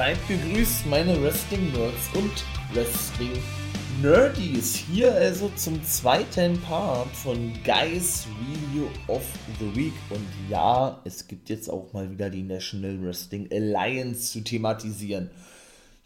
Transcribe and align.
Seid 0.00 0.16
gegrüßt, 0.28 0.86
meine 0.86 1.20
Wrestling-Nerds 1.22 2.08
und 2.14 2.32
Wrestling-Nerdies. 2.72 4.76
Hier 4.90 5.12
also 5.12 5.50
zum 5.56 5.84
zweiten 5.84 6.58
Part 6.62 7.08
von 7.08 7.52
Guys 7.62 8.26
Review 8.40 8.86
of 9.08 9.20
the 9.58 9.76
Week. 9.76 9.92
Und 10.08 10.24
ja, 10.48 11.02
es 11.04 11.28
gibt 11.28 11.50
jetzt 11.50 11.68
auch 11.68 11.92
mal 11.92 12.10
wieder 12.10 12.30
die 12.30 12.42
National 12.42 12.98
Wrestling 13.04 13.50
Alliance 13.52 14.32
zu 14.32 14.40
thematisieren. 14.40 15.30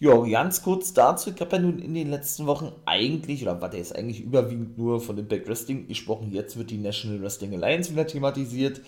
Ja, 0.00 0.20
ganz 0.22 0.64
kurz 0.64 0.92
dazu. 0.92 1.30
Ich 1.32 1.40
habe 1.40 1.54
ja 1.54 1.62
nun 1.62 1.78
in 1.78 1.94
den 1.94 2.10
letzten 2.10 2.48
Wochen 2.48 2.72
eigentlich, 2.86 3.42
oder 3.42 3.60
warte, 3.60 3.76
ist 3.76 3.94
eigentlich 3.94 4.22
überwiegend 4.22 4.76
nur 4.76 5.00
von 5.00 5.18
Impact 5.18 5.46
Wrestling 5.46 5.86
gesprochen. 5.86 6.32
Jetzt 6.32 6.58
wird 6.58 6.72
die 6.72 6.78
National 6.78 7.22
Wrestling 7.22 7.54
Alliance 7.54 7.92
wieder 7.92 8.08
thematisiert. 8.08 8.80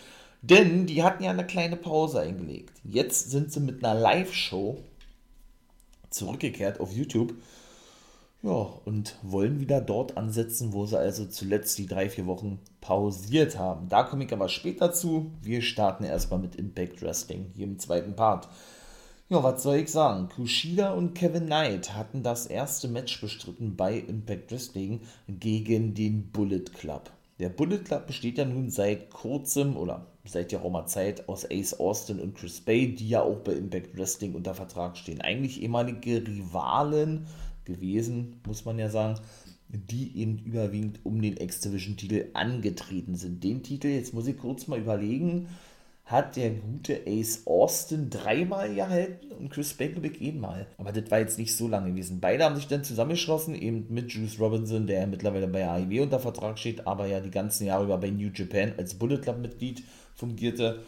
Denn 0.42 0.86
die 0.86 1.04
hatten 1.04 1.22
ja 1.22 1.30
eine 1.30 1.46
kleine 1.46 1.76
Pause 1.76 2.18
eingelegt. 2.18 2.72
Jetzt 2.82 3.30
sind 3.30 3.52
sie 3.52 3.60
mit 3.60 3.84
einer 3.84 3.94
Live-Show 3.94 4.82
zurückgekehrt 6.16 6.80
auf 6.80 6.92
YouTube. 6.92 7.34
Ja, 8.42 8.68
und 8.84 9.16
wollen 9.22 9.60
wieder 9.60 9.80
dort 9.80 10.16
ansetzen, 10.16 10.72
wo 10.72 10.86
sie 10.86 10.98
also 10.98 11.26
zuletzt 11.26 11.78
die 11.78 11.86
drei, 11.86 12.08
vier 12.08 12.26
Wochen 12.26 12.60
pausiert 12.80 13.58
haben. 13.58 13.88
Da 13.88 14.04
komme 14.04 14.24
ich 14.24 14.32
aber 14.32 14.48
später 14.48 14.92
zu. 14.92 15.32
Wir 15.42 15.62
starten 15.62 16.04
erstmal 16.04 16.38
mit 16.38 16.54
Impact 16.54 17.02
Wrestling 17.02 17.50
hier 17.56 17.66
im 17.66 17.78
zweiten 17.78 18.14
Part. 18.14 18.48
Ja, 19.28 19.42
was 19.42 19.64
soll 19.64 19.78
ich 19.78 19.90
sagen? 19.90 20.28
Kushida 20.28 20.92
und 20.92 21.14
Kevin 21.14 21.46
Knight 21.46 21.94
hatten 21.96 22.22
das 22.22 22.46
erste 22.46 22.86
Match 22.86 23.20
bestritten 23.20 23.74
bei 23.74 23.98
Impact 23.98 24.52
Wrestling 24.52 25.00
gegen 25.26 25.94
den 25.94 26.30
Bullet 26.30 26.66
Club. 26.72 27.10
Der 27.38 27.50
Bullet 27.50 27.78
Club 27.84 28.06
besteht 28.06 28.38
ja 28.38 28.46
nun 28.46 28.70
seit 28.70 29.10
kurzem 29.10 29.76
oder 29.76 30.06
seit 30.24 30.54
Roma 30.54 30.86
Zeit 30.86 31.28
aus 31.28 31.44
Ace 31.50 31.74
Austin 31.78 32.18
und 32.18 32.34
Chris 32.34 32.62
Bay, 32.62 32.94
die 32.94 33.10
ja 33.10 33.22
auch 33.22 33.40
bei 33.40 33.52
Impact 33.52 33.96
Wrestling 33.96 34.34
unter 34.34 34.54
Vertrag 34.54 34.96
stehen. 34.96 35.20
Eigentlich 35.20 35.60
ehemalige 35.62 36.26
Rivalen 36.26 37.26
gewesen, 37.64 38.40
muss 38.46 38.64
man 38.64 38.78
ja 38.78 38.88
sagen, 38.88 39.20
die 39.68 40.16
eben 40.16 40.38
überwiegend 40.38 41.00
um 41.04 41.20
den 41.20 41.36
X-Division-Titel 41.36 42.30
angetreten 42.32 43.16
sind. 43.16 43.44
Den 43.44 43.62
Titel, 43.62 43.88
jetzt 43.88 44.14
muss 44.14 44.26
ich 44.26 44.38
kurz 44.38 44.66
mal 44.66 44.78
überlegen, 44.78 45.48
hat 46.06 46.36
der 46.36 46.50
gute 46.50 47.02
Ace 47.04 47.42
Austin 47.46 48.10
dreimal 48.10 48.72
gehalten 48.72 49.32
und 49.32 49.50
Chris 49.50 49.74
Bakelbeck 49.74 50.22
einmal. 50.22 50.68
Aber 50.78 50.92
das 50.92 51.10
war 51.10 51.18
jetzt 51.18 51.36
nicht 51.36 51.56
so 51.56 51.66
lange 51.66 51.90
gewesen. 51.90 52.20
Beide 52.20 52.44
haben 52.44 52.54
sich 52.54 52.68
dann 52.68 52.84
zusammengeschlossen, 52.84 53.56
eben 53.56 53.86
mit 53.90 54.12
Juice 54.12 54.38
Robinson, 54.38 54.86
der 54.86 55.08
mittlerweile 55.08 55.48
bei 55.48 55.68
AIW 55.68 56.00
unter 56.02 56.20
Vertrag 56.20 56.58
steht, 56.60 56.86
aber 56.86 57.06
ja 57.06 57.20
die 57.20 57.32
ganzen 57.32 57.66
Jahre 57.66 57.84
über 57.84 57.98
bei 57.98 58.10
New 58.10 58.30
Japan 58.32 58.74
als 58.78 58.94
Bullet 58.94 59.18
Club 59.18 59.38
Mitglied 59.38 59.82
fungierte. 60.14 60.84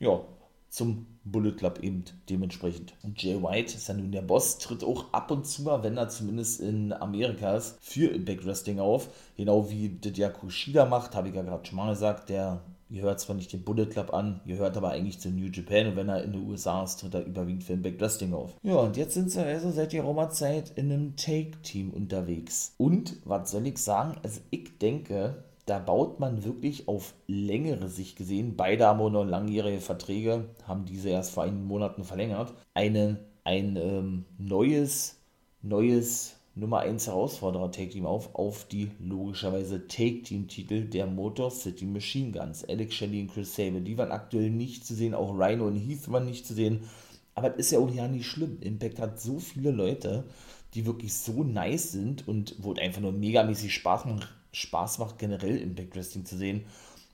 Ja, 0.00 0.20
zum 0.68 1.06
Bullet 1.22 1.52
Club 1.52 1.78
eben 1.82 2.04
dementsprechend. 2.28 2.92
Und 3.04 3.22
Jay 3.22 3.40
White 3.40 3.76
ist 3.76 3.88
ja 3.88 3.94
nun 3.94 4.10
der 4.10 4.22
Boss, 4.22 4.58
tritt 4.58 4.82
auch 4.82 5.12
ab 5.12 5.30
und 5.30 5.46
zu 5.46 5.62
mal, 5.62 5.84
wenn 5.84 5.96
er 5.96 6.08
zumindest 6.08 6.60
in 6.60 6.92
Amerika 6.92 7.56
ist, 7.56 7.78
für 7.80 8.08
Impact 8.08 8.44
Wrestling 8.44 8.80
auf. 8.80 9.08
Genau 9.36 9.70
wie 9.70 9.96
das 10.00 10.18
ja 10.18 10.28
Kushida 10.28 10.86
macht, 10.86 11.14
habe 11.14 11.28
ich 11.28 11.34
ja 11.36 11.42
gerade 11.42 11.64
schon 11.64 11.76
mal 11.76 11.90
gesagt, 11.90 12.30
der 12.30 12.62
Ihr 12.88 13.02
hört 13.02 13.18
zwar 13.18 13.34
nicht 13.34 13.52
den 13.52 13.64
Bullet 13.64 13.86
Club 13.86 14.14
an, 14.14 14.40
ihr 14.46 14.56
hört 14.56 14.76
aber 14.76 14.90
eigentlich 14.90 15.18
zu 15.18 15.30
New 15.30 15.50
Japan 15.50 15.88
und 15.88 15.96
wenn 15.96 16.08
er 16.08 16.22
in 16.22 16.32
den 16.32 16.48
USA 16.48 16.84
ist, 16.84 17.00
tritt 17.00 17.14
er 17.14 17.26
überwiegend 17.26 17.64
für 17.64 17.72
Impact 17.72 18.00
Wrestling 18.00 18.32
auf. 18.32 18.54
Ja, 18.62 18.76
und 18.76 18.96
jetzt 18.96 19.14
sind 19.14 19.30
sie 19.30 19.44
also 19.44 19.72
seit 19.72 19.92
der 19.92 20.02
Roma-Zeit 20.02 20.72
in 20.76 20.92
einem 20.92 21.16
Take-Team 21.16 21.90
unterwegs. 21.90 22.74
Und, 22.78 23.16
was 23.24 23.50
soll 23.50 23.66
ich 23.66 23.78
sagen, 23.78 24.16
also 24.22 24.40
ich 24.50 24.78
denke, 24.78 25.42
da 25.66 25.80
baut 25.80 26.20
man 26.20 26.44
wirklich 26.44 26.86
auf 26.86 27.14
längere 27.26 27.88
Sicht 27.88 28.16
gesehen, 28.16 28.56
beide 28.56 28.86
haben 28.86 29.12
noch 29.12 29.24
langjährige 29.24 29.80
Verträge, 29.80 30.44
haben 30.68 30.84
diese 30.84 31.08
erst 31.08 31.32
vor 31.32 31.42
einigen 31.42 31.66
Monaten 31.66 32.04
verlängert, 32.04 32.54
eine, 32.72 33.18
ein 33.42 33.76
ähm, 33.76 34.24
neues, 34.38 35.18
neues 35.62 36.35
Nummer 36.58 36.78
1 36.78 37.08
Herausforderer 37.08 37.70
Take 37.70 37.90
Team 37.90 38.06
auf, 38.06 38.34
auf 38.34 38.66
die 38.66 38.90
logischerweise 38.98 39.88
Take 39.88 40.22
Team 40.22 40.48
Titel 40.48 40.86
der 40.86 41.06
Motor 41.06 41.50
City 41.50 41.84
Machine 41.84 42.32
Guns. 42.32 42.64
Alex 42.64 42.94
Shelley 42.94 43.20
und 43.20 43.30
Chris 43.30 43.54
Sable, 43.54 43.82
die 43.82 43.98
waren 43.98 44.10
aktuell 44.10 44.48
nicht 44.48 44.86
zu 44.86 44.94
sehen, 44.94 45.12
auch 45.12 45.38
Rhino 45.38 45.66
und 45.66 45.76
Heath 45.76 46.10
waren 46.10 46.24
nicht 46.24 46.46
zu 46.46 46.54
sehen. 46.54 46.84
Aber 47.34 47.50
das 47.50 47.58
ist 47.58 47.72
ja 47.72 47.78
auch 47.78 47.92
ja 47.92 48.08
nicht 48.08 48.26
schlimm. 48.26 48.56
Impact 48.62 48.98
hat 49.00 49.20
so 49.20 49.38
viele 49.38 49.70
Leute, 49.70 50.24
die 50.72 50.86
wirklich 50.86 51.12
so 51.12 51.44
nice 51.44 51.92
sind 51.92 52.26
und 52.26 52.54
wo 52.56 52.72
es 52.72 52.78
einfach 52.78 53.02
nur 53.02 53.12
megamäßig 53.12 53.74
Spaß 53.74 54.06
macht, 54.06 54.34
Spaß 54.52 54.98
macht, 54.98 55.18
generell 55.18 55.58
Impact 55.58 55.94
Wrestling 55.94 56.24
zu 56.24 56.38
sehen, 56.38 56.64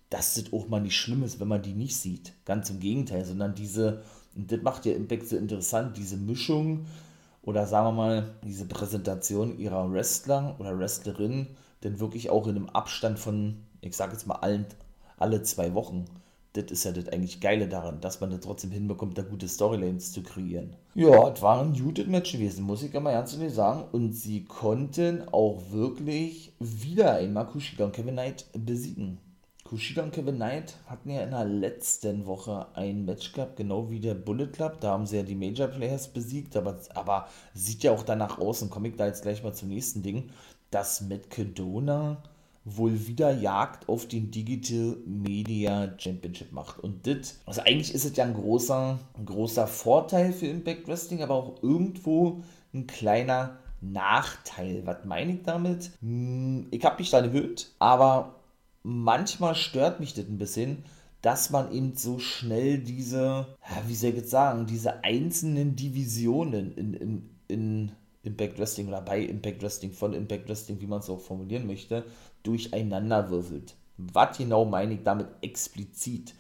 dass 0.09 0.35
das 0.35 0.53
auch 0.53 0.69
mal 0.69 0.81
nicht 0.81 0.97
schlimm 0.97 1.25
ist, 1.25 1.41
wenn 1.41 1.49
man 1.49 1.63
die 1.63 1.75
nicht 1.75 1.97
sieht. 1.97 2.33
Ganz 2.45 2.71
im 2.71 2.79
Gegenteil, 2.79 3.25
sondern 3.25 3.57
diese, 3.57 4.05
und 4.37 4.53
das 4.53 4.63
macht 4.63 4.87
ja 4.87 4.93
Impact 4.93 5.27
so 5.27 5.37
interessant, 5.37 5.97
diese 5.97 6.17
Mischung 6.17 6.87
oder 7.43 7.67
sagen 7.67 7.89
wir 7.89 7.93
mal, 7.93 8.35
diese 8.45 8.67
Präsentation 8.67 9.59
ihrer 9.59 9.93
Wrestler 9.93 10.57
oder 10.59 10.79
Wrestlerinnen 10.79 11.49
denn 11.83 12.01
wirklich 12.01 12.31
auch 12.31 12.47
in 12.47 12.57
einem 12.57 12.69
Abstand 12.69 13.19
von, 13.19 13.57
ich 13.81 13.97
sage 13.97 14.13
jetzt 14.13 14.27
mal, 14.27 14.37
allen, 14.37 14.67
alle 15.19 15.43
zwei 15.43 15.75
Wochen. 15.75 16.05
Das 16.55 16.65
ist 16.65 16.85
ja 16.85 16.93
das 16.93 17.09
eigentlich 17.09 17.41
Geile 17.41 17.67
daran, 17.67 18.01
dass 18.01 18.21
man 18.21 18.31
das 18.31 18.41
trotzdem 18.41 18.71
hinbekommt, 18.71 19.17
da 19.17 19.23
gute 19.23 19.49
Storylines 19.49 20.13
zu 20.13 20.23
kreieren. 20.23 20.77
Ja, 20.95 21.29
es 21.31 21.41
war 21.41 21.63
ein 21.63 21.73
gutes 21.73 22.07
Match 22.07 22.33
gewesen, 22.33 22.65
muss 22.65 22.83
ich 22.83 22.93
mal 22.93 23.13
ganz 23.13 23.33
ehrlich 23.33 23.55
sagen. 23.55 23.85
Und 23.91 24.13
sie 24.13 24.45
konnten 24.45 25.27
auch 25.33 25.63
wirklich 25.71 26.53
wieder 26.61 27.15
einmal 27.15 27.47
Kushida 27.47 27.87
und 27.87 27.93
Kevin 27.95 28.15
Knight 28.15 28.45
besiegen. 28.53 29.19
Kushida 29.73 30.03
und 30.03 30.13
Kevin 30.13 30.35
Knight 30.35 30.77
hatten 30.85 31.09
ja 31.09 31.23
in 31.23 31.31
der 31.31 31.47
letzten 31.47 32.27
Woche 32.27 32.67
ein 32.75 33.07
Match 33.07 33.33
gehabt, 33.33 33.57
genau 33.57 33.89
wie 33.89 34.01
der 34.01 34.13
Bullet 34.13 34.49
Club. 34.49 34.83
Da 34.83 34.91
haben 34.91 35.07
sie 35.07 35.17
ja 35.17 35.23
die 35.23 35.35
Major 35.35 35.67
Players 35.67 36.09
besiegt, 36.09 36.59
aber, 36.59 36.79
aber 36.93 37.27
sieht 37.55 37.83
ja 37.83 37.93
auch 37.93 38.03
danach 38.03 38.39
aus, 38.39 38.61
und 38.61 38.69
komme 38.69 38.89
ich 38.89 38.97
da 38.97 39.07
jetzt 39.07 39.23
gleich 39.23 39.43
mal 39.43 39.55
zum 39.55 39.71
nächsten 39.71 40.03
Ding, 40.03 40.29
dass 40.71 41.01
Matt 41.01 41.31
Kedona 41.31 42.23
wohl 42.67 43.07
wieder 43.07 43.33
Jagd 43.33 43.89
auf 43.89 44.07
den 44.07 44.31
Digital 44.31 44.99
Media 45.07 45.95
Championship 45.97 46.53
macht. 46.53 46.79
Und 46.81 47.07
das, 47.07 47.41
also 47.47 47.63
eigentlich 47.63 47.95
ist 47.95 48.05
es 48.05 48.15
ja 48.15 48.27
ein 48.27 48.35
großer, 48.35 48.99
ein 49.17 49.25
großer 49.25 49.67
Vorteil 49.67 50.35
für 50.35 50.49
Impact 50.49 50.87
Wrestling, 50.87 51.23
aber 51.23 51.35
auch 51.35 51.63
irgendwo 51.63 52.43
ein 52.75 52.87
kleiner 52.87 53.57
Nachteil. 53.81 54.83
Was 54.85 55.07
meine 55.07 55.33
ich 55.33 55.43
damit? 55.45 55.93
Hm, 56.03 56.67
ich 56.71 56.85
habe 56.85 56.99
mich 56.99 57.09
da 57.09 57.23
gewöhnt, 57.23 57.71
aber 57.79 58.35
manchmal 58.83 59.55
stört 59.55 60.01
mich 60.01 60.15
das 60.15 60.27
ein 60.27 60.39
bisschen, 60.39 60.85
dass 61.21 61.51
man 61.51 61.73
eben 61.73 61.95
so 61.95 62.19
schnell 62.19 62.79
diese, 62.79 63.47
wie 63.87 63.95
soll 63.95 64.11
ich 64.11 64.17
jetzt 64.17 64.31
sagen, 64.31 64.67
diese 64.67 65.05
einzelnen 65.05 65.77
Divisionen 65.77 66.75
in, 66.75 66.95
in, 66.95 67.31
in 67.49 67.93
Impact 68.25 68.59
Wrestling 68.59 68.89
oder 68.89 69.01
bei 69.01 69.21
Impact 69.21 69.63
Wrestling, 69.63 69.93
von 69.93 70.15
Impact 70.15 70.49
Wrestling, 70.49 70.81
wie 70.81 70.87
man 70.87 71.01
es 71.01 71.11
auch 71.11 71.21
formulieren 71.21 71.67
möchte, 71.67 72.05
durcheinander 72.43 73.31
würfelt. 73.31 73.75
Was 73.97 74.39
genau 74.39 74.65
meine 74.65 74.95
ich 74.95 75.03
damit 75.05 75.29
explizit? 75.43 76.35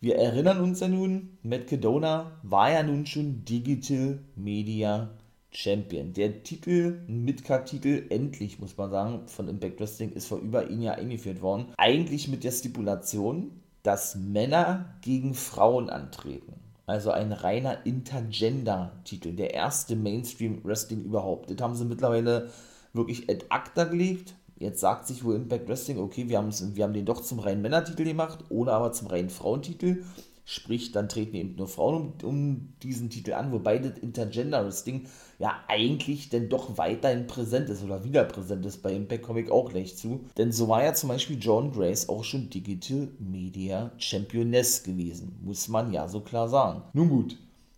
Wir 0.00 0.16
erinnern 0.16 0.60
uns 0.60 0.80
ja 0.80 0.88
nun, 0.88 1.38
Matt 1.42 1.68
Cadona 1.68 2.32
war 2.42 2.70
ja 2.70 2.82
nun 2.82 3.06
schon 3.06 3.44
Digital 3.44 4.18
Media 4.34 5.10
Champion. 5.56 6.12
Der 6.12 6.42
Titel, 6.42 7.00
Midcard-Titel, 7.06 8.04
endlich 8.10 8.58
muss 8.58 8.76
man 8.76 8.90
sagen, 8.90 9.26
von 9.26 9.48
Impact 9.48 9.80
Wrestling 9.80 10.12
ist 10.12 10.26
vor 10.26 10.38
über 10.38 10.60
ein 10.60 10.82
Jahr 10.82 10.96
eingeführt 10.96 11.40
worden. 11.40 11.72
Eigentlich 11.78 12.28
mit 12.28 12.44
der 12.44 12.50
Stipulation, 12.50 13.62
dass 13.82 14.16
Männer 14.16 14.96
gegen 15.00 15.32
Frauen 15.32 15.88
antreten. 15.88 16.52
Also 16.84 17.10
ein 17.10 17.32
reiner 17.32 17.86
Intergender-Titel. 17.86 19.32
Der 19.32 19.54
erste 19.54 19.96
Mainstream-Wrestling 19.96 21.02
überhaupt. 21.02 21.50
Das 21.50 21.58
haben 21.58 21.74
sie 21.74 21.86
mittlerweile 21.86 22.50
wirklich 22.92 23.30
ad 23.30 23.46
acta 23.48 23.84
gelegt. 23.84 24.34
Jetzt 24.58 24.80
sagt 24.80 25.06
sich 25.06 25.24
wohl 25.24 25.36
Impact 25.36 25.68
Wrestling, 25.68 25.98
okay, 25.98 26.28
wir, 26.28 26.46
wir 26.74 26.84
haben 26.84 26.92
den 26.94 27.06
doch 27.06 27.22
zum 27.22 27.38
reinen 27.38 27.62
Männertitel 27.62 28.04
gemacht, 28.04 28.44
ohne 28.50 28.72
aber 28.72 28.92
zum 28.92 29.08
reinen 29.08 29.30
Frauentitel. 29.30 30.04
Sprich, 30.48 30.92
dann 30.92 31.08
treten 31.08 31.34
eben 31.34 31.56
nur 31.56 31.66
Frauen 31.66 32.12
um, 32.22 32.28
um 32.28 32.72
diesen 32.80 33.10
Titel 33.10 33.32
an, 33.32 33.50
wobei 33.50 33.78
das 33.78 33.98
Intergender 33.98 34.64
Wrestling 34.64 35.06
ja 35.40 35.56
eigentlich 35.66 36.28
denn 36.28 36.48
doch 36.48 36.78
weiterhin 36.78 37.26
präsent 37.26 37.68
ist 37.68 37.82
oder 37.82 38.04
wieder 38.04 38.22
präsent 38.22 38.64
ist 38.64 38.80
bei 38.80 38.92
Impact 38.92 39.24
Comic 39.24 39.50
auch 39.50 39.70
gleich 39.70 39.96
zu. 39.96 40.24
Denn 40.38 40.52
so 40.52 40.68
war 40.68 40.84
ja 40.84 40.94
zum 40.94 41.08
Beispiel 41.08 41.38
John 41.40 41.72
Grace 41.72 42.08
auch 42.08 42.22
schon 42.22 42.48
Digital 42.48 43.08
Media 43.18 43.90
Championess 43.98 44.84
gewesen, 44.84 45.36
muss 45.42 45.66
man 45.66 45.92
ja 45.92 46.06
so 46.06 46.20
klar 46.20 46.48
sagen. 46.48 46.82
Nun 46.92 47.08
gut, 47.08 47.36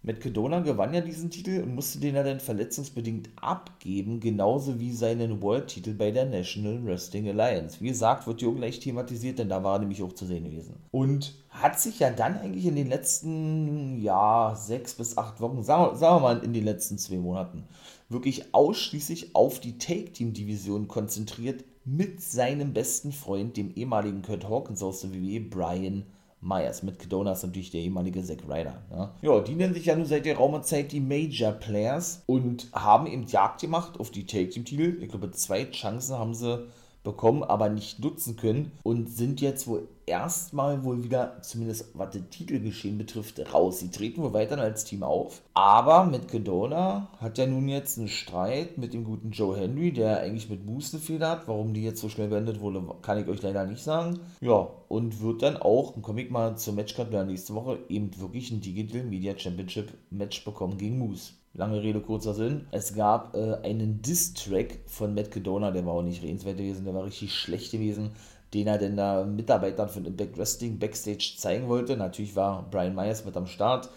Matt 0.09 0.23
Cadona 0.23 0.61
gewann 0.61 0.95
ja 0.95 1.03
diesen 1.03 1.29
Titel 1.29 1.61
und 1.63 1.75
musste 1.75 1.99
den 1.99 2.15
ja 2.15 2.23
dann 2.23 2.41
verletzungsbedingt 2.41 3.29
abgeben, 3.37 4.21
genauso 4.21 4.81
wie 4.81 4.91
seinen 4.91 5.43
World-Titel 5.43 5.93
bei 5.93 6.11
der 6.11 6.25
National 6.25 6.83
Wrestling 6.83 7.29
Alliance. 7.29 7.77
Wie 7.83 7.89
gesagt, 7.89 8.27
wird 8.27 8.43
auch 8.43 8.55
gleich 8.55 8.81
thematisiert, 8.81 9.39
denn 9.39 9.51
da 9.51 9.63
war 9.63 9.77
er 9.77 9.81
nämlich 9.81 10.03
auch 10.03 10.15
zu 10.15 10.25
sehen 10.25 10.45
gewesen. 10.45 10.77
Und 10.93 11.35
hat 11.51 11.79
sich 11.79 11.99
ja 11.99 12.09
dann 12.09 12.39
eigentlich 12.39 12.65
in 12.65 12.77
den 12.77 12.89
letzten, 12.89 14.01
ja, 14.01 14.55
sechs 14.57 14.95
bis 14.95 15.19
acht 15.19 15.43
Wochen, 15.43 15.63
sagen, 15.63 15.99
sagen 15.99 16.17
wir 16.17 16.21
mal 16.21 16.43
in 16.43 16.55
den 16.55 16.65
letzten 16.65 16.97
zwei 16.97 17.19
Monaten, 17.19 17.65
wirklich 18.09 18.55
ausschließlich 18.55 19.35
auf 19.35 19.61
die 19.61 19.77
Take-Team-Division 19.77 20.89
konzentriert 20.89 21.65
mit 21.85 22.23
seinem 22.23 22.73
besten 22.73 23.13
Freund, 23.13 23.59
dem 23.59 23.73
ehemaligen 23.75 24.23
Kurt 24.23 24.49
Hawkins 24.49 24.83
aus 24.83 25.03
der 25.03 25.13
WWE, 25.13 25.41
Brian 25.41 26.07
Myers. 26.41 26.83
Mit 26.83 26.99
Kedona 26.99 27.33
ist 27.33 27.43
natürlich 27.43 27.71
der 27.71 27.81
ehemalige 27.81 28.23
Zack 28.23 28.45
Ryder. 28.49 28.83
Ja. 28.91 29.15
ja, 29.23 29.41
die 29.41 29.55
nennen 29.55 29.75
sich 29.75 29.87
ja 29.87 29.97
nun 29.97 30.07
seit 30.07 30.25
der 30.25 30.37
Raumer 30.37 30.63
Zeit 30.63 30.93
die 30.93 31.01
Major 31.01 31.53
Players 31.53 32.23
und 32.27 32.69
haben 32.73 33.07
eben 33.07 33.27
Jagd 33.27 33.61
gemacht 33.61 33.99
auf 33.99 34.11
die 34.11 34.27
Take 34.27 34.51
Team 34.51 34.65
Titel. 34.65 35.03
Ich 35.03 35.09
glaube, 35.09 35.31
zwei 35.33 35.65
Chancen 35.65 36.19
haben 36.19 36.35
sie 36.35 36.67
bekommen, 37.03 37.43
aber 37.43 37.69
nicht 37.69 38.01
nutzen 38.01 38.37
können 38.37 38.73
und 38.83 39.09
sind 39.09 39.41
jetzt 39.41 39.67
wohl 39.67 39.89
erstmal 40.09 40.83
wohl 40.83 41.05
wieder, 41.05 41.41
zumindest 41.43 41.91
was 41.95 42.11
das 42.15 42.23
Titelgeschehen 42.31 42.99
betrifft, 42.99 43.41
raus. 43.53 43.81
Sie 43.81 43.91
treten 43.91 44.23
wohl 44.23 44.33
weiter 44.33 44.59
als 44.59 44.85
Team 44.85 45.03
auf. 45.03 45.43
Aber 45.55 46.05
mit 46.05 46.29
Kedona 46.29 47.09
hat 47.21 47.39
er 47.39 47.47
nun 47.47 47.69
jetzt 47.69 47.99
einen 47.99 48.09
Streit 48.09 48.79
mit 48.79 48.95
dem 48.95 49.05
guten 49.05 49.31
Joe 49.31 49.57
Henry, 49.57 49.93
der 49.93 50.21
eigentlich 50.21 50.51
mit 50.51 50.67
Moose 50.67 50.97
eine 50.97 51.05
Fehler 51.05 51.31
hat. 51.31 51.49
Warum 51.49 51.75
die 51.75 51.85
jetzt 51.85 52.01
so 52.01 52.09
schnell 52.09 52.29
beendet 52.29 52.61
wurde, 52.61 52.83
kann 53.03 53.19
ich 53.19 53.29
euch 53.29 53.43
leider 53.43 53.67
nicht 53.67 53.83
sagen. 53.83 54.19
Ja, 54.41 54.69
und 54.89 55.21
wird 55.21 55.43
dann 55.43 55.57
auch, 55.57 56.01
komme 56.03 56.23
ich 56.23 56.31
mal 56.31 56.57
zur 56.57 56.75
Matchcard 56.75 57.13
nächste 57.27 57.55
Woche, 57.55 57.79
eben 57.89 58.11
wirklich 58.19 58.51
ein 58.51 58.61
Digital 58.61 59.05
Media 59.05 59.39
Championship 59.39 59.93
Match 60.11 60.45
bekommen 60.45 60.79
gegen 60.79 60.99
Moose. 60.99 61.33
Lange 61.55 61.83
Rede, 61.83 62.01
kurzer 62.01 62.35
Sinn. 62.35 62.67
Es 62.71 62.95
gab 62.95 63.35
äh, 63.35 63.55
einen 63.65 64.01
Diss-Track 64.03 64.81
von 64.87 65.15
Matt 65.15 65.31
Cadona, 65.31 65.71
der 65.71 65.85
war 65.85 65.95
auch 65.95 66.03
nicht 66.03 66.23
redenswert 66.23 66.59
gewesen, 66.59 66.85
der 66.85 66.95
war 66.95 67.05
richtig 67.05 67.35
schlecht 67.35 67.73
gewesen, 67.73 68.11
den 68.55 68.67
er 68.67 68.79
denn 68.79 68.97
da 68.97 69.25
Mitarbeitern 69.25 69.89
von 69.89 70.05
Impact 70.05 70.39
Wrestling 70.39 70.79
Backstage 70.79 71.35
zeigen 71.37 71.69
wollte. 71.69 71.97
Natürlich 71.97 72.37
war 72.37 72.69
Brian 72.71 72.95
Myers 72.95 73.25
mit 73.25 73.37
am 73.37 73.47
Start. 73.47 73.91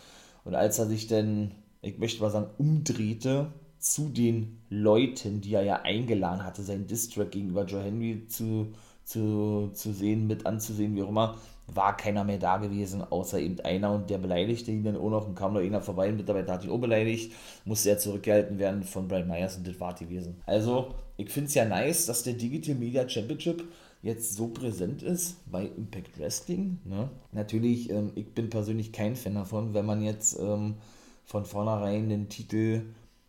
Und 0.43 0.55
als 0.55 0.79
er 0.79 0.87
sich 0.87 1.07
dann, 1.07 1.51
ich 1.81 1.97
möchte 1.97 2.21
mal 2.21 2.29
sagen, 2.29 2.49
umdrehte 2.57 3.51
zu 3.79 4.09
den 4.09 4.61
Leuten, 4.69 5.41
die 5.41 5.53
er 5.53 5.63
ja 5.63 5.81
eingeladen 5.81 6.43
hatte, 6.43 6.61
seinen 6.61 6.87
Diss-Track 6.87 7.31
gegenüber 7.31 7.65
Joe 7.65 7.81
Henry 7.81 8.27
zu, 8.27 8.73
zu, 9.03 9.71
zu 9.73 9.91
sehen, 9.91 10.27
mit 10.27 10.45
anzusehen, 10.45 10.95
wie 10.95 11.03
auch 11.03 11.09
immer, 11.09 11.37
war 11.67 11.95
keiner 11.95 12.23
mehr 12.23 12.37
da 12.37 12.57
gewesen, 12.57 13.01
außer 13.01 13.39
eben 13.39 13.59
einer 13.61 13.91
und 13.91 14.09
der 14.09 14.17
beleidigte 14.17 14.71
ihn 14.71 14.83
dann 14.83 14.97
auch 14.97 15.09
noch 15.09 15.27
und 15.27 15.35
kam 15.35 15.53
noch 15.53 15.61
einer 15.61 15.81
vorbei, 15.81 16.09
ein 16.09 16.17
Mitarbeiter 16.17 16.53
hat 16.53 16.63
ihn 16.63 16.69
auch 16.69 16.79
beleidigt, 16.79 17.31
musste 17.65 17.89
er 17.89 17.97
zurückgehalten 17.97 18.59
werden 18.59 18.83
von 18.83 19.07
Brian 19.07 19.27
Myers 19.27 19.57
und 19.57 19.67
das 19.67 19.79
war 19.79 19.93
gewesen. 19.95 20.41
Also, 20.45 20.93
ich 21.17 21.29
finde 21.29 21.47
es 21.47 21.53
ja 21.55 21.65
nice, 21.65 22.05
dass 22.05 22.23
der 22.23 22.33
Digital 22.33 22.75
Media 22.75 23.07
Championship 23.07 23.63
jetzt 24.01 24.35
so 24.35 24.47
präsent 24.47 25.03
ist 25.03 25.37
bei 25.49 25.65
Impact 25.65 26.19
Wrestling. 26.19 26.79
Ne? 26.85 27.09
Natürlich, 27.31 27.89
ähm, 27.89 28.11
ich 28.15 28.33
bin 28.33 28.49
persönlich 28.49 28.91
kein 28.91 29.15
Fan 29.15 29.35
davon, 29.35 29.73
wenn 29.73 29.85
man 29.85 30.01
jetzt 30.01 30.39
ähm, 30.39 30.75
von 31.23 31.45
vornherein 31.45 32.09
den 32.09 32.29
Titel 32.29 32.83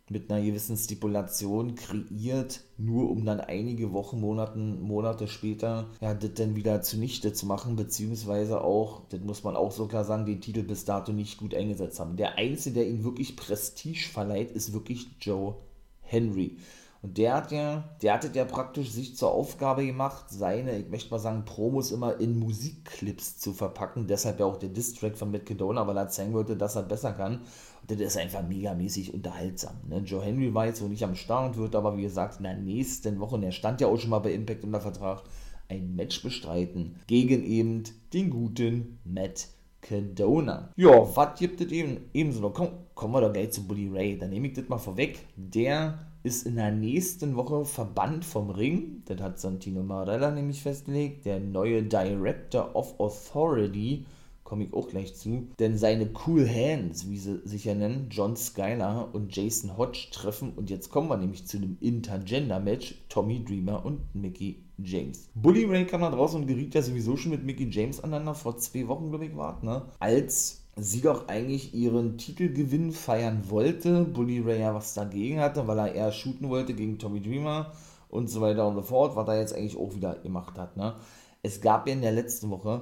mit 0.09 0.29
einer 0.29 0.43
gewissen 0.43 0.75
Stipulation 0.75 1.75
kreiert, 1.75 2.61
nur 2.77 3.09
um 3.09 3.25
dann 3.25 3.39
einige 3.39 3.93
Wochen, 3.93 4.19
Monaten, 4.19 4.81
Monate 4.81 5.27
später 5.27 5.87
ja, 6.01 6.13
das 6.13 6.33
dann 6.33 6.55
wieder 6.55 6.81
zunichte 6.81 7.31
zu 7.33 7.45
machen, 7.45 7.75
beziehungsweise 7.75 8.61
auch, 8.61 9.03
das 9.09 9.21
muss 9.21 9.43
man 9.43 9.55
auch 9.55 9.71
so 9.71 9.87
klar 9.87 10.03
sagen, 10.03 10.25
den 10.25 10.41
Titel 10.41 10.63
bis 10.63 10.83
dato 10.85 11.13
nicht 11.13 11.37
gut 11.37 11.55
eingesetzt 11.55 11.99
haben. 11.99 12.17
Der 12.17 12.37
Einzige, 12.37 12.75
der 12.75 12.89
ihn 12.89 13.03
wirklich 13.03 13.35
Prestige 13.37 14.09
verleiht, 14.11 14.51
ist 14.51 14.73
wirklich 14.73 15.07
Joe 15.21 15.55
Henry. 16.01 16.57
Und 17.03 17.17
der 17.17 17.33
hat 17.33 17.51
ja, 17.51 17.83
der 18.01 18.13
hatte 18.13 18.31
ja 18.33 18.45
praktisch 18.45 18.89
sich 18.91 19.17
zur 19.17 19.33
Aufgabe 19.33 19.85
gemacht, 19.85 20.27
seine, 20.29 20.79
ich 20.79 20.89
möchte 20.89 21.11
mal 21.11 21.19
sagen, 21.19 21.43
Promos 21.43 21.91
immer 21.91 22.17
in 22.17 22.39
Musikclips 22.39 23.37
zu 23.39 23.51
verpacken. 23.51 24.07
Deshalb 24.07 24.39
ja 24.39 24.45
auch 24.45 24.55
der 24.55 24.69
Distrack 24.69 25.17
von 25.17 25.29
Matt 25.29 25.45
Cadona, 25.45 25.85
weil 25.85 25.97
er 25.97 26.07
zeigen 26.07 26.31
wollte, 26.31 26.55
dass 26.55 26.77
er 26.77 26.83
besser 26.83 27.11
kann. 27.11 27.41
Und 27.81 27.91
das 27.91 27.99
ist 27.99 28.17
einfach 28.17 28.47
megamäßig 28.47 29.13
unterhaltsam. 29.13 29.75
Ne? 29.89 29.97
Joe 29.97 30.23
Henry 30.23 30.53
war 30.53 30.67
jetzt 30.67 30.79
so 30.79 30.87
nicht 30.87 31.03
am 31.03 31.15
Start 31.15 31.57
und 31.57 31.61
wird 31.61 31.75
aber, 31.75 31.97
wie 31.97 32.03
gesagt, 32.03 32.37
in 32.37 32.43
der 32.43 32.55
nächsten 32.55 33.19
Woche, 33.19 33.35
und 33.35 33.43
er 33.43 33.51
stand 33.51 33.81
ja 33.81 33.87
auch 33.87 33.97
schon 33.97 34.09
mal 34.09 34.19
bei 34.19 34.31
Impact 34.31 34.63
unter 34.63 34.79
Vertrag, 34.79 35.23
ein 35.67 35.95
Match 35.95 36.23
bestreiten 36.23 36.95
gegen 37.07 37.43
eben 37.43 37.83
den 38.13 38.29
guten 38.29 38.99
Matt 39.03 39.49
Cadona. 39.81 40.71
Ja, 40.77 41.15
was 41.17 41.37
gibt 41.37 41.59
es 41.59 41.69
eben? 41.69 41.97
Ebenso 42.13 42.39
noch, 42.39 42.53
komm, 42.53 42.69
kommen 42.95 43.13
wir 43.13 43.19
doch 43.19 43.33
gleich 43.33 43.51
zu 43.51 43.67
Bully 43.67 43.89
Ray. 43.89 44.17
Dann 44.17 44.29
nehme 44.29 44.47
ich 44.47 44.53
das 44.53 44.69
mal 44.69 44.77
vorweg. 44.77 45.19
Der 45.35 45.99
ist 46.23 46.47
in 46.47 46.55
der 46.55 46.71
nächsten 46.71 47.35
Woche 47.35 47.65
verbannt 47.65 48.25
vom 48.25 48.49
Ring. 48.49 49.03
Das 49.05 49.19
hat 49.21 49.39
Santino 49.39 49.83
Marella 49.83 50.31
nämlich 50.31 50.61
festgelegt. 50.61 51.25
Der 51.25 51.39
neue 51.39 51.83
Director 51.83 52.75
of 52.75 52.99
Authority 52.99 54.05
komme 54.43 54.65
ich 54.65 54.73
auch 54.73 54.87
gleich 54.87 55.15
zu. 55.15 55.47
Denn 55.59 55.77
seine 55.77 56.09
Cool 56.25 56.47
Hands, 56.47 57.09
wie 57.09 57.17
sie 57.17 57.41
sich 57.43 57.65
ja 57.65 57.75
nennen, 57.75 58.07
John 58.09 58.35
Skyler 58.37 59.09
und 59.13 59.35
Jason 59.35 59.77
Hodge 59.77 60.07
treffen. 60.11 60.53
Und 60.55 60.69
jetzt 60.69 60.89
kommen 60.89 61.09
wir 61.09 61.17
nämlich 61.17 61.45
zu 61.45 61.57
einem 61.57 61.77
Intergender-Match. 61.81 62.95
Tommy 63.09 63.43
Dreamer 63.43 63.85
und 63.85 63.99
Mickey 64.15 64.63
James. 64.77 65.29
Bully 65.35 65.65
Ray 65.65 65.85
kam 65.85 66.01
da 66.01 66.09
draußen 66.09 66.41
und 66.41 66.47
geriet 66.47 66.73
ja 66.73 66.81
sowieso 66.81 67.17
schon 67.17 67.31
mit 67.31 67.43
Mickey 67.43 67.67
James 67.69 67.99
aneinander. 67.99 68.33
Vor 68.33 68.57
zwei 68.57 68.87
Wochen, 68.87 69.09
glaube 69.09 69.25
ich, 69.25 69.35
war 69.35 69.63
ne? 69.63 69.83
Als 69.99 70.62
sie 70.75 71.01
doch 71.01 71.27
eigentlich 71.27 71.73
ihren 71.73 72.17
Titelgewinn 72.17 72.91
feiern 72.91 73.49
wollte. 73.49 74.03
Bully 74.05 74.39
Ray 74.39 74.61
ja 74.61 74.73
was 74.73 74.93
dagegen 74.93 75.39
hatte, 75.39 75.67
weil 75.67 75.79
er 75.79 75.93
eher 75.93 76.11
shooten 76.11 76.49
wollte 76.49 76.73
gegen 76.73 76.99
Tommy 76.99 77.21
Dreamer 77.21 77.71
und 78.09 78.27
so 78.27 78.41
weiter 78.41 78.67
und 78.67 78.75
so 78.75 78.81
fort, 78.81 79.15
was 79.15 79.27
er 79.27 79.39
jetzt 79.39 79.55
eigentlich 79.55 79.77
auch 79.77 79.93
wieder 79.95 80.15
gemacht 80.15 80.57
hat. 80.57 80.77
Ne? 80.77 80.95
Es 81.41 81.61
gab 81.61 81.87
ja 81.87 81.93
in 81.93 82.01
der 82.01 82.11
letzten 82.11 82.49
Woche 82.49 82.81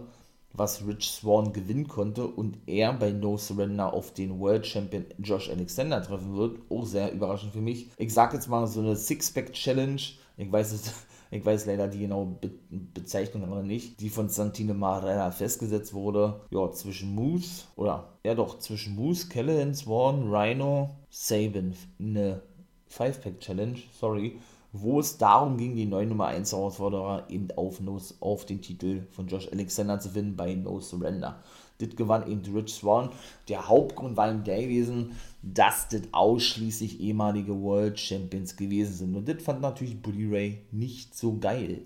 was 0.53 0.85
Rich 0.85 1.11
Swan 1.11 1.53
gewinnen 1.53 1.88
konnte 1.88 2.27
und 2.27 2.57
er 2.67 2.93
bei 2.93 3.11
No 3.11 3.38
Surrender 3.38 3.93
auf 3.93 4.13
den 4.13 4.39
World 4.39 4.65
Champion 4.65 5.05
Josh 5.19 5.49
Alexander 5.49 6.01
treffen 6.03 6.35
wird. 6.35 6.59
Auch 6.69 6.85
sehr 6.85 7.11
überraschend 7.11 7.53
für 7.53 7.61
mich. 7.61 7.89
Ich 7.97 8.13
sag 8.13 8.33
jetzt 8.33 8.49
mal 8.49 8.67
so 8.67 8.81
eine 8.81 8.95
Six-Pack-Challenge. 8.95 10.01
Ich 10.38 10.51
weiß 10.51 10.73
es, 10.73 10.91
ich 11.31 11.45
weiß 11.45 11.65
leider 11.65 11.87
die 11.87 11.99
genaue 11.99 12.37
Be 12.39 12.51
Bezeichnung 12.69 13.43
aber 13.43 13.63
nicht, 13.63 13.99
die 14.01 14.09
von 14.09 14.29
Santino 14.29 14.73
Marella 14.73 15.31
festgesetzt 15.31 15.93
wurde. 15.93 16.41
Ja, 16.51 16.71
zwischen 16.71 17.15
Moose, 17.15 17.63
oder 17.75 18.17
ja 18.23 18.35
doch, 18.35 18.59
zwischen 18.59 18.95
Moose, 18.95 19.27
Callahan, 19.29 19.73
Swan, 19.73 20.29
Rhino, 20.29 20.91
Sabin. 21.09 21.73
Eine 21.99 22.41
Five-Pack-Challenge, 22.87 23.77
sorry 23.97 24.39
wo 24.73 24.99
es 24.99 25.17
darum 25.17 25.57
ging, 25.57 25.75
die 25.75 25.85
neue 25.85 26.05
Nummer 26.05 26.27
1 26.27 26.53
Herausforderer 26.53 27.25
eben 27.29 27.49
auf, 27.57 27.79
auf 28.21 28.45
den 28.45 28.61
Titel 28.61 29.05
von 29.11 29.27
Josh 29.27 29.49
Alexander 29.51 29.99
zu 29.99 30.09
finden 30.09 30.35
bei 30.35 30.53
No 30.55 30.79
Surrender. 30.79 31.43
Das 31.81 31.95
gewann 31.95 32.29
eben 32.29 32.41
Rich 32.55 32.73
Swan. 32.73 33.09
Der 33.47 33.67
Hauptgrund 33.67 34.17
war 34.17 34.31
ihm 34.31 34.43
der 34.43 34.61
gewesen, 34.61 35.11
dass 35.41 35.88
das 35.89 36.01
ausschließlich 36.11 37.00
ehemalige 37.00 37.59
World 37.59 38.00
Champions 38.00 38.55
gewesen 38.55 38.93
sind. 38.93 39.15
Und 39.15 39.27
das 39.27 39.41
fand 39.41 39.61
natürlich 39.61 40.01
Bully 40.01 40.27
Ray 40.27 40.61
nicht 40.71 41.15
so 41.15 41.38
geil. 41.38 41.81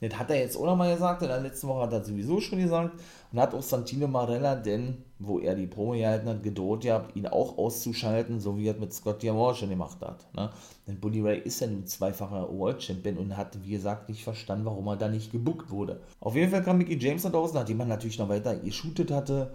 Das 0.00 0.18
hat 0.18 0.30
er 0.30 0.38
jetzt 0.38 0.56
auch 0.56 0.64
nochmal 0.64 0.92
gesagt, 0.94 1.22
in 1.22 1.28
der 1.28 1.40
letzten 1.40 1.68
Woche 1.68 1.82
hat 1.82 1.92
er 1.92 2.04
sowieso 2.04 2.40
schon 2.40 2.58
gesagt 2.58 2.98
und 3.32 3.40
hat 3.40 3.54
auch 3.54 3.62
Santino 3.62 4.08
Marella, 4.08 4.54
denn, 4.54 4.98
wo 5.20 5.38
er 5.38 5.54
die 5.54 5.66
Promo 5.66 5.92
gehalten 5.92 6.28
hat, 6.28 6.42
gedroht 6.42 6.82
gehabt, 6.82 7.14
ihn 7.14 7.26
auch 7.26 7.58
auszuschalten, 7.58 8.40
so 8.40 8.56
wie 8.56 8.66
er 8.66 8.74
mit 8.74 8.92
Scott 8.92 9.22
D'Amore 9.22 9.54
schon 9.54 9.68
gemacht 9.68 9.98
hat. 10.00 10.26
Ne? 10.34 10.50
Denn 10.86 10.98
Bully 10.98 11.20
Ray 11.20 11.40
ist 11.40 11.60
ja 11.60 11.66
nun 11.66 11.86
zweifacher 11.86 12.48
World 12.50 12.82
Champion 12.82 13.18
und 13.18 13.36
hat, 13.36 13.62
wie 13.62 13.72
gesagt, 13.72 14.08
nicht 14.08 14.24
verstanden, 14.24 14.64
warum 14.64 14.86
er 14.88 14.96
da 14.96 15.08
nicht 15.08 15.30
gebuckt 15.30 15.70
wurde. 15.70 16.00
Auf 16.20 16.34
jeden 16.34 16.50
Fall 16.50 16.62
kam 16.62 16.78
Mickey 16.78 16.98
James 16.98 17.22
da 17.22 17.28
draußen, 17.28 17.54
nachdem 17.54 17.76
man 17.76 17.88
natürlich 17.88 18.18
noch 18.18 18.30
weiter 18.30 18.56
geshootet 18.56 19.10
hatte, 19.10 19.52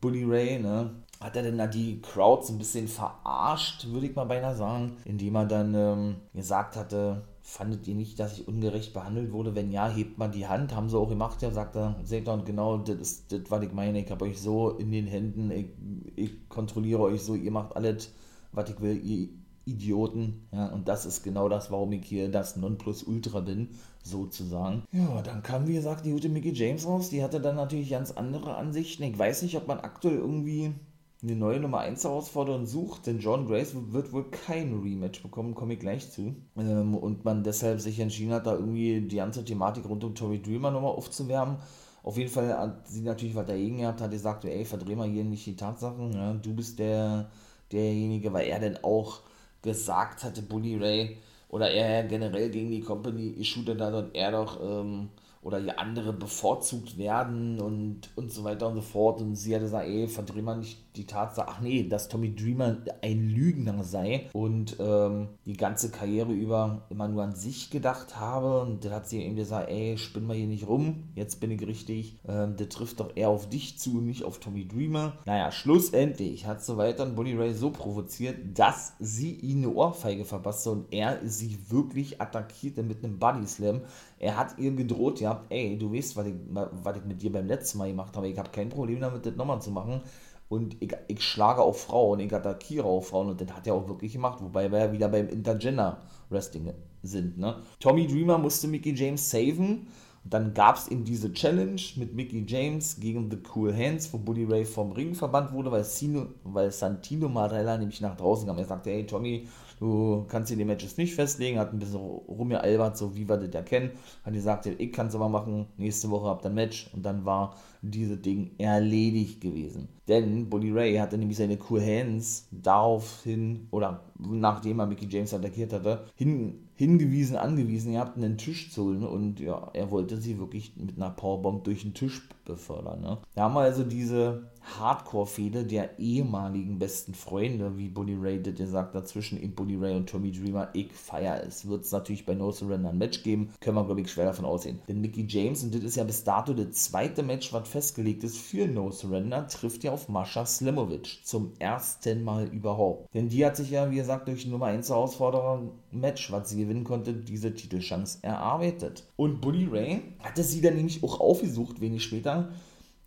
Bully 0.00 0.24
Ray, 0.24 0.60
ne, 0.60 0.90
hat 1.20 1.34
er 1.34 1.42
denn 1.42 1.58
da 1.58 1.66
die 1.66 2.00
Crowds 2.00 2.48
ein 2.50 2.58
bisschen 2.58 2.86
verarscht, 2.86 3.88
würde 3.88 4.06
ich 4.06 4.14
mal 4.14 4.24
beinahe 4.24 4.54
sagen, 4.54 4.96
indem 5.04 5.34
er 5.34 5.46
dann 5.46 5.74
ähm, 5.74 6.16
gesagt 6.32 6.76
hatte, 6.76 7.22
fandet 7.48 7.88
ihr 7.88 7.94
nicht, 7.94 8.20
dass 8.20 8.38
ich 8.38 8.46
ungerecht 8.46 8.92
behandelt 8.92 9.32
wurde? 9.32 9.54
Wenn 9.54 9.72
ja, 9.72 9.88
hebt 9.88 10.18
man 10.18 10.32
die 10.32 10.46
Hand. 10.46 10.76
Haben 10.76 10.90
sie 10.90 10.98
auch 10.98 11.08
gemacht. 11.08 11.40
Ja, 11.40 11.50
sagt 11.50 11.76
er, 11.76 11.96
seht 12.04 12.28
ihr, 12.28 12.42
genau, 12.44 12.76
das 12.76 12.96
ist 12.96 13.32
das, 13.32 13.40
was 13.48 13.64
ich 13.64 13.72
meine. 13.72 14.00
Ich 14.00 14.10
habe 14.10 14.26
euch 14.26 14.38
so 14.38 14.70
in 14.72 14.92
den 14.92 15.06
Händen. 15.06 15.50
Ich, 15.50 15.66
ich 16.14 16.48
kontrolliere 16.50 17.00
euch 17.00 17.22
so. 17.22 17.34
Ihr 17.34 17.50
macht 17.50 17.74
alles, 17.74 18.12
was 18.52 18.68
ich 18.68 18.80
will, 18.80 19.02
ihr 19.02 19.30
Idioten. 19.64 20.46
Ja, 20.52 20.66
und 20.66 20.88
das 20.88 21.06
ist 21.06 21.22
genau 21.22 21.48
das, 21.48 21.70
warum 21.70 21.92
ich 21.92 22.04
hier 22.04 22.30
das 22.30 22.56
Nonplusultra 22.56 23.40
bin, 23.40 23.70
sozusagen. 24.02 24.84
Ja, 24.92 25.22
dann 25.22 25.42
kam, 25.42 25.66
wie 25.66 25.74
gesagt, 25.74 26.04
die 26.04 26.12
gute 26.12 26.28
Mickey 26.28 26.52
James 26.52 26.86
raus. 26.86 27.08
Die 27.08 27.24
hatte 27.24 27.40
dann 27.40 27.56
natürlich 27.56 27.90
ganz 27.90 28.10
andere 28.10 28.56
Ansichten. 28.56 29.04
Ich 29.04 29.18
weiß 29.18 29.42
nicht, 29.42 29.56
ob 29.56 29.66
man 29.66 29.80
aktuell 29.80 30.16
irgendwie 30.16 30.74
eine 31.22 31.34
neue 31.34 31.58
Nummer 31.58 31.78
1 31.80 32.04
Herausforderin 32.04 32.66
sucht, 32.66 33.06
denn 33.06 33.18
John 33.18 33.46
Grace 33.46 33.74
wird 33.74 34.12
wohl 34.12 34.30
kein 34.30 34.80
Rematch 34.80 35.22
bekommen, 35.22 35.54
komme 35.54 35.74
ich 35.74 35.80
gleich 35.80 36.10
zu. 36.10 36.36
Ähm, 36.56 36.94
und 36.94 37.24
man 37.24 37.42
deshalb 37.42 37.80
sich 37.80 37.98
entschieden 37.98 38.32
hat, 38.32 38.46
da 38.46 38.54
irgendwie 38.54 39.00
die 39.00 39.16
ganze 39.16 39.44
Thematik 39.44 39.88
rund 39.88 40.04
um 40.04 40.14
Tori 40.14 40.40
Dreamer 40.40 40.70
nochmal 40.70 40.92
aufzuwärmen. 40.92 41.56
Auf 42.04 42.16
jeden 42.16 42.30
Fall 42.30 42.56
hat 42.56 42.88
sie 42.88 43.00
natürlich 43.02 43.34
was 43.34 43.46
dagegen 43.46 43.78
gehabt, 43.78 44.00
hat 44.00 44.12
gesagt, 44.12 44.44
ey, 44.44 44.64
verdreh 44.64 44.94
mal 44.94 45.08
hier 45.08 45.24
nicht 45.24 45.44
die 45.44 45.56
Tatsachen, 45.56 46.12
ja, 46.12 46.32
du 46.34 46.54
bist 46.54 46.78
der, 46.78 47.28
derjenige, 47.72 48.32
weil 48.32 48.46
er 48.46 48.60
denn 48.60 48.78
auch 48.84 49.20
gesagt 49.60 50.22
hatte, 50.22 50.42
Bully 50.42 50.76
Ray, 50.76 51.16
oder 51.48 51.70
er 51.70 52.04
generell 52.04 52.50
gegen 52.50 52.70
die 52.70 52.80
Company 52.80 53.32
geshootet 53.32 53.80
hat 53.80 53.94
und 53.94 54.14
er 54.14 54.32
doch 54.32 54.60
ähm, 54.62 55.08
oder 55.42 55.60
die 55.60 55.70
andere 55.70 56.12
bevorzugt 56.12 56.98
werden 56.98 57.60
und, 57.60 58.10
und 58.16 58.32
so 58.32 58.44
weiter 58.44 58.68
und 58.68 58.74
so 58.74 58.82
fort. 58.82 59.20
Und 59.20 59.36
sie 59.36 59.54
hatte 59.54 59.64
gesagt, 59.64 59.86
ey, 59.86 60.08
verdreh 60.08 60.42
mal 60.42 60.56
nicht 60.56 60.87
die 60.98 61.06
Tatsache, 61.06 61.48
ach 61.48 61.60
nee, 61.60 61.88
dass 61.88 62.08
Tommy 62.08 62.34
Dreamer 62.34 62.76
ein 63.02 63.30
Lügner 63.30 63.84
sei 63.84 64.28
und 64.32 64.76
ähm, 64.80 65.28
die 65.46 65.56
ganze 65.56 65.90
Karriere 65.90 66.32
über 66.32 66.82
immer 66.90 67.08
nur 67.08 67.22
an 67.22 67.34
sich 67.34 67.70
gedacht 67.70 68.18
habe. 68.18 68.62
Und 68.62 68.84
dann 68.84 68.92
hat 68.92 69.08
sie 69.08 69.22
eben 69.22 69.36
gesagt, 69.36 69.70
ey, 69.70 69.96
spinn 69.96 70.26
mal 70.26 70.36
hier 70.36 70.46
nicht 70.46 70.66
rum, 70.66 71.04
jetzt 71.14 71.40
bin 71.40 71.50
ich 71.50 71.66
richtig. 71.66 72.18
Ähm, 72.28 72.56
der 72.56 72.68
trifft 72.68 73.00
doch 73.00 73.16
eher 73.16 73.28
auf 73.28 73.48
dich 73.48 73.78
zu, 73.78 74.00
nicht 74.00 74.24
auf 74.24 74.40
Tommy 74.40 74.66
Dreamer. 74.66 75.14
Naja, 75.24 75.52
schlussendlich 75.52 76.46
hat 76.46 76.64
so 76.64 76.76
weiter 76.76 77.06
Bully 77.06 77.34
Ray 77.34 77.54
so 77.54 77.70
provoziert, 77.70 78.58
dass 78.58 78.94
sie 78.98 79.34
ihn 79.34 79.58
eine 79.58 79.72
Ohrfeige 79.72 80.24
verpasste 80.24 80.70
und 80.70 80.92
er 80.92 81.20
sie 81.24 81.58
wirklich 81.68 82.20
attackierte 82.20 82.82
mit 82.82 83.04
einem 83.04 83.18
Body 83.18 83.46
Slam. 83.46 83.82
Er 84.18 84.36
hat 84.36 84.58
ihr 84.58 84.72
gedroht, 84.72 85.20
ja, 85.20 85.44
ey, 85.48 85.78
du 85.78 85.92
weißt, 85.92 86.16
was 86.16 86.26
ich, 86.26 86.34
was 86.50 86.96
ich 86.96 87.04
mit 87.04 87.22
dir 87.22 87.30
beim 87.30 87.46
letzten 87.46 87.78
Mal 87.78 87.88
gemacht 87.88 88.16
habe. 88.16 88.28
Ich 88.28 88.38
habe 88.38 88.50
kein 88.50 88.68
Problem 88.68 89.00
damit, 89.00 89.24
das 89.24 89.36
nochmal 89.36 89.62
zu 89.62 89.70
machen. 89.70 90.00
Und 90.48 90.76
ich, 90.80 90.94
ich 91.08 91.22
schlage 91.22 91.60
auf 91.60 91.82
Frauen, 91.82 92.20
ich 92.20 92.32
attackiere 92.32 92.86
auf 92.86 93.08
Frauen 93.08 93.28
und 93.28 93.40
das 93.40 93.52
hat 93.52 93.66
er 93.66 93.74
auch 93.74 93.88
wirklich 93.88 94.14
gemacht, 94.14 94.38
wobei 94.42 94.72
wir 94.72 94.78
ja 94.78 94.92
wieder 94.92 95.08
beim 95.08 95.28
Intergender 95.28 96.00
Wrestling 96.30 96.72
sind. 97.02 97.38
Ne? 97.38 97.56
Tommy 97.80 98.06
Dreamer 98.06 98.38
musste 98.38 98.68
Mickey 98.68 98.94
James 98.94 99.30
saven. 99.30 99.88
Und 100.24 100.34
dann 100.34 100.52
gab 100.52 100.76
es 100.76 100.88
eben 100.88 101.04
diese 101.04 101.32
Challenge 101.32 101.80
mit 101.96 102.14
Mickey 102.14 102.44
James 102.46 102.98
gegen 103.00 103.30
The 103.30 103.38
Cool 103.54 103.74
Hands, 103.74 104.12
wo 104.12 104.18
Bully 104.18 104.44
Ray 104.44 104.64
vom 104.64 104.92
Ring 104.92 105.14
verbannt 105.14 105.52
wurde, 105.52 105.70
weil, 105.70 105.84
Sino, 105.84 106.26
weil 106.44 106.70
Santino 106.70 107.28
Marella 107.28 107.78
nämlich 107.78 108.00
nach 108.00 108.16
draußen 108.16 108.46
kam. 108.46 108.58
Er 108.58 108.64
sagte, 108.64 108.90
hey 108.90 109.06
Tommy, 109.06 109.46
du 109.78 110.26
kannst 110.28 110.50
dir 110.50 110.56
die 110.56 110.64
Matches 110.64 110.96
nicht 110.96 111.14
festlegen, 111.14 111.58
hat 111.58 111.72
ein 111.72 111.78
bisschen 111.78 112.00
rumgealbert, 112.00 112.98
so 112.98 113.14
wie 113.14 113.28
wir 113.28 113.36
das 113.36 113.54
erkennen, 113.54 113.92
hat 114.24 114.34
gesagt, 114.34 114.66
ich 114.66 114.92
kann 114.92 115.06
es 115.06 115.14
aber 115.14 115.28
machen, 115.28 115.66
nächste 115.76 116.10
Woche 116.10 116.26
habt 116.26 116.44
ihr 116.44 116.50
ein 116.50 116.54
Match 116.54 116.90
und 116.92 117.06
dann 117.06 117.24
war 117.24 117.56
dieses 117.80 118.20
Ding 118.20 118.50
erledigt 118.58 119.40
gewesen. 119.40 119.88
Denn 120.08 120.48
Bully 120.48 120.72
Ray 120.72 120.96
hatte 120.96 121.18
nämlich 121.18 121.36
seine 121.36 121.58
Cool 121.68 121.82
Hands 121.82 122.48
daraufhin, 122.50 123.68
oder 123.70 124.00
nachdem 124.18 124.80
er 124.80 124.86
Mickey 124.86 125.06
James 125.08 125.34
attackiert 125.34 125.72
hatte, 125.72 126.06
hin, 126.14 126.68
hingewiesen, 126.74 127.36
angewiesen, 127.36 127.92
ihr 127.92 128.00
habt 128.00 128.16
einen 128.16 128.38
Tisch 128.38 128.72
zu 128.72 128.84
holen 128.84 129.04
und 129.04 129.40
ja, 129.40 129.70
er 129.74 129.90
wollte 129.90 130.16
sie 130.16 130.38
wirklich 130.38 130.72
mit 130.76 130.96
einer 130.96 131.10
Powerbomb 131.10 131.64
durch 131.64 131.82
den 131.82 131.92
Tisch 131.92 132.28
befördern. 132.44 133.00
Ne? 133.00 133.18
Da 133.34 133.42
haben 133.42 133.54
wir 133.54 133.60
also 133.60 133.84
diese 133.84 134.48
Hardcore-Fehde 134.78 135.64
der 135.64 135.98
ehemaligen 135.98 136.78
besten 136.78 137.14
Freunde, 137.14 137.76
wie 137.76 137.88
Bully 137.88 138.16
Ray 138.20 138.42
das 138.42 138.54
gesagt 138.54 138.94
hat, 138.94 139.08
zwischen 139.08 139.38
Bully 139.54 139.76
Ray 139.76 139.96
und 139.96 140.08
Tommy 140.08 140.30
Dreamer. 140.30 140.68
Ich 140.72 140.92
feier 140.92 141.42
es. 141.44 141.68
Wird 141.68 141.84
es 141.84 141.92
natürlich 141.92 142.26
bei 142.26 142.34
No 142.34 142.50
Surrender 142.50 142.90
ein 142.90 142.98
Match 142.98 143.22
geben, 143.22 143.50
können 143.60 143.76
wir, 143.76 143.84
glaube 143.84 144.00
ich, 144.00 144.10
schwer 144.10 144.26
davon 144.26 144.44
aussehen. 144.44 144.80
Denn 144.88 145.00
Mickey 145.00 145.26
James, 145.28 145.62
und 145.64 145.74
das 145.74 145.82
ist 145.82 145.96
ja 145.96 146.04
bis 146.04 146.24
dato 146.24 146.54
das 146.54 146.70
zweite 146.70 147.22
Match, 147.22 147.52
was 147.52 147.68
festgelegt 147.68 148.24
ist 148.24 148.38
für 148.38 148.66
No 148.66 148.90
Surrender, 148.90 149.46
trifft 149.48 149.84
ja 149.84 149.92
auf 149.92 149.97
Mascha 150.06 150.46
Slimovic 150.46 151.24
zum 151.24 151.54
ersten 151.58 152.22
Mal 152.22 152.46
überhaupt. 152.46 153.12
Denn 153.14 153.28
die 153.28 153.44
hat 153.44 153.56
sich 153.56 153.70
ja, 153.70 153.90
wie 153.90 153.96
gesagt, 153.96 154.28
durch 154.28 154.46
Nummer 154.46 154.66
1 154.66 154.90
Herausforderer 154.90 155.62
Match, 155.90 156.30
was 156.30 156.50
sie 156.50 156.60
gewinnen 156.60 156.84
konnte, 156.84 157.14
diese 157.14 157.52
Titelchance 157.52 158.18
erarbeitet. 158.22 159.04
Und 159.16 159.40
Bully 159.40 159.66
Ray 159.66 160.02
hatte 160.20 160.44
sie 160.44 160.60
dann 160.60 160.76
nämlich 160.76 161.02
auch 161.02 161.18
aufgesucht, 161.18 161.80
wenig 161.80 162.04
später, 162.04 162.50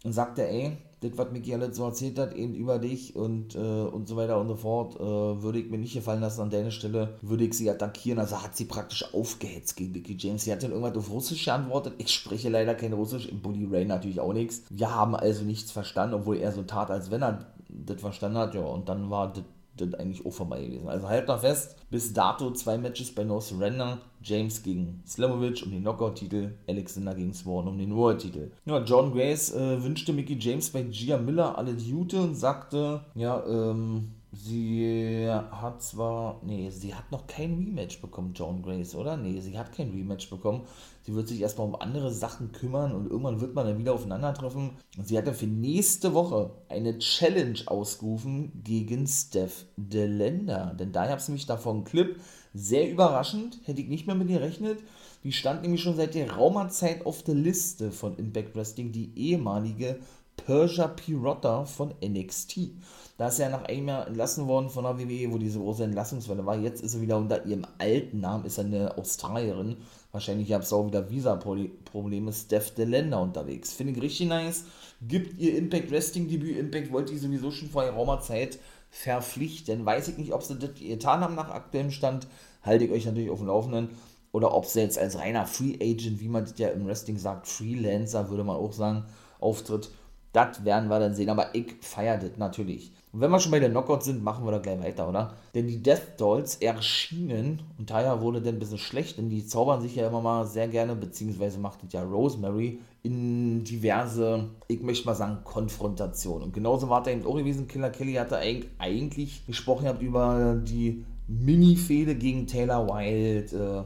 und 0.04 0.14
sagte, 0.14 0.48
ey, 0.48 0.78
das, 1.02 1.12
was 1.16 1.32
Micky 1.32 1.54
alles 1.54 1.76
so 1.76 1.86
erzählt 1.86 2.20
hat, 2.20 2.34
eben 2.34 2.54
über 2.54 2.78
dich 2.78 3.16
und, 3.16 3.56
äh, 3.56 3.58
und 3.58 4.08
so 4.08 4.16
weiter 4.16 4.40
und 4.40 4.48
so 4.48 4.56
fort, 4.56 4.96
äh, 4.96 5.44
würde 5.44 5.60
ich 5.60 5.70
mir 5.70 5.80
nicht 5.80 5.94
gefallen 5.94 6.22
lassen 6.22 6.42
an 6.42 6.50
deiner 6.52 6.72
Stelle, 6.72 7.16
würde 7.22 7.44
ich 7.44 7.56
sie 7.56 7.70
attackieren. 7.70 8.20
Also 8.20 8.42
hat 8.42 8.56
sie 8.56 8.66
praktisch 8.66 9.14
aufgehetzt 9.14 9.76
gegen 9.76 9.94
Mickey 9.94 10.16
James. 10.18 10.44
Sie 10.44 10.52
hat 10.52 10.62
dann 10.62 10.72
irgendwas 10.72 10.96
auf 10.96 11.10
Russisch 11.10 11.46
geantwortet. 11.46 11.96
Ich 11.98 12.14
spreche 12.14 12.50
leider 12.50 12.76
kein 12.76 12.94
Russisch, 12.94 13.28
im 13.28 13.42
Bully 13.42 13.66
Ray 13.66 13.86
natürlich 13.86 14.20
auch 14.20 14.34
nichts. 14.34 14.64
Wir 14.70 14.94
haben 14.94 15.16
also 15.16 15.44
nichts 15.44 15.72
verstanden, 15.72 16.16
obwohl 16.16 16.38
er 16.38 16.52
so 16.52 16.62
tat, 16.62 16.92
als 16.92 17.10
wenn 17.10 17.24
er 17.24 17.48
das 17.68 18.00
verstanden 18.00 18.38
hat. 18.38 18.54
Ja, 18.54 18.62
und 18.62 18.88
dann 18.88 19.10
war 19.10 19.34
das 19.34 19.44
das 19.86 20.00
eigentlich 20.00 20.26
auch 20.26 20.32
vorbei 20.32 20.64
gewesen. 20.64 20.88
Also 20.88 21.08
halt 21.08 21.28
noch 21.28 21.40
fest, 21.40 21.76
bis 21.90 22.14
dato 22.14 22.52
zwei 22.52 22.78
Matches 22.78 23.14
bei 23.14 23.24
No 23.24 23.40
Surrender. 23.40 24.00
James 24.24 24.62
gegen 24.62 25.02
Slamovic 25.08 25.64
um 25.66 25.72
den 25.72 25.82
Knockout-Titel, 25.82 26.52
Alexander 26.68 27.16
gegen 27.16 27.34
Swan 27.34 27.68
um 27.68 27.78
den 27.78 27.96
World-Titel. 27.96 28.52
Ja, 28.66 28.84
John 28.84 29.12
Grace 29.12 29.52
äh, 29.54 29.84
wünschte 29.84 30.14
Mickey 30.14 30.38
James 30.40 30.70
bei 30.70 30.84
Gia 30.84 31.18
Miller 31.18 31.58
alle 31.58 31.72
Jute 31.72 32.22
und 32.22 32.36
sagte, 32.36 33.04
ja, 33.16 33.44
ähm, 33.48 34.12
Sie 34.34 35.28
hat 35.30 35.84
zwar, 35.84 36.40
nee, 36.46 36.70
sie 36.70 36.96
hat 36.96 37.12
noch 37.12 37.28
kein 37.28 37.54
Rematch 37.56 38.00
bekommen, 38.00 38.32
John 38.34 38.62
Grace, 38.62 38.96
oder? 38.96 39.18
Nee, 39.18 39.42
sie 39.42 39.60
hat 39.60 39.74
kein 39.74 39.90
Rematch 39.90 40.30
bekommen. 40.30 40.62
Sie 41.04 41.14
wird 41.14 41.28
sich 41.28 41.42
erstmal 41.42 41.68
um 41.68 41.76
andere 41.76 42.14
Sachen 42.14 42.54
kümmern 42.54 42.94
und 42.94 43.08
irgendwann 43.08 43.42
wird 43.42 43.56
man 43.56 43.68
dann 43.68 43.78
wieder 43.78 43.94
aufeinandertreffen. 43.94 44.72
Und 44.98 45.08
sie 45.08 45.18
hat 45.18 45.28
dann 45.28 45.34
für 45.34 45.48
nächste 45.48 46.14
Woche 46.14 46.52
eine 46.70 46.98
Challenge 47.00 47.60
ausgerufen 47.66 48.64
gegen 48.64 49.06
Steph 49.06 49.66
DeLender. 49.76 50.76
Denn 50.80 50.94
da 50.94 51.08
gab 51.08 51.20
es 51.20 51.28
nämlich 51.28 51.46
davon 51.46 51.78
einen 51.78 51.84
Clip. 51.84 52.18
Sehr 52.54 52.90
überraschend, 52.90 53.60
hätte 53.64 53.82
ich 53.82 53.90
nicht 53.90 54.08
mehr 54.08 54.16
mit 54.16 54.30
ihr 54.30 54.40
gerechnet. 54.40 54.80
Die 55.24 55.34
stand 55.34 55.62
nämlich 55.62 55.82
schon 55.82 55.96
seit 55.96 56.16
der 56.16 56.32
Raumerzeit 56.32 57.06
auf 57.06 57.22
der 57.24 57.36
Liste 57.36 57.92
von 57.92 58.18
Impact 58.18 58.56
Wrestling, 58.56 58.92
die 58.92 59.12
ehemalige 59.16 60.00
Persia 60.46 60.88
Pirotta 60.88 61.66
von 61.66 61.94
NXT. 62.04 62.72
Da 63.18 63.28
ist 63.28 63.40
er 63.40 63.50
nach 63.50 63.66
einem 63.66 63.88
Jahr 63.88 64.08
entlassen 64.08 64.48
worden 64.48 64.70
von 64.70 64.84
der 64.84 64.98
WWE, 64.98 65.32
wo 65.32 65.38
diese 65.38 65.60
große 65.60 65.84
Entlassungswelle 65.84 66.46
war. 66.46 66.58
Jetzt 66.58 66.82
ist 66.82 66.96
er 66.96 67.02
wieder 67.02 67.18
unter 67.18 67.46
ihrem 67.46 67.68
alten 67.78 68.20
Namen, 68.20 68.46
ist 68.46 68.58
er 68.58 68.66
eine 68.66 68.98
Australierin. 68.98 69.78
Wahrscheinlich 70.12 70.50
gab 70.50 70.64
es 70.64 70.74
auch 70.74 70.88
wieder 70.88 71.10
Visa-Probleme. 71.10 72.34
Steph 72.34 72.72
Delender 72.72 73.22
unterwegs. 73.22 73.74
Finde 73.74 73.94
ich 73.94 74.02
richtig 74.02 74.28
nice. 74.28 74.66
Gibt 75.02 75.40
ihr 75.40 75.56
Impact 75.56 75.92
Wrestling 75.92 76.28
Debüt. 76.28 76.58
Impact 76.58 76.92
wollte 76.92 77.14
ich 77.14 77.22
sowieso 77.22 77.52
schon 77.52 77.70
vor 77.70 77.86
geraumer 77.86 78.22
Zeit 78.22 78.60
verpflichten. 78.90 79.86
Weiß 79.86 80.08
ich 80.08 80.18
nicht, 80.18 80.34
ob 80.34 80.44
sie 80.44 80.58
das 80.58 80.74
getan 80.74 81.22
haben 81.22 81.36
nach 81.36 81.50
aktuellem 81.50 81.92
Stand. 81.92 82.28
Halte 82.64 82.86
ich 82.86 82.92
euch 82.92 83.06
natürlich 83.06 83.30
auf 83.30 83.40
dem 83.40 83.48
Laufenden. 83.48 83.90
Oder 84.32 84.54
ob 84.54 84.66
sie 84.66 84.82
jetzt 84.82 84.98
als 84.98 85.18
reiner 85.18 85.46
Free 85.46 85.76
Agent, 85.76 86.22
wie 86.22 86.28
man 86.28 86.46
das 86.46 86.58
ja 86.58 86.70
im 86.70 86.88
Wrestling 86.88 87.18
sagt, 87.18 87.48
Freelancer, 87.48 88.30
würde 88.30 88.44
man 88.44 88.56
auch 88.56 88.74
sagen, 88.74 89.06
auftritt. 89.40 89.92
Das 90.34 90.64
werden 90.64 90.90
wir 90.90 91.00
dann 91.00 91.14
sehen. 91.14 91.30
Aber 91.30 91.54
ich 91.54 91.74
feiere 91.82 92.18
das 92.18 92.38
natürlich. 92.38 92.92
Und 93.12 93.20
wenn 93.20 93.32
wir 93.32 93.40
schon 93.40 93.52
bei 93.52 93.60
den 93.60 93.72
Knockouts 93.72 94.06
sind, 94.06 94.24
machen 94.24 94.46
wir 94.46 94.52
da 94.52 94.60
gleich 94.60 94.82
weiter, 94.82 95.10
oder? 95.10 95.34
Denn 95.54 95.68
die 95.68 95.84
Death 95.84 96.18
Dolls 96.18 96.56
erschienen, 96.56 97.62
und 97.78 97.90
daher 97.90 98.22
wurde 98.22 98.42
dann 98.42 98.56
ein 98.56 98.60
bisschen 98.60 98.78
schlecht, 98.78 99.18
denn 99.18 99.30
die 99.30 99.46
zaubern 99.46 99.82
sich 99.82 99.96
ja 99.96 100.08
immer 100.08 100.22
mal 100.22 100.46
sehr 100.46 100.70
gerne, 100.70 100.96
beziehungsweise 100.96 101.60
macht 101.60 101.84
es 101.84 101.92
ja 101.92 102.04
Rosemary 102.04 102.80
in 103.04 103.66
diverse, 103.66 104.50
ich 104.68 104.82
möchte 104.82 105.08
mal 105.08 105.16
sagen, 105.16 105.40
Konfrontationen. 105.44 106.44
Und 106.44 106.54
genauso 106.54 106.88
war 106.88 107.04
da 107.04 107.12
eben 107.12 107.26
auch 107.26 107.36
gewesen. 107.36 107.68
Killer 107.68 107.90
Kelly 107.90 108.14
hatte 108.14 108.40
eigentlich 108.80 109.46
gesprochen 109.46 110.00
über 110.00 110.56
die 110.64 111.04
Mini-Fehde 111.28 112.16
gegen 112.16 112.48
Taylor 112.48 112.88
Wilde, 112.88 113.56
äh, 113.58 113.84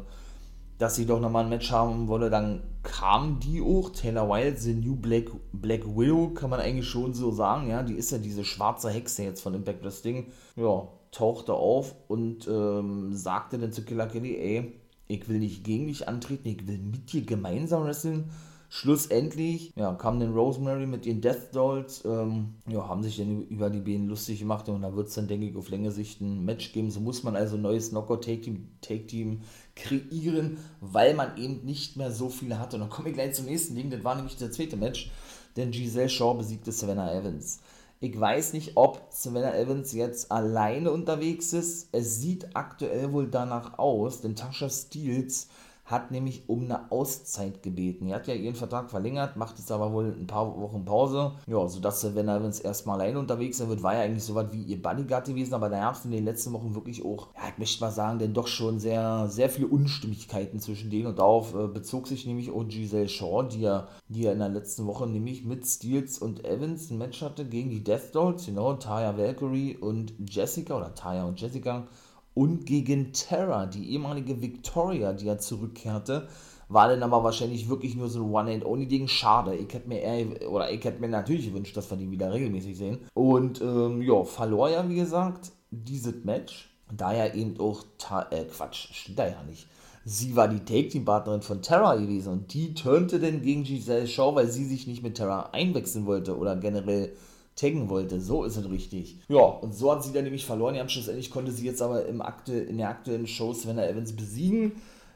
dass 0.77 0.95
sie 0.95 1.05
doch 1.05 1.19
nochmal 1.19 1.45
ein 1.45 1.49
Match 1.49 1.71
haben 1.71 2.07
wolle, 2.07 2.29
dann 2.29 2.61
kam 2.86 3.39
die 3.39 3.62
auch, 3.62 3.89
Taylor 3.89 4.30
Wilde, 4.30 4.58
The 4.58 4.74
New 4.74 4.96
Black, 4.96 5.25
Black 5.51 5.86
Widow, 5.86 6.30
kann 6.30 6.51
man 6.51 6.60
eigentlich 6.60 6.88
schon 6.88 7.13
so 7.13 7.32
sagen, 7.32 7.68
ja, 7.68 7.84
die 7.84 7.96
ist 7.96 8.12
ja 8.12 8.20
diese 8.20 8.46
schwarze 8.46 8.89
Hexe 8.89 9.24
jetzt 9.24 9.42
von 9.42 9.54
Impact 9.54 9.84
Wrestling, 9.84 10.27
ja, 10.56 10.88
tauchte 11.12 11.54
auf 11.54 11.96
und 12.08 12.48
ähm, 12.48 13.13
sagte 13.13 13.58
dann 13.58 13.74
zu 13.74 13.84
Killer 13.84 14.08
Kelly, 14.08 14.38
ey, 14.38 14.74
ich 15.08 15.27
will 15.27 15.39
nicht 15.39 15.63
gegen 15.63 15.88
dich 15.88 16.08
antreten, 16.08 16.48
ich 16.48 16.68
will 16.68 16.77
mit 16.77 17.12
dir 17.12 17.24
gemeinsam 17.24 17.84
wresteln, 17.84 18.30
Schlussendlich 18.77 19.72
ja, 19.77 19.94
kam 19.94 20.20
dann 20.20 20.34
Rosemary 20.34 20.86
mit 20.86 21.05
ihren 21.05 21.22
Death 21.22 21.55
Dolls, 21.55 22.03
ähm, 22.03 22.55
ja, 22.67 22.86
haben 22.89 23.03
sich 23.03 23.15
dann 23.15 23.48
über 23.48 23.70
die 23.70 23.79
Bienen 23.79 24.10
lustig 24.10 24.39
gemacht 24.39 24.67
und 24.67 24.82
da 24.82 24.94
wird 24.94 25.08
es 25.08 25.13
dann, 25.13 25.29
denke 25.29 25.46
ich, 25.46 25.55
auf 25.55 25.70
längere 25.70 25.94
Sicht 25.94 26.20
ein 26.20 26.44
Match 26.44 26.74
geben. 26.74 26.91
So 26.91 27.00
muss 27.00 27.24
man 27.24 27.38
also 27.38 27.55
ein 27.55 27.62
neues 27.62 27.91
Knockout-Take-Team 27.91 28.67
Take 28.82 29.05
-Team 29.05 29.38
kreieren, 29.77 30.58
weil 30.82 31.13
man 31.13 31.38
eben 31.38 31.63
nicht 31.63 31.96
mehr 31.96 32.12
so 32.12 32.27
viele 32.27 32.60
hatte. 32.60 32.75
Und 32.75 32.82
dann 32.82 32.89
komme 32.89 33.08
ich 33.08 33.15
gleich 33.15 33.34
zum 33.34 33.46
nächsten 33.46 33.75
Ding, 33.75 33.89
das 33.89 34.03
war 34.03 34.15
nämlich 34.15 34.36
der 34.36 34.51
zweite 34.51 34.75
Match, 34.75 35.10
denn 35.55 35.72
Giselle 35.72 36.10
Shaw 36.10 36.34
besiegte 36.34 36.74
Savannah 36.74 37.13
Evans. 37.17 37.62
Ich 38.01 38.20
weiß 38.20 38.51
nicht, 38.51 38.74
ob 38.75 39.08
Savannah 39.10 39.55
Evans 39.55 39.94
jetzt 39.94 40.34
alleine 40.34 40.91
unterwegs 40.91 41.53
ist. 41.53 41.88
Es 41.94 42.20
sieht 42.20 42.58
aktuell 42.58 43.13
wohl 43.13 43.27
danach 43.27 43.79
aus, 43.79 44.20
denn 44.20 44.36
Tasha 44.36 44.70
Steels 44.70 45.48
hat 45.86 46.10
nämlich 46.10 46.50
um 46.50 46.63
eine 46.63 46.92
Auszeit 46.92 47.62
gebeten. 47.62 48.08
Er 48.08 48.15
hat 48.15 48.27
ja 48.27 48.34
ihren 48.34 48.56
Vertrag 48.56 48.89
verlängert, 48.89 49.38
macht 49.38 49.60
jetzt 49.60 49.72
aber 49.72 49.94
wohl 49.94 50.15
ein 50.20 50.25
paar 50.25 50.60
Wochen 50.60 50.84
Pause. 50.84 51.34
Ja, 51.46 51.68
sodass 51.68 52.04
er, 52.04 52.15
wenn 52.15 52.27
er 52.27 52.44
uns 52.44 52.60
erstmal 52.60 53.00
alleine 53.00 53.20
unterwegs 53.20 53.60
sein 53.60 53.70
wird, 53.70 53.84
war 53.84 53.94
ja 53.94 54.01
eigentlich 54.01 54.24
so 54.24 54.34
was 54.34 54.51
wie 54.51 54.63
ihr 54.63 54.82
Bodyguard 54.82 55.27
gewesen, 55.27 55.54
aber 55.54 55.70
da 55.70 55.80
gab 55.80 55.96
es 55.96 56.04
in 56.04 56.12
den 56.12 56.25
letzten 56.25 56.54
Wochen 56.54 56.74
wirklich 56.74 57.06
auch, 57.06 57.27
ja, 57.36 57.50
ich 57.51 57.60
möchte 57.60 57.84
mal 57.84 57.92
sagen, 57.92 58.18
denn 58.18 58.34
doch 58.34 58.48
schon 58.48 58.80
sehr, 58.80 59.27
sehr 59.30 59.50
viele 59.50 59.68
Unstimmigkeiten 59.68 60.60
zwischen 60.60 60.89
denen 60.89 61.06
und 61.06 61.20
darauf 61.20 61.54
äh, 61.54 61.68
bezog 61.68 62.08
sich 62.08 62.25
nämlich 62.25 62.51
auch 62.51 62.68
Giselle 62.68 63.08
Shaw, 63.08 63.44
die 63.44 63.62
ja, 63.62 63.88
die 64.10 64.24
ja 64.24 64.32
in 64.32 64.39
der 64.39 64.50
letzten 64.50 64.88
Woche 64.88 65.06
nämlich 65.06 65.46
mit 65.46 65.68
Steels 65.68 66.18
und 66.18 66.46
Evans 66.46 66.89
ein 66.89 66.98
Match 66.98 67.22
hatte 67.22 67.46
gegen 67.46 67.70
die 67.70 67.84
Death 67.84 68.15
Dolls, 68.15 68.48
genau, 68.48 68.74
Taya 68.74 69.18
Valkyrie 69.18 69.77
und 69.77 70.13
Jessica 70.27 70.75
oder 70.77 70.96
Taya 70.96 71.25
und 71.25 71.39
Jessica 71.39 71.88
und 72.36 72.65
gegen 72.65 73.13
Terra, 73.13 73.65
die 73.65 73.92
ehemalige 73.92 74.42
Victoria, 74.42 75.13
die 75.13 75.25
ja 75.25 75.38
zurückkehrte, 75.39 76.27
war 76.68 76.89
dann 76.89 77.01
aber 77.01 77.24
wahrscheinlich 77.24 77.70
wirklich 77.70 77.96
nur 77.96 78.10
so 78.10 78.24
ein 78.24 78.32
One-and-Only-Ding. 78.32 79.08
Schade. 79.08 79.56
Ich 79.56 79.74
hätte 79.74 79.88
mir 79.88 80.01
eher, 80.01 80.51
oder 80.51 80.72
ich 80.72 80.84
hätte 80.84 81.00
mir 81.00 81.08
natürlich 81.08 81.48
gewünscht, 81.48 81.77
dass 81.77 81.89
wir 81.89 81.98
die 81.98 82.12
wieder 82.12 82.34
regelmäßig 82.34 82.77
sehen. 82.77 83.00
Und 83.13 83.62
ähm, 83.62 84.01
ja, 84.01 84.24
verlor 84.24 84.70
ja, 84.70 84.88
wie 84.89 84.96
gesagt, 84.96 85.51
dieses 85.72 86.24
Match. 86.24 86.70
Da 86.96 87.13
ja 87.15 87.34
eben 87.34 87.60
auch, 87.60 87.84
äh, 88.30 88.44
Quatsch, 88.46 88.89
stimmt 88.94 89.20
da 89.20 89.27
ja 89.27 89.42
nicht. 89.44 89.68
Sie 90.04 90.36
war 90.36 90.48
die 90.48 90.60
Take-Team-Partnerin 90.60 91.42
von 91.42 91.63
Terra 91.63 91.96
gewesen 91.96 92.32
und 92.32 92.54
die 92.54 92.75
turnte 92.75 93.20
dann 93.20 93.42
gegen 93.42 93.63
Giselle 93.63 94.08
Shaw, 94.08 94.36
weil 94.36 94.50
sie 94.50 94.65
sich 94.65 94.86
nicht 94.86 95.01
mit 95.01 95.15
Terra 95.15 95.50
einwechseln 95.51 96.06
wollte 96.06 96.38
oder 96.38 96.56
generell 96.56 97.15
taggen 97.55 97.89
wollte. 97.89 98.19
So 98.19 98.43
ist 98.43 98.57
es 98.57 98.69
richtig. 98.69 99.19
Ja, 99.27 99.43
und 99.43 99.74
so 99.74 99.91
hat 99.91 100.03
sie 100.03 100.12
dann 100.12 100.24
nämlich 100.24 100.45
verloren. 100.45 100.75
Ja, 100.75 100.88
schlussendlich 100.88 101.31
konnte 101.31 101.51
sie 101.51 101.65
jetzt 101.65 101.81
aber 101.81 102.05
im 102.05 102.21
Akte, 102.21 102.53
in 102.53 102.77
der 102.77 102.89
aktuellen 102.89 103.27
Show 103.27 103.53
Svenna 103.53 103.88
Evans 103.88 104.13
besiegen. 104.13 104.74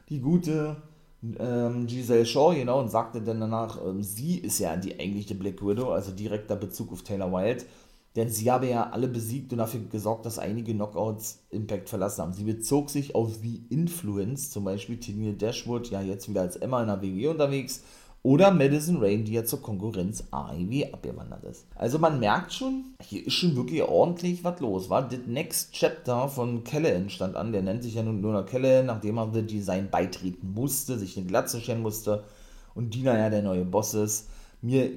Die 0.08 0.20
gute 0.20 0.76
ähm, 1.38 1.86
Giselle 1.86 2.24
Shaw, 2.24 2.54
genau, 2.54 2.80
und 2.80 2.90
sagte 2.90 3.20
dann 3.20 3.40
danach, 3.40 3.78
ähm, 3.84 4.02
sie 4.02 4.38
ist 4.38 4.58
ja 4.58 4.76
die 4.76 4.98
eigentliche 4.98 5.34
Black 5.34 5.64
Widow, 5.64 5.90
also 5.90 6.12
direkter 6.12 6.56
Bezug 6.56 6.92
auf 6.92 7.02
Taylor 7.02 7.30
Wilde. 7.30 7.64
Denn 8.16 8.28
sie 8.28 8.50
habe 8.50 8.68
ja 8.68 8.90
alle 8.90 9.06
besiegt 9.06 9.52
und 9.52 9.58
dafür 9.58 9.80
gesorgt, 9.88 10.26
dass 10.26 10.40
einige 10.40 10.72
Knockouts 10.72 11.44
Impact 11.50 11.88
verlassen 11.88 12.22
haben. 12.22 12.32
Sie 12.32 12.42
bezog 12.42 12.90
sich 12.90 13.14
auf 13.14 13.36
The 13.40 13.62
Influence, 13.68 14.50
zum 14.50 14.64
Beispiel 14.64 14.98
Tennille 14.98 15.34
Dashwood, 15.34 15.90
ja 15.90 16.02
jetzt 16.02 16.28
wieder 16.28 16.40
als 16.40 16.56
Emma 16.56 16.82
in 16.82 16.88
der 16.88 17.02
WWE 17.02 17.30
unterwegs, 17.30 17.84
oder 18.22 18.50
Madison 18.50 18.98
Rain, 18.98 19.24
die 19.24 19.32
ja 19.32 19.44
zur 19.44 19.62
Konkurrenz 19.62 20.24
AEW 20.30 20.92
abgewandert 20.92 21.44
ist. 21.44 21.66
Also 21.74 21.98
man 21.98 22.20
merkt 22.20 22.52
schon, 22.52 22.84
hier 23.02 23.26
ist 23.26 23.34
schon 23.34 23.56
wirklich 23.56 23.82
ordentlich 23.82 24.44
was 24.44 24.60
los. 24.60 24.90
War 24.90 25.08
das 25.08 25.20
Next 25.26 25.72
Chapter 25.72 26.28
von 26.28 26.62
Callahan 26.62 27.08
stand 27.08 27.36
an, 27.36 27.52
der 27.52 27.62
nennt 27.62 27.82
sich 27.82 27.94
ja 27.94 28.02
nun 28.02 28.20
nur 28.20 28.32
noch 28.32 28.46
Callahan, 28.46 28.86
nachdem 28.86 29.18
er 29.18 29.32
The 29.32 29.42
Design 29.42 29.88
beitreten 29.90 30.52
musste, 30.52 30.98
sich 30.98 31.16
eine 31.16 31.26
Glatze 31.26 31.60
scheren 31.60 31.82
musste 31.82 32.24
und 32.74 32.94
Dina 32.94 33.16
ja 33.16 33.30
der 33.30 33.42
neue 33.42 33.64
Boss 33.64 33.94
ist. 33.94 34.28
Mir 34.60 34.90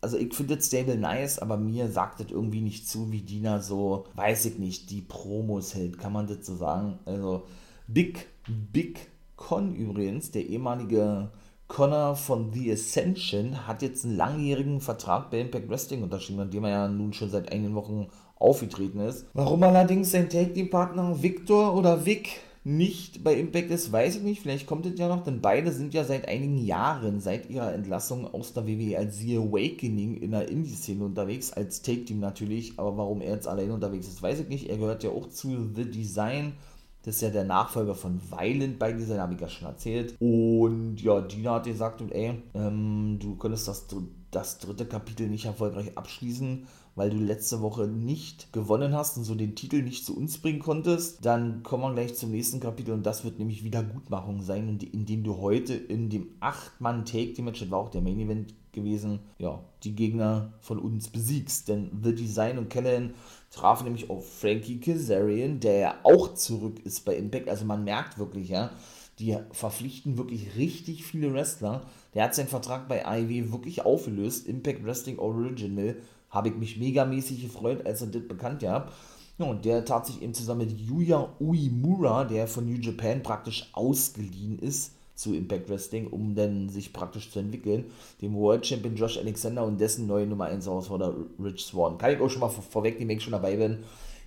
also 0.00 0.16
ich 0.16 0.32
finde 0.32 0.56
das 0.56 0.66
Stable 0.66 0.96
nice, 0.96 1.38
aber 1.38 1.56
mir 1.56 1.88
sagt 1.88 2.20
das 2.20 2.30
irgendwie 2.30 2.60
nicht 2.60 2.88
zu, 2.88 3.10
wie 3.10 3.22
Dina 3.22 3.60
so, 3.60 4.04
weiß 4.14 4.44
ich 4.46 4.58
nicht, 4.58 4.90
die 4.90 5.02
Promos 5.02 5.74
hält, 5.74 5.98
kann 5.98 6.12
man 6.12 6.26
das 6.26 6.46
so 6.46 6.56
sagen. 6.56 6.98
Also 7.04 7.42
Big, 7.88 8.28
Big 8.46 9.08
Con 9.36 9.74
übrigens, 9.74 10.30
der 10.30 10.46
ehemalige 10.46 11.30
Connor 11.68 12.16
von 12.16 12.52
The 12.52 12.72
Ascension, 12.72 13.66
hat 13.66 13.82
jetzt 13.82 14.04
einen 14.04 14.16
langjährigen 14.16 14.80
Vertrag 14.80 15.30
bei 15.30 15.40
Impact 15.40 15.68
Wrestling 15.68 16.02
unterschrieben, 16.02 16.40
an 16.40 16.50
dem 16.50 16.64
er 16.64 16.70
ja 16.70 16.88
nun 16.88 17.12
schon 17.12 17.30
seit 17.30 17.52
einigen 17.52 17.74
Wochen 17.74 18.08
aufgetreten 18.36 19.00
ist. 19.00 19.26
Warum 19.34 19.62
allerdings 19.62 20.10
sein 20.10 20.30
Tag 20.30 20.54
Team 20.54 20.70
Partner 20.70 21.22
Victor 21.22 21.76
oder 21.76 22.06
Vic 22.06 22.40
nicht 22.64 23.24
bei 23.24 23.34
Impact 23.34 23.70
ist, 23.70 23.92
weiß 23.92 24.16
ich 24.16 24.22
nicht. 24.22 24.42
Vielleicht 24.42 24.66
kommt 24.66 24.84
es 24.84 24.98
ja 24.98 25.08
noch, 25.08 25.24
denn 25.24 25.40
beide 25.40 25.72
sind 25.72 25.94
ja 25.94 26.04
seit 26.04 26.28
einigen 26.28 26.58
Jahren, 26.58 27.20
seit 27.20 27.48
ihrer 27.48 27.72
Entlassung 27.72 28.26
aus 28.32 28.52
der 28.52 28.66
WWE 28.66 28.98
als 28.98 29.18
The 29.18 29.38
Awakening 29.38 30.16
in 30.16 30.32
der 30.32 30.48
Indie-Szene 30.48 31.04
unterwegs, 31.04 31.52
als 31.52 31.82
Take-Team 31.82 32.20
natürlich. 32.20 32.74
Aber 32.76 32.96
warum 32.96 33.22
er 33.22 33.34
jetzt 33.34 33.48
allein 33.48 33.70
unterwegs 33.70 34.08
ist, 34.08 34.22
weiß 34.22 34.40
ich 34.40 34.48
nicht. 34.48 34.68
Er 34.68 34.76
gehört 34.76 35.02
ja 35.02 35.10
auch 35.10 35.28
zu 35.28 35.70
The 35.74 35.90
Design. 35.90 36.52
Das 37.02 37.16
ist 37.16 37.20
ja 37.22 37.30
der 37.30 37.44
Nachfolger 37.44 37.94
von 37.94 38.20
Violent 38.30 38.78
bei 38.78 38.92
dieser, 38.92 39.20
habe 39.20 39.34
ich 39.34 39.40
ja 39.40 39.48
schon 39.48 39.68
erzählt. 39.68 40.14
Und 40.20 41.00
ja, 41.00 41.20
Dina 41.20 41.54
hat 41.54 41.64
gesagt, 41.64 42.02
ey, 42.10 42.42
ähm, 42.54 43.18
du 43.20 43.36
könntest 43.36 43.68
das, 43.68 43.86
das 44.30 44.58
dritte 44.58 44.86
Kapitel 44.86 45.28
nicht 45.28 45.46
erfolgreich 45.46 45.96
abschließen 45.96 46.66
weil 46.98 47.10
du 47.10 47.16
letzte 47.18 47.60
Woche 47.60 47.86
nicht 47.86 48.52
gewonnen 48.52 48.92
hast 48.92 49.16
und 49.16 49.22
so 49.22 49.36
den 49.36 49.54
Titel 49.54 49.82
nicht 49.82 50.04
zu 50.04 50.16
uns 50.16 50.38
bringen 50.38 50.58
konntest, 50.58 51.24
dann 51.24 51.62
kommen 51.62 51.84
wir 51.84 51.94
gleich 51.94 52.16
zum 52.16 52.32
nächsten 52.32 52.58
Kapitel 52.58 52.92
und 52.92 53.06
das 53.06 53.22
wird 53.22 53.38
nämlich 53.38 53.62
Wiedergutmachung 53.62 54.42
sein, 54.42 54.80
indem 54.92 55.22
du 55.22 55.36
heute 55.36 55.74
in 55.74 56.10
dem 56.10 56.26
8-Mann-Take-Match, 56.40 57.60
das 57.60 57.70
war 57.70 57.78
auch 57.78 57.90
der 57.90 58.00
Main-Event 58.00 58.52
gewesen, 58.72 59.20
ja, 59.38 59.62
die 59.84 59.94
Gegner 59.94 60.54
von 60.60 60.80
uns 60.80 61.08
besiegst. 61.08 61.68
Denn 61.68 61.90
The 62.02 62.16
Design 62.16 62.58
und 62.58 62.68
Callahan 62.68 63.14
trafen 63.50 63.84
nämlich 63.84 64.10
auf 64.10 64.40
Frankie 64.40 64.80
Kazarian, 64.80 65.60
der 65.60 65.78
ja 65.78 65.94
auch 66.02 66.34
zurück 66.34 66.80
ist 66.84 67.04
bei 67.04 67.16
Impact. 67.16 67.48
Also 67.48 67.64
man 67.64 67.84
merkt 67.84 68.18
wirklich, 68.18 68.48
ja, 68.48 68.70
die 69.18 69.36
verpflichten 69.52 70.16
wirklich 70.16 70.56
richtig 70.56 71.04
viele 71.04 71.32
Wrestler. 71.32 71.82
Der 72.14 72.24
hat 72.24 72.34
seinen 72.34 72.48
Vertrag 72.48 72.88
bei 72.88 73.04
AEW 73.06 73.52
wirklich 73.52 73.84
aufgelöst. 73.84 74.46
Impact 74.46 74.84
Wrestling 74.84 75.18
Original 75.18 75.96
habe 76.30 76.48
ich 76.48 76.56
mich 76.56 76.78
megamäßig 76.78 77.42
gefreut, 77.42 77.84
als 77.86 78.02
er 78.02 78.08
das 78.08 78.28
bekannt 78.28 78.60
gab. 78.60 78.92
Ja, 79.38 79.46
und 79.46 79.64
der 79.64 79.84
tat 79.84 80.06
sich 80.06 80.20
eben 80.20 80.34
zusammen 80.34 80.66
mit 80.66 80.78
Yuya 80.78 81.34
Uemura, 81.40 82.24
der 82.24 82.48
von 82.48 82.66
New 82.66 82.78
Japan 82.78 83.22
praktisch 83.22 83.70
ausgeliehen 83.72 84.58
ist 84.58 84.97
zu 85.18 85.34
Impact 85.34 85.68
Wrestling, 85.68 86.06
um 86.06 86.36
dann 86.36 86.68
sich 86.68 86.92
praktisch 86.92 87.30
zu 87.30 87.40
entwickeln, 87.40 87.86
dem 88.22 88.36
World 88.36 88.64
Champion 88.64 88.94
Josh 88.94 89.18
Alexander 89.18 89.64
und 89.64 89.80
dessen 89.80 90.06
neue 90.06 90.26
Nummer 90.28 90.44
1 90.44 90.64
Herausforderer 90.66 91.14
Rich 91.42 91.64
Swan. 91.64 91.98
Kann 91.98 92.12
ich 92.12 92.20
auch 92.20 92.30
schon 92.30 92.40
mal 92.40 92.48
vor 92.48 92.62
vorwegnehmen, 92.62 93.08
wenn 93.08 93.16
ich 93.16 93.24
schon 93.24 93.32
dabei 93.32 93.56
bin. 93.56 93.78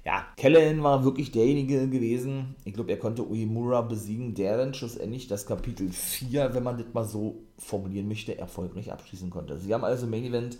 Ja, 0.04 0.26
Callahan 0.36 0.84
war 0.84 1.06
wirklich 1.06 1.32
derjenige 1.32 1.88
gewesen, 1.88 2.56
ich 2.66 2.74
glaube, 2.74 2.92
er 2.92 2.98
konnte 2.98 3.26
Uemura 3.26 3.82
besiegen, 3.82 4.34
der 4.34 4.58
dann 4.58 4.74
schlussendlich 4.74 5.28
das 5.28 5.46
Kapitel 5.46 5.92
4, 5.92 6.56
wenn 6.56 6.64
man 6.64 6.78
das 6.78 6.94
mal 6.94 7.06
so 7.06 7.36
formulieren 7.58 8.08
möchte, 8.08 8.38
erfolgreich 8.38 8.92
abschließen 8.92 9.30
konnte. 9.30 9.60
Sie 9.60 9.74
haben 9.74 9.84
also 9.84 10.08
Main 10.08 10.26
Event 10.26 10.58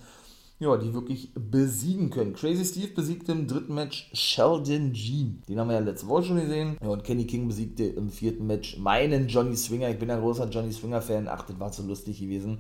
ja, 0.62 0.78
die 0.78 0.94
wirklich 0.94 1.32
besiegen 1.34 2.12
können. 2.12 2.34
Crazy 2.34 2.64
Steve 2.64 2.94
besiegte 2.94 3.32
im 3.32 3.48
dritten 3.48 3.74
Match 3.74 4.12
Sheldon 4.14 4.94
Jean. 4.94 5.42
Den 5.50 5.60
haben 5.60 5.70
wir 5.70 5.74
ja 5.74 5.80
letzte 5.80 6.08
Woche 6.08 6.26
schon 6.26 6.40
gesehen. 6.40 6.78
Ja, 6.80 6.90
und 6.90 7.04
Kenny 7.04 7.26
King 7.26 7.48
besiegte 7.48 7.86
im 7.86 8.12
vierten 8.12 8.46
Match 8.46 8.78
meinen 8.78 9.28
Johnny 9.28 9.56
Swinger. 9.58 9.90
Ich 9.90 9.98
bin 9.98 10.12
ein 10.12 10.22
großer 10.22 10.48
Johnny 10.50 10.72
Swinger-Fan. 10.72 11.28
Ach, 11.28 11.42
das 11.48 11.60
war 11.60 11.74
so 11.74 11.82
lustig 11.82 12.20
gewesen. 12.20 12.60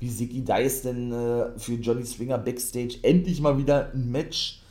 Wie 0.00 0.08
Zicky 0.08 0.40
Dice 0.40 0.80
denn 0.80 1.12
äh, 1.12 1.58
für 1.58 1.74
Johnny 1.74 2.06
Swinger 2.06 2.38
Backstage 2.38 2.96
endlich 3.02 3.42
mal 3.42 3.58
wieder 3.58 3.92
ein 3.92 4.10
Match, 4.10 4.62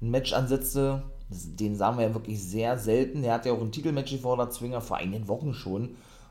ein 0.00 0.10
Match 0.10 0.32
ansetzte. 0.32 1.02
Den 1.28 1.76
sahen 1.76 1.98
wir 1.98 2.06
ja 2.06 2.14
wirklich 2.14 2.42
sehr 2.42 2.78
selten. 2.78 3.22
Er 3.22 3.34
hat 3.34 3.44
ja 3.44 3.52
auch 3.52 3.60
ein 3.60 3.70
Titelmatch 3.70 4.12
gefordert, 4.12 4.54
Swinger, 4.54 4.80
vor 4.80 4.96
einigen 4.96 5.28
Wochen 5.28 5.52
schon. 5.52 5.90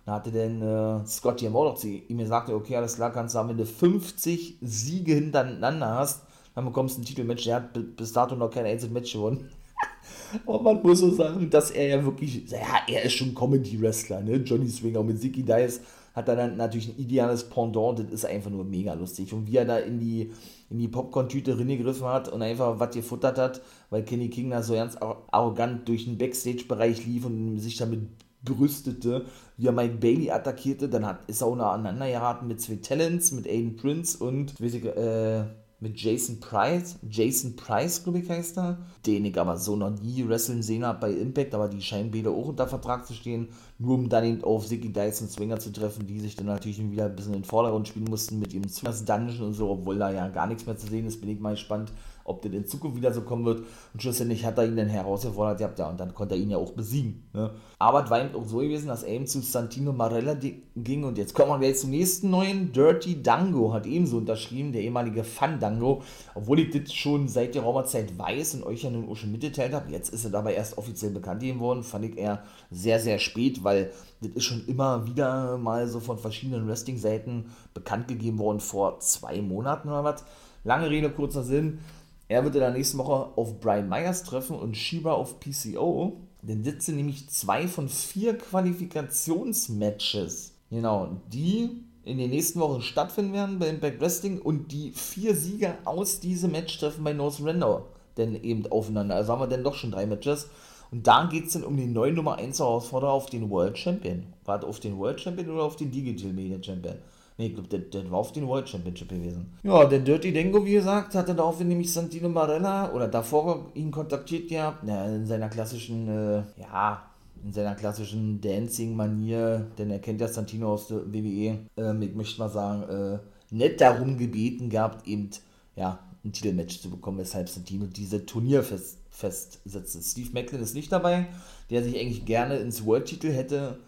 Da 0.09 0.15
hatte 0.15 0.31
denn 0.31 0.59
äh, 0.63 1.05
Scott 1.05 1.39
zu 1.39 1.87
ihm 1.87 2.17
gesagt, 2.17 2.49
okay, 2.49 2.75
alles 2.75 2.95
klar, 2.95 3.11
kannst 3.11 3.35
du 3.35 3.39
haben, 3.39 3.49
wenn 3.49 3.57
du 3.57 3.65
50 3.67 4.57
Siege 4.59 5.13
hintereinander 5.13 5.97
hast, 5.99 6.23
dann 6.55 6.65
bekommst 6.65 6.97
du 6.97 7.01
ein 7.03 7.05
Titelmatch. 7.05 7.43
Der 7.43 7.57
hat 7.57 7.95
bis 7.95 8.11
dato 8.11 8.35
noch 8.35 8.49
kein 8.49 8.65
einziges 8.65 8.91
Match 8.91 9.13
gewonnen. 9.13 9.51
Aber 10.47 10.63
man 10.63 10.81
muss 10.81 10.97
so 10.97 11.11
sagen, 11.11 11.47
dass 11.51 11.69
er 11.69 11.89
ja 11.89 12.03
wirklich, 12.03 12.49
ja, 12.49 12.57
er 12.87 13.03
ist 13.03 13.13
schon 13.13 13.35
Comedy-Wrestler, 13.35 14.21
ne? 14.21 14.37
Johnny 14.37 14.67
Swinger. 14.67 15.03
Mit 15.03 15.21
Zicky 15.21 15.43
Dice 15.43 15.81
hat 16.15 16.27
dann 16.27 16.57
natürlich 16.57 16.87
ein 16.87 16.97
ideales 16.97 17.47
Pendant, 17.47 17.99
das 17.99 18.11
ist 18.11 18.25
einfach 18.25 18.49
nur 18.49 18.63
mega 18.63 18.95
lustig. 18.95 19.31
Und 19.31 19.45
wie 19.45 19.57
er 19.57 19.65
da 19.65 19.77
in 19.77 19.99
die, 19.99 20.31
in 20.71 20.79
die 20.79 20.87
Popcorn-Tüte 20.87 21.55
gegriffen 21.55 22.07
hat 22.07 22.29
und 22.29 22.41
einfach 22.41 22.79
was 22.79 22.95
gefuttert 22.95 23.37
hat, 23.37 23.61
weil 23.91 24.01
Kenny 24.01 24.31
King 24.31 24.49
da 24.49 24.63
so 24.63 24.73
ganz 24.73 24.97
arrogant 25.29 25.87
durch 25.87 26.05
den 26.05 26.17
Backstage-Bereich 26.17 27.05
lief 27.05 27.27
und 27.27 27.59
sich 27.59 27.77
damit 27.77 28.07
brüstete, 28.43 29.25
wie 29.57 29.67
er 29.67 29.71
Mike 29.71 29.97
Bailey 29.97 30.31
attackierte. 30.31 30.89
Dann 30.89 31.05
hat, 31.05 31.29
ist 31.29 31.41
er 31.41 31.47
auch 31.47 31.57
aneinander 31.57 32.07
geraten 32.07 32.47
mit 32.47 32.61
zwei 32.61 32.75
Talents, 32.75 33.31
mit 33.31 33.47
Aiden 33.47 33.75
Prince 33.75 34.23
und 34.23 34.59
ich, 34.59 34.85
äh, 34.85 35.45
mit 35.81 35.99
Jason 35.99 36.39
Price. 36.39 36.97
Jason 37.09 37.55
Price, 37.55 38.03
glaube 38.03 38.19
ich, 38.19 38.29
heißt 38.29 38.57
er. 38.57 38.79
Den 39.05 39.25
ich 39.25 39.39
aber 39.39 39.57
so 39.57 39.75
noch 39.75 39.91
nie 39.91 40.27
wrestlen 40.27 40.61
sehen 40.61 40.85
habe 40.85 40.99
bei 40.99 41.11
Impact, 41.11 41.53
aber 41.53 41.69
die 41.69 41.81
scheinen 41.81 42.11
beide 42.11 42.31
auch 42.31 42.49
unter 42.49 42.67
Vertrag 42.67 43.05
zu 43.07 43.13
stehen. 43.13 43.49
Nur 43.81 43.95
um 43.95 44.09
dann 44.09 44.25
eben 44.25 44.43
auf 44.43 44.67
Ziggy 44.67 44.91
Dyson 44.91 45.29
Swinger 45.29 45.57
zu 45.57 45.71
treffen, 45.71 46.05
die 46.05 46.19
sich 46.19 46.35
dann 46.35 46.47
natürlich 46.47 46.79
wieder 46.91 47.05
ein 47.05 47.15
bisschen 47.15 47.33
in 47.33 47.41
den 47.41 47.47
Vordergrund 47.47 47.87
spielen 47.87 48.09
mussten 48.09 48.37
mit 48.37 48.53
ihrem 48.53 48.67
Swingers 48.67 49.05
Dungeon 49.05 49.47
und 49.47 49.53
so, 49.53 49.69
obwohl 49.69 49.97
da 49.97 50.11
ja 50.11 50.27
gar 50.27 50.47
nichts 50.47 50.65
mehr 50.65 50.77
zu 50.77 50.87
sehen 50.87 51.07
ist. 51.07 51.21
Bin 51.21 51.29
ich 51.29 51.39
mal 51.39 51.51
gespannt, 51.51 51.93
ob 52.29 52.41
das 52.41 52.51
in 52.51 52.65
Zukunft 52.65 52.97
wieder 52.97 53.13
so 53.13 53.21
kommen 53.21 53.45
wird. 53.45 53.63
Und 53.93 54.01
schlussendlich 54.01 54.45
hat 54.45 54.57
er 54.57 54.65
ihn 54.65 54.77
dann 54.77 54.87
herausgefordert 54.87 55.79
ja, 55.79 55.89
und 55.89 55.99
dann 55.99 56.13
konnte 56.13 56.35
er 56.35 56.41
ihn 56.41 56.51
ja 56.51 56.57
auch 56.57 56.71
besiegen. 56.71 57.23
Ne? 57.33 57.51
Aber 57.79 58.03
es 58.03 58.09
war 58.09 58.23
eben 58.23 58.35
auch 58.35 58.45
so 58.45 58.57
gewesen, 58.57 58.87
dass 58.87 59.03
er 59.03 59.13
eben 59.13 59.27
zu 59.27 59.41
Santino 59.41 59.91
Marella 59.91 60.35
ging 60.75 61.03
und 61.03 61.17
jetzt 61.17 61.33
kommen 61.33 61.59
wir 61.59 61.67
jetzt 61.67 61.81
zum 61.81 61.89
nächsten 61.89 62.29
neuen. 62.29 62.71
Dirty 62.71 63.21
Dango 63.23 63.73
hat 63.73 63.85
ebenso 63.85 64.17
unterschrieben, 64.17 64.71
der 64.71 64.81
ehemalige 64.81 65.23
Fun 65.23 65.59
Dango, 65.59 66.03
obwohl 66.35 66.59
ich 66.59 66.69
das 66.69 66.93
schon 66.93 67.27
seit 67.27 67.55
der 67.55 67.63
Raumerzeit 67.63 68.17
weiß 68.17 68.55
und 68.55 68.63
euch 68.63 68.83
ja 68.83 68.89
nun 68.89 69.09
auch 69.09 69.15
schon 69.15 69.31
mitgeteilt 69.31 69.73
habe. 69.73 69.91
Jetzt 69.91 70.13
ist 70.13 70.25
er 70.25 70.31
dabei 70.31 70.53
erst 70.53 70.77
offiziell 70.77 71.11
bekannt 71.11 71.39
gegeben 71.41 71.59
worden, 71.59 71.83
fand 71.83 72.05
ich 72.05 72.17
eher 72.17 72.43
sehr, 72.69 72.99
sehr 72.99 73.17
spät, 73.17 73.63
weil 73.63 73.68
das 73.75 74.31
ist 74.35 74.43
schon 74.43 74.65
immer 74.67 75.07
wieder 75.07 75.57
mal 75.57 75.87
so 75.87 75.99
von 75.99 76.17
verschiedenen 76.17 76.67
Wrestling-Seiten 76.67 77.45
bekannt 77.73 78.07
gegeben 78.07 78.39
worden 78.39 78.59
vor 78.59 78.99
zwei 78.99 79.41
Monaten 79.41 79.89
oder 79.89 80.03
was. 80.03 80.23
Lange 80.63 80.89
Rede, 80.89 81.09
kurzer 81.09 81.43
Sinn. 81.43 81.79
Er 82.27 82.43
wird 82.43 82.55
in 82.55 82.61
der 82.61 82.71
nächsten 82.71 82.97
Woche 82.97 83.29
auf 83.35 83.59
Brian 83.59 83.89
Myers 83.89 84.23
treffen 84.23 84.57
und 84.57 84.77
Shiba 84.77 85.13
auf 85.13 85.39
PCO. 85.39 86.17
Denn 86.41 86.63
das 86.63 86.85
sind 86.85 86.95
nämlich 86.97 87.29
zwei 87.29 87.67
von 87.67 87.89
vier 87.89 88.37
Qualifikationsmatches. 88.37 90.53
Genau, 90.69 91.17
die 91.31 91.83
in 92.03 92.17
den 92.17 92.29
nächsten 92.29 92.59
Wochen 92.59 92.81
stattfinden 92.81 93.33
werden 93.33 93.59
bei 93.59 93.69
Impact 93.69 93.99
Wrestling 93.99 94.39
und 94.39 94.71
die 94.71 94.91
vier 94.91 95.35
Sieger 95.35 95.77
aus 95.85 96.19
diesem 96.19 96.51
Match 96.51 96.79
treffen 96.79 97.03
bei 97.03 97.13
No 97.13 97.29
Surrender 97.29 97.85
denn 98.19 98.43
eben 98.43 98.71
aufeinander. 98.71 99.15
Also 99.15 99.33
haben 99.33 99.41
wir 99.41 99.47
dann 99.47 99.63
doch 99.63 99.73
schon 99.73 99.91
drei 99.91 100.05
Matches. 100.05 100.49
Und 100.91 101.05
da 101.05 101.25
geht 101.25 101.47
es 101.47 101.53
dann 101.53 101.63
um 101.63 101.77
den 101.77 101.93
neuen 101.93 102.15
Nummer 102.15 102.37
1 102.37 102.59
Herausforderer 102.59 103.11
auf 103.11 103.27
den 103.27 103.49
World 103.49 103.77
Champion. 103.77 104.23
War 104.45 104.63
auf 104.63 104.79
den 104.79 104.97
World 104.97 105.21
Champion 105.21 105.51
oder 105.51 105.63
auf 105.63 105.75
den 105.75 105.91
Digital 105.91 106.33
Media 106.33 106.61
Champion? 106.61 106.95
Ne, 107.39 107.47
ich 107.47 107.53
glaube, 107.53 107.69
der, 107.69 107.79
der, 107.79 108.11
war 108.11 108.19
auf 108.19 108.33
den 108.33 108.45
World 108.47 108.67
Championship 108.67 109.07
gewesen. 109.07 109.53
Ja, 109.63 109.85
der 109.85 109.99
Dirty 109.99 110.33
Dengo, 110.33 110.65
wie 110.65 110.73
gesagt, 110.73 111.15
hatte 111.15 111.33
daraufhin 111.33 111.69
nämlich 111.69 111.91
Santino 111.91 112.27
Marella 112.27 112.91
oder 112.91 113.07
davor 113.07 113.71
ihn 113.75 113.91
kontaktiert 113.91 114.49
gehabt, 114.49 114.85
ja, 114.85 115.05
in 115.05 115.25
seiner 115.25 115.47
klassischen, 115.47 116.09
äh, 116.09 116.43
ja, 116.59 117.01
in 117.41 117.53
seiner 117.53 117.75
klassischen 117.75 118.41
Dancing-Manier, 118.41 119.67
denn 119.77 119.89
er 119.89 119.99
kennt 119.99 120.19
ja 120.19 120.27
Santino 120.27 120.73
aus 120.73 120.89
der 120.89 121.13
WWE, 121.13 121.59
ähm, 121.77 122.01
ich 122.01 122.13
möchte 122.13 122.39
mal 122.39 122.49
sagen, 122.49 122.83
äh, 122.89 123.19
nett 123.51 123.79
darum 123.79 124.17
gebeten 124.17 124.69
gehabt, 124.69 125.07
eben, 125.07 125.29
ja, 125.77 125.99
ein 126.25 126.33
Titelmatch 126.33 126.81
zu 126.81 126.89
bekommen, 126.89 127.19
weshalb 127.19 127.47
Santino 127.47 127.85
diese 127.85 128.25
Turnier 128.25 128.63
fest, 128.63 128.98
festsetzte. 129.09 130.01
Steve 130.01 130.29
Macklin 130.33 130.61
ist 130.61 130.73
nicht 130.73 130.91
dabei, 130.91 131.27
der 131.69 131.83
sich 131.83 131.99
eigentlich 131.99 132.25
gerne 132.25 132.57
ins 132.57 132.85
World-Titel 132.85 133.31
hätte 133.31 133.79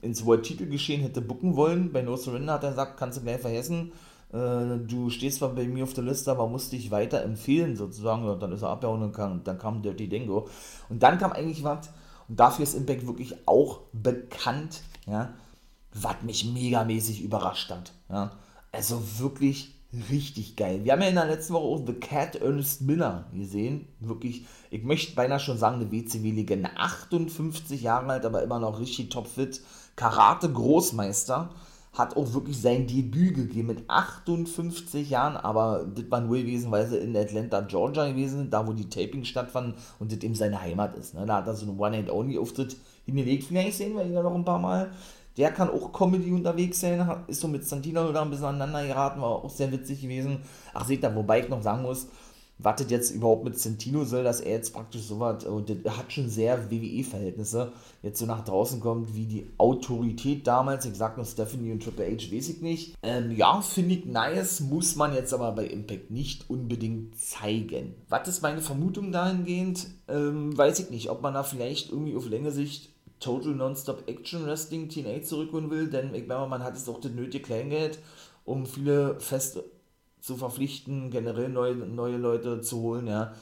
ins 0.00 0.24
World-Titel-Geschehen 0.26 1.00
hätte 1.00 1.20
bucken 1.20 1.56
wollen. 1.56 1.92
Bei 1.92 2.02
No 2.02 2.16
Surrender 2.16 2.54
hat 2.54 2.64
er 2.64 2.70
gesagt, 2.70 2.98
kannst 2.98 3.18
du 3.18 3.22
gleich 3.22 3.40
vergessen. 3.40 3.92
Äh, 4.32 4.78
du 4.86 5.10
stehst 5.10 5.38
zwar 5.38 5.50
bei 5.50 5.66
mir 5.66 5.84
auf 5.84 5.94
der 5.94 6.04
Liste, 6.04 6.30
aber 6.30 6.48
musst 6.48 6.72
dich 6.72 6.90
weiter 6.90 7.22
empfehlen, 7.22 7.76
sozusagen. 7.76 8.24
Und 8.24 8.40
dann 8.42 8.52
ist 8.52 8.62
er 8.62 8.70
abgehauen 8.70 9.02
und, 9.02 9.12
kam, 9.12 9.42
dann 9.44 9.58
kam 9.58 9.82
Dirty 9.82 10.08
Dingo. 10.08 10.48
Und 10.88 11.02
dann 11.02 11.18
kam 11.18 11.32
eigentlich 11.32 11.64
was, 11.64 11.88
und 12.28 12.38
dafür 12.38 12.64
ist 12.64 12.74
Impact 12.74 13.06
wirklich 13.06 13.34
auch 13.46 13.80
bekannt, 13.92 14.82
ja, 15.06 15.32
was 15.94 16.22
mich 16.22 16.44
megamäßig 16.52 17.22
überrascht 17.22 17.70
hat. 17.70 17.92
Ja. 18.08 18.32
Also 18.70 19.02
wirklich 19.18 19.74
richtig 20.10 20.56
geil. 20.56 20.84
Wir 20.84 20.92
haben 20.92 21.02
ja 21.02 21.08
in 21.08 21.14
der 21.14 21.26
letzten 21.26 21.54
Woche 21.54 21.64
auch 21.64 21.86
The 21.86 21.94
Cat 21.94 22.36
Ernest 22.36 22.82
Miller 22.82 23.26
gesehen. 23.34 23.88
Wirklich, 24.00 24.46
ich 24.70 24.82
möchte 24.82 25.14
beinahe 25.14 25.40
schon 25.40 25.58
sagen, 25.58 25.76
eine 25.76 25.90
WCW-Legende. 25.90 26.70
58 26.76 27.82
Jahre 27.82 28.06
alt, 28.12 28.24
aber 28.24 28.42
immer 28.42 28.58
noch 28.58 28.80
richtig 28.80 29.10
topfit. 29.10 29.60
Karate-Großmeister. 29.96 31.50
Hat 31.92 32.16
auch 32.16 32.32
wirklich 32.32 32.58
sein 32.58 32.86
Debüt 32.86 33.34
gegeben 33.34 33.66
mit 33.66 33.90
58 33.90 35.10
Jahren, 35.10 35.36
aber 35.36 35.84
das 35.94 36.10
war 36.10 36.22
nur 36.22 36.38
gewesen, 36.38 36.70
weil 36.70 36.86
sie 36.86 36.96
in 36.96 37.14
Atlanta, 37.14 37.60
Georgia 37.60 38.08
gewesen 38.08 38.38
sind, 38.38 38.54
da 38.54 38.66
wo 38.66 38.72
die 38.72 38.88
Taping 38.88 39.24
stattfanden 39.24 39.74
und 39.98 40.10
das 40.10 40.20
eben 40.20 40.34
seine 40.34 40.58
Heimat 40.58 40.96
ist. 40.96 41.12
Ne? 41.12 41.26
Da 41.26 41.36
hat 41.36 41.46
er 41.46 41.54
so 41.54 41.66
einen 41.66 41.78
One-and-Only-Auftritt 41.78 42.78
hingelegt. 43.04 43.44
Vielleicht 43.44 43.76
sehen 43.76 43.94
wir 43.94 44.06
ihn 44.06 44.14
ja 44.14 44.22
noch 44.22 44.34
ein 44.34 44.46
paar 44.46 44.58
Mal. 44.58 44.90
Der 45.36 45.50
kann 45.50 45.70
auch 45.70 45.92
Comedy 45.92 46.30
unterwegs 46.30 46.80
sein, 46.80 47.24
ist 47.26 47.40
so 47.40 47.48
mit 47.48 47.66
Santino 47.66 48.12
da 48.12 48.22
ein 48.22 48.30
bisschen 48.30 48.46
aneinander 48.46 48.86
geraten, 48.86 49.20
war 49.20 49.30
auch 49.30 49.50
sehr 49.50 49.72
witzig 49.72 50.02
gewesen. 50.02 50.38
Ach, 50.74 50.86
seht 50.86 51.02
ihr, 51.02 51.14
wobei 51.14 51.40
ich 51.40 51.48
noch 51.48 51.62
sagen 51.62 51.82
muss, 51.82 52.08
wartet 52.58 52.90
jetzt 52.90 53.10
überhaupt 53.10 53.44
mit 53.44 53.58
Santino 53.58 54.04
soll, 54.04 54.24
dass 54.24 54.40
er 54.40 54.52
jetzt 54.52 54.72
praktisch 54.72 55.02
so 55.02 55.18
was, 55.20 55.44
und 55.44 55.68
der 55.68 55.96
hat 55.96 56.12
schon 56.12 56.28
sehr 56.28 56.70
WWE-Verhältnisse, 56.70 57.72
jetzt 58.02 58.18
so 58.18 58.26
nach 58.26 58.44
draußen 58.44 58.80
kommt, 58.80 59.14
wie 59.14 59.26
die 59.26 59.46
Autorität 59.58 60.46
damals, 60.46 60.84
ich 60.84 60.94
sag 60.94 61.16
nur 61.16 61.26
Stephanie 61.26 61.72
und 61.72 61.82
Triple 61.82 62.06
H, 62.06 62.32
weiß 62.32 62.48
ich 62.48 62.60
nicht. 62.60 62.94
Ähm, 63.02 63.32
ja, 63.32 63.60
finde 63.60 63.94
ich 63.94 64.06
nice, 64.06 64.60
muss 64.60 64.96
man 64.96 65.14
jetzt 65.14 65.34
aber 65.34 65.52
bei 65.52 65.66
Impact 65.66 66.10
nicht 66.10 66.48
unbedingt 66.50 67.18
zeigen. 67.18 67.94
Was 68.08 68.28
ist 68.28 68.42
meine 68.42 68.60
Vermutung 68.60 69.12
dahingehend? 69.12 69.88
Ähm, 70.08 70.56
weiß 70.56 70.78
ich 70.80 70.90
nicht, 70.90 71.10
ob 71.10 71.22
man 71.22 71.34
da 71.34 71.42
vielleicht 71.42 71.90
irgendwie 71.90 72.16
auf 72.16 72.28
längere 72.28 72.52
Sicht 72.52 72.91
Total 73.22 73.54
Nonstop 73.54 74.08
Action 74.08 74.44
Wrestling 74.44 74.88
TNA 74.88 75.22
zurückholen 75.22 75.70
will, 75.70 75.88
denn 75.88 76.12
ich 76.12 76.24
glaube, 76.24 76.50
man 76.50 76.62
hat 76.62 76.74
jetzt 76.74 76.88
auch 76.88 77.00
das 77.00 77.12
nötige 77.12 77.44
Kleingeld, 77.44 78.00
um 78.44 78.66
viele 78.66 79.18
fest 79.20 79.62
zu 80.20 80.36
verpflichten, 80.36 81.10
generell 81.10 81.48
neue, 81.48 81.74
neue 81.74 82.16
Leute 82.16 82.60
zu 82.60 82.80
holen, 82.80 83.06
ja. 83.06 83.32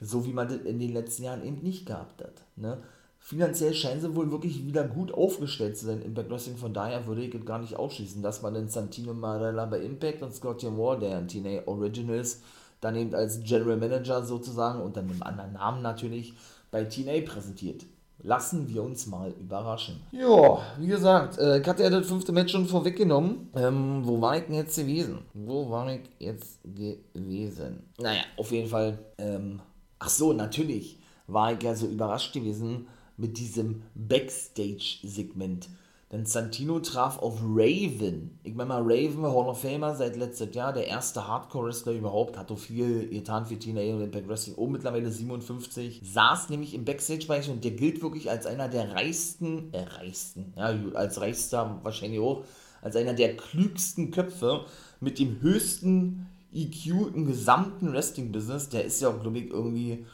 So 0.00 0.26
wie 0.26 0.32
man 0.32 0.48
das 0.48 0.58
in 0.58 0.80
den 0.80 0.92
letzten 0.92 1.22
Jahren 1.22 1.44
eben 1.44 1.62
nicht 1.62 1.86
gehabt 1.86 2.20
hat. 2.22 2.42
Ne? 2.56 2.82
Finanziell 3.20 3.72
scheinen 3.72 4.00
sie 4.00 4.16
wohl 4.16 4.32
wirklich 4.32 4.66
wieder 4.66 4.82
gut 4.82 5.14
aufgestellt 5.14 5.78
zu 5.78 5.86
sein. 5.86 6.02
Impact 6.02 6.28
Wrestling, 6.28 6.56
von 6.56 6.74
daher 6.74 7.06
würde 7.06 7.22
ich 7.22 7.32
es 7.32 7.46
gar 7.46 7.60
nicht 7.60 7.76
ausschließen, 7.76 8.20
dass 8.20 8.42
man 8.42 8.54
den 8.54 8.68
Santino 8.68 9.14
Marella 9.14 9.66
bei 9.66 9.78
Impact 9.78 10.22
und 10.22 10.34
Scott 10.34 10.64
Moore, 10.64 10.98
der 10.98 11.20
in 11.20 11.28
TNA 11.28 11.68
Originals, 11.68 12.42
dann 12.80 12.96
eben 12.96 13.14
als 13.14 13.44
General 13.44 13.76
Manager 13.76 14.24
sozusagen 14.24 14.82
und 14.82 14.96
dann 14.96 15.06
mit 15.06 15.22
einem 15.22 15.22
anderen 15.22 15.52
Namen 15.52 15.82
natürlich 15.82 16.34
bei 16.72 16.84
TNA 16.84 17.20
präsentiert 17.24 17.84
lassen 18.22 18.68
wir 18.68 18.82
uns 18.82 19.06
mal 19.06 19.30
überraschen. 19.40 20.00
Ja, 20.12 20.60
wie 20.78 20.86
gesagt, 20.86 21.38
äh, 21.38 21.60
ich 21.60 21.66
hatte 21.66 21.82
ja 21.82 21.90
das 21.90 22.06
fünfte 22.06 22.32
Match 22.32 22.52
schon 22.52 22.66
vorweggenommen. 22.66 23.50
Ähm, 23.54 24.02
wo 24.04 24.20
war 24.20 24.36
ich 24.36 24.44
denn 24.44 24.54
jetzt 24.54 24.76
gewesen? 24.76 25.18
Wo 25.34 25.68
war 25.70 25.92
ich 25.92 26.02
jetzt 26.18 26.60
gewesen? 26.64 27.84
Naja, 27.98 28.22
auf 28.36 28.50
jeden 28.52 28.68
Fall. 28.68 28.98
Ähm, 29.18 29.60
ach 29.98 30.08
so, 30.08 30.32
natürlich 30.32 30.98
war 31.26 31.52
ich 31.52 31.62
ja 31.62 31.74
so 31.74 31.86
überrascht 31.86 32.32
gewesen 32.32 32.86
mit 33.16 33.38
diesem 33.38 33.82
Backstage-Segment. 33.94 35.68
Denn 36.12 36.26
Santino 36.26 36.78
traf 36.80 37.18
auf 37.20 37.40
Raven. 37.42 38.38
Ich 38.42 38.54
meine 38.54 38.68
mal, 38.68 38.82
Raven, 38.82 39.22
Hall 39.22 39.48
of 39.48 39.62
Famer 39.62 39.94
seit 39.94 40.14
letztem 40.16 40.52
Jahr, 40.52 40.74
der 40.74 40.86
erste 40.86 41.26
Hardcore-Wrestler 41.26 41.94
überhaupt, 41.94 42.36
hat 42.36 42.52
auch 42.52 42.58
viel 42.58 43.08
getan 43.08 43.46
für 43.46 43.58
TNA 43.58 43.94
und 43.94 44.02
Impact 44.02 44.28
Wrestling, 44.28 44.56
oh, 44.58 44.66
mittlerweile 44.66 45.10
57, 45.10 46.02
saß 46.04 46.50
nämlich 46.50 46.74
im 46.74 46.84
Backstage-Bereich 46.84 47.48
und 47.48 47.64
der 47.64 47.70
gilt 47.70 48.02
wirklich 48.02 48.28
als 48.30 48.44
einer 48.44 48.68
der 48.68 48.92
reichsten, 48.92 49.72
äh, 49.72 49.80
reichsten, 49.80 50.52
ja, 50.54 50.74
als 50.92 51.18
reichster 51.18 51.80
wahrscheinlich 51.82 52.20
auch, 52.20 52.44
als 52.82 52.94
einer 52.94 53.14
der 53.14 53.34
klügsten 53.34 54.10
Köpfe 54.10 54.66
mit 55.00 55.18
dem 55.18 55.40
höchsten 55.40 56.26
EQ 56.52 57.14
im 57.14 57.26
gesamten 57.26 57.90
Wrestling-Business. 57.90 58.68
Der 58.68 58.84
ist 58.84 59.00
ja 59.00 59.08
auch, 59.08 59.22
glaube 59.22 59.38
ich, 59.38 59.50
irgendwie, 59.50 60.04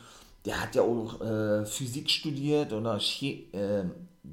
der 0.44 0.62
hat 0.62 0.76
ja 0.76 0.82
auch 0.82 1.20
äh, 1.20 1.66
Physik 1.66 2.08
studiert 2.08 2.72
oder 2.72 2.98
Chie 2.98 3.48
äh, 3.50 3.82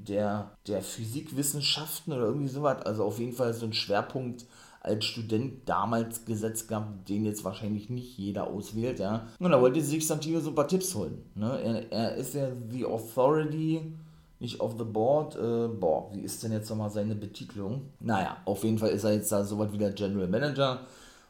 der, 0.03 0.51
der 0.67 0.81
Physikwissenschaften 0.81 2.13
oder 2.13 2.25
irgendwie 2.25 2.47
sowas. 2.47 2.85
Also 2.85 3.03
auf 3.03 3.19
jeden 3.19 3.33
Fall 3.33 3.53
so 3.53 3.65
ein 3.65 3.73
Schwerpunkt 3.73 4.45
als 4.81 5.05
Student 5.05 5.67
damals 5.67 6.25
gesetzt 6.25 6.67
gehabt, 6.67 7.09
den 7.09 7.25
jetzt 7.25 7.43
wahrscheinlich 7.43 7.89
nicht 7.89 8.17
jeder 8.17 8.47
auswählt, 8.47 8.99
ja. 8.99 9.25
Und 9.39 9.51
da 9.51 9.59
wollte 9.59 9.81
sich 9.81 10.05
Santino 10.05 10.39
so 10.39 10.51
ein 10.51 10.55
paar 10.55 10.67
Tipps 10.67 10.93
holen. 10.93 11.23
Ne? 11.33 11.59
Er, 11.63 11.91
er 11.91 12.15
ist 12.15 12.35
ja 12.35 12.49
the 12.69 12.85
Authority, 12.85 13.93
nicht 14.39 14.59
of 14.59 14.75
the 14.77 14.83
board. 14.83 15.35
Äh, 15.35 15.67
boah, 15.67 16.11
wie 16.13 16.21
ist 16.21 16.43
denn 16.43 16.51
jetzt 16.51 16.69
nochmal 16.69 16.91
seine 16.91 17.15
Betitelung? 17.15 17.89
Naja, 17.99 18.37
auf 18.45 18.63
jeden 18.63 18.77
Fall 18.77 18.89
ist 18.89 19.03
er 19.03 19.13
jetzt 19.13 19.31
da 19.31 19.43
so 19.43 19.57
was 19.57 19.71
wie 19.71 19.77
der 19.77 19.91
General 19.91 20.27
Manager. 20.27 20.81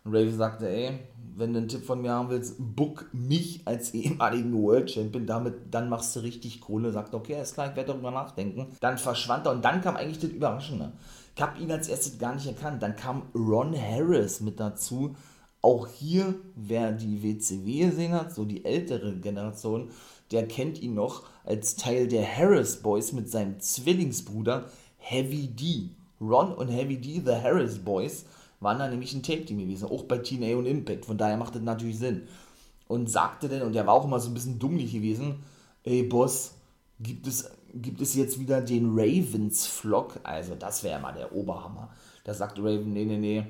Und 0.04 0.13
Raven 0.13 0.38
sagte, 0.38 0.69
ey, 0.69 0.99
wenn 1.38 1.54
du 1.54 1.60
einen 1.60 1.67
Tipp 1.67 1.84
von 1.84 2.02
mir 2.02 2.12
haben 2.12 2.30
willst, 2.30 2.56
book 2.58 3.10
mich 3.12 3.62
als 3.65 3.93
ehemaligen 3.93 4.54
World 4.54 4.89
Champion, 4.89 5.26
damit, 5.26 5.56
dann 5.71 5.89
machst 5.89 6.15
du 6.15 6.21
richtig 6.21 6.62
Kohle. 6.62 6.91
Sagt, 6.91 7.13
okay, 7.13 7.41
ist 7.41 7.54
klar, 7.54 7.69
ich 7.69 7.76
werde 7.76 7.91
darüber 7.91 8.12
nachdenken. 8.12 8.67
Dann 8.80 8.98
verschwand 8.98 9.45
er 9.45 9.52
und 9.52 9.63
dann 9.63 9.82
kam 9.82 9.98
eigentlich 9.98 10.19
das 10.19 10.30
Überraschende. 10.30 10.93
Ich 11.36 11.41
habe 11.41 11.60
ihn 11.60 11.71
als 11.71 11.89
erstes 11.89 12.17
gar 12.17 12.34
nicht 12.34 12.48
erkannt. 12.48 12.82
Dann 12.82 12.95
kam 12.95 13.24
Ron 13.36 13.76
Harris 13.76 14.39
mit 14.39 14.60
dazu. 14.60 15.15
Auch 15.62 15.88
hier, 15.88 16.36
wer 16.56 16.91
die 16.91 17.21
WCW 17.24 17.88
gesehen 17.88 18.13
hat, 18.13 18.34
so 18.34 18.45
die 18.45 18.63
ältere 18.63 19.15
Generation, 19.15 19.89
der 20.32 20.48
kennt 20.48 20.82
ihn 20.82 20.93
noch 20.93 21.24
als 21.43 21.76
Teil 21.76 22.08
der 22.08 22.26
Harris 22.26 22.78
Boys 22.78 23.12
mit 23.12 23.30
seinem 23.30 23.60
Zwillingsbruder 23.60 24.65
Heavy 24.98 25.48
D. 25.48 25.89
Ron 26.21 26.54
und 26.54 26.69
Heavy 26.69 26.98
D, 26.98 27.21
The 27.26 27.36
Harris 27.36 27.78
Boys, 27.80 28.26
waren 28.65 28.80
da 28.80 28.89
nämlich 28.89 29.13
ein 29.13 29.23
Tape-Team 29.23 29.60
gewesen, 29.60 29.88
auch 29.88 30.04
bei 30.04 30.17
TNA 30.17 30.58
und 30.58 30.65
Impact, 30.65 31.06
von 31.06 31.17
daher 31.17 31.38
macht 31.38 31.56
das 31.56 31.62
natürlich 31.62 31.99
Sinn. 31.99 32.23
Und 32.88 33.10
sagte 33.10 33.47
dann, 33.47 33.62
und 33.62 33.73
der 33.73 33.88
war 33.88 33.93
auch 33.93 34.06
immer 34.06 34.19
so 34.19 34.30
ein 34.30 34.34
bisschen 34.34 34.60
dummlich 34.60 34.91
gewesen, 34.91 35.43
ey 35.84 36.04
Boss, 36.04 36.56
gibt 36.99 37.25
es, 37.28 37.49
gibt 37.73 38.01
es 38.01 38.13
jetzt 38.15 38.39
wieder 38.39 38.62
den 38.62 38.91
Ravens-Vlog? 38.91 40.19
Also 40.23 40.56
das 40.56 40.84
wäre 40.84 40.99
mal 40.99 41.13
der 41.13 41.34
Oberhammer. 41.34 41.89
Da 42.25 42.34
sagte 42.34 42.62
Raven, 42.62 42.91
nee, 42.93 43.06
nee, 43.06 43.17
nee, 43.17 43.45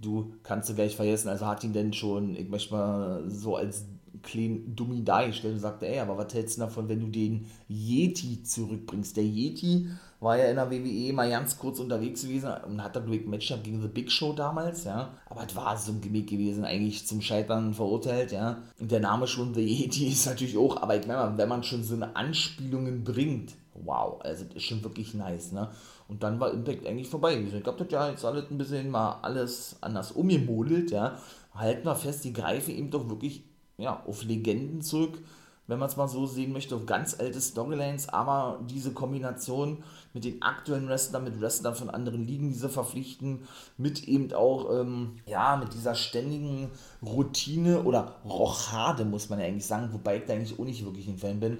du 0.00 0.34
kannst 0.42 0.68
du 0.68 0.74
gleich 0.74 0.94
vergessen. 0.94 1.28
Also 1.28 1.46
hat 1.46 1.64
ihn 1.64 1.72
denn 1.72 1.92
schon, 1.92 2.36
ich 2.36 2.48
möchte 2.48 2.74
mal 2.74 3.24
so 3.28 3.56
als 3.56 3.84
kleinen 4.22 4.74
Dummi 4.74 5.04
dargestellt 5.04 5.54
und 5.54 5.60
sagte, 5.60 5.86
ey, 5.86 6.00
aber 6.00 6.16
was 6.16 6.32
hältst 6.34 6.56
du 6.56 6.62
davon, 6.62 6.88
wenn 6.88 7.00
du 7.00 7.08
den 7.08 7.46
Yeti 7.68 8.42
zurückbringst? 8.42 9.16
Der 9.16 9.24
Yeti 9.24 9.88
war 10.20 10.38
ja 10.38 10.46
in 10.46 10.56
der 10.56 10.70
WWE 10.70 11.12
mal 11.12 11.28
ganz 11.28 11.58
kurz 11.58 11.78
unterwegs 11.78 12.22
gewesen 12.22 12.50
und 12.66 12.82
hat 12.82 12.96
dann 12.96 13.06
durch 13.06 13.26
Matchup 13.26 13.62
gegen 13.62 13.82
The 13.82 13.88
Big 13.88 14.10
Show 14.10 14.32
damals, 14.32 14.84
ja. 14.84 15.12
Aber 15.26 15.44
es 15.46 15.54
war 15.54 15.76
so 15.76 15.92
ein 15.92 16.00
Gimmick 16.00 16.28
gewesen, 16.28 16.64
eigentlich 16.64 17.06
zum 17.06 17.20
Scheitern 17.20 17.74
verurteilt, 17.74 18.32
ja. 18.32 18.62
Und 18.80 18.90
der 18.90 19.00
Name 19.00 19.26
schon 19.26 19.54
The 19.54 19.60
Yeti 19.60 20.06
ist 20.12 20.26
natürlich 20.26 20.56
auch, 20.56 20.80
aber 20.82 20.96
ich 20.96 21.06
meine, 21.06 21.36
wenn 21.36 21.48
man 21.48 21.62
schon 21.62 21.84
so 21.84 21.94
eine 21.94 22.16
Anspielungen 22.16 23.04
bringt, 23.04 23.52
wow, 23.74 24.20
also 24.22 24.44
das 24.44 24.56
ist 24.56 24.64
schon 24.64 24.82
wirklich 24.82 25.14
nice, 25.14 25.52
ne. 25.52 25.70
Und 26.08 26.22
dann 26.22 26.38
war 26.40 26.52
Impact 26.52 26.86
eigentlich 26.86 27.08
vorbei 27.08 27.34
gewesen. 27.34 27.58
Ich 27.58 27.64
glaube, 27.64 27.84
das 27.84 27.92
ja 27.92 28.08
jetzt 28.08 28.24
alles 28.24 28.50
ein 28.50 28.58
bisschen 28.58 28.90
mal 28.90 29.18
alles 29.22 29.76
anders 29.80 30.12
umgemodelt, 30.12 30.90
ja. 30.90 31.18
Halten 31.54 31.86
wir 31.86 31.96
fest, 31.96 32.24
die 32.24 32.32
greifen 32.32 32.74
eben 32.74 32.90
doch 32.90 33.08
wirklich 33.08 33.42
ja, 33.78 34.02
auf 34.06 34.24
Legenden 34.24 34.82
zurück, 34.82 35.18
wenn 35.66 35.78
man 35.78 35.88
es 35.88 35.96
mal 35.96 36.08
so 36.08 36.26
sehen 36.26 36.52
möchte, 36.52 36.76
auf 36.76 36.86
ganz 36.86 37.18
alte 37.18 37.40
Storylines, 37.40 38.08
aber 38.08 38.60
diese 38.70 38.92
Kombination 38.92 39.82
mit 40.14 40.24
den 40.24 40.40
aktuellen 40.42 40.88
Wrestlern, 40.88 41.24
mit 41.24 41.40
Wrestlern 41.40 41.74
von 41.74 41.90
anderen 41.90 42.24
Ligen, 42.24 42.50
diese 42.50 42.68
verpflichten, 42.68 43.40
mit 43.76 44.06
eben 44.06 44.32
auch, 44.32 44.72
ähm, 44.72 45.16
ja, 45.26 45.56
mit 45.56 45.74
dieser 45.74 45.94
ständigen 45.94 46.70
Routine 47.02 47.82
oder 47.82 48.14
Rochade, 48.24 49.04
muss 49.04 49.28
man 49.28 49.40
ja 49.40 49.46
eigentlich 49.46 49.66
sagen, 49.66 49.92
wobei 49.92 50.18
ich 50.18 50.24
da 50.24 50.34
eigentlich 50.34 50.58
auch 50.58 50.64
nicht 50.64 50.84
wirklich 50.84 51.08
ein 51.08 51.18
Fan 51.18 51.40
bin. 51.40 51.58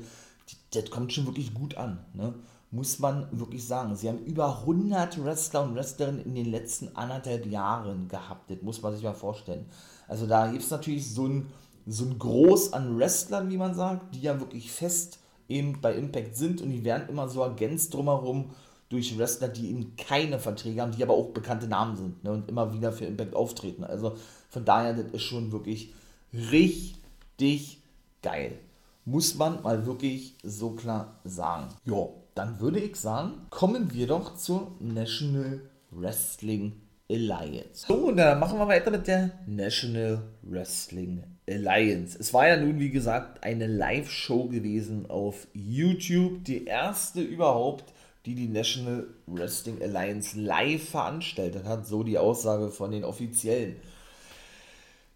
Das 0.73 0.91
kommt 0.91 1.13
schon 1.13 1.27
wirklich 1.27 1.53
gut 1.55 1.77
an, 1.77 1.99
ne? 2.15 2.35
muss 2.71 2.99
man 2.99 3.27
wirklich 3.33 3.67
sagen. 3.67 3.97
Sie 3.97 4.09
haben 4.09 4.19
über 4.19 4.61
100 4.61 5.25
Wrestler 5.25 5.63
und 5.63 5.75
Wrestlerinnen 5.75 6.25
in 6.25 6.35
den 6.35 6.51
letzten 6.51 6.95
anderthalb 6.97 7.47
Jahren 7.47 8.09
gehabt, 8.09 8.51
das 8.51 8.63
muss 8.63 8.83
man 8.83 8.95
sich 8.95 9.03
mal 9.03 9.15
vorstellen. 9.15 9.67
Also 10.09 10.27
da 10.27 10.51
gibt 10.51 10.63
es 10.63 10.71
natürlich 10.71 11.13
so 11.13 11.27
ein, 11.27 11.47
so 11.87 12.05
ein 12.05 12.19
Groß 12.19 12.73
an 12.73 12.99
Wrestlern, 12.99 13.51
wie 13.51 13.57
man 13.57 13.75
sagt, 13.75 14.15
die 14.15 14.23
ja 14.23 14.41
wirklich 14.41 14.71
fest 14.73 15.21
eben 15.49 15.81
bei 15.81 15.95
Impact 15.95 16.37
sind 16.37 16.61
und 16.61 16.71
die 16.71 16.85
werden 16.85 17.09
immer 17.09 17.29
so 17.29 17.43
ergänzt 17.43 17.95
drumherum 17.95 18.51
durch 18.89 19.17
Wrestler, 19.19 19.49
die 19.49 19.71
eben 19.71 19.97
keine 19.97 20.39
Verträge 20.39 20.83
haben, 20.83 20.93
die 20.93 21.03
aber 21.03 21.15
auch 21.15 21.31
bekannte 21.31 21.69
Namen 21.69 21.97
sind 21.97 22.25
ne, 22.25 22.33
und 22.33 22.49
immer 22.49 22.73
wieder 22.73 22.93
für 22.93 23.05
Impact 23.05 23.35
auftreten. 23.35 23.85
Also 23.85 24.17
von 24.49 24.65
daher, 24.65 24.95
das 24.95 25.13
ist 25.13 25.23
schon 25.23 25.53
wirklich 25.53 25.93
richtig 26.33 27.83
geil. 28.23 28.59
Muss 29.05 29.37
man 29.37 29.63
mal 29.63 29.87
wirklich 29.87 30.35
so 30.43 30.71
klar 30.71 31.21
sagen. 31.25 31.69
Ja, 31.85 32.09
dann 32.35 32.61
würde 32.61 32.81
ich 32.81 32.97
sagen, 32.97 33.47
kommen 33.51 33.93
wir 33.95 34.09
doch 34.09 34.37
zur 34.37 34.73
National 34.81 35.61
Wrestling 35.91 36.81
Alliance. 37.09 37.87
So, 37.87 37.95
und 38.09 38.17
dann 38.17 38.39
machen 38.41 38.59
wir 38.59 38.67
weiter 38.67 38.91
mit 38.91 39.07
der 39.07 39.31
National 39.47 40.23
Wrestling 40.43 41.19
Alliance. 41.19 41.36
Es 41.47 42.35
war 42.35 42.49
ja 42.49 42.57
nun, 42.57 42.81
wie 42.81 42.91
gesagt, 42.91 43.45
eine 43.45 43.69
Live-Show 43.69 44.49
gewesen 44.49 45.09
auf 45.09 45.47
YouTube. 45.55 46.45
Die 46.45 46.65
erste 46.65 47.21
überhaupt, 47.21 47.93
die 48.25 48.35
die 48.35 48.49
National 48.49 49.07
Wrestling 49.27 49.81
Alliance 49.81 50.39
live 50.39 50.89
veranstaltet 50.89 51.65
hat. 51.65 51.87
So 51.87 52.03
die 52.03 52.19
Aussage 52.19 52.71
von 52.71 52.91
den 52.91 53.05
Offiziellen. 53.05 53.77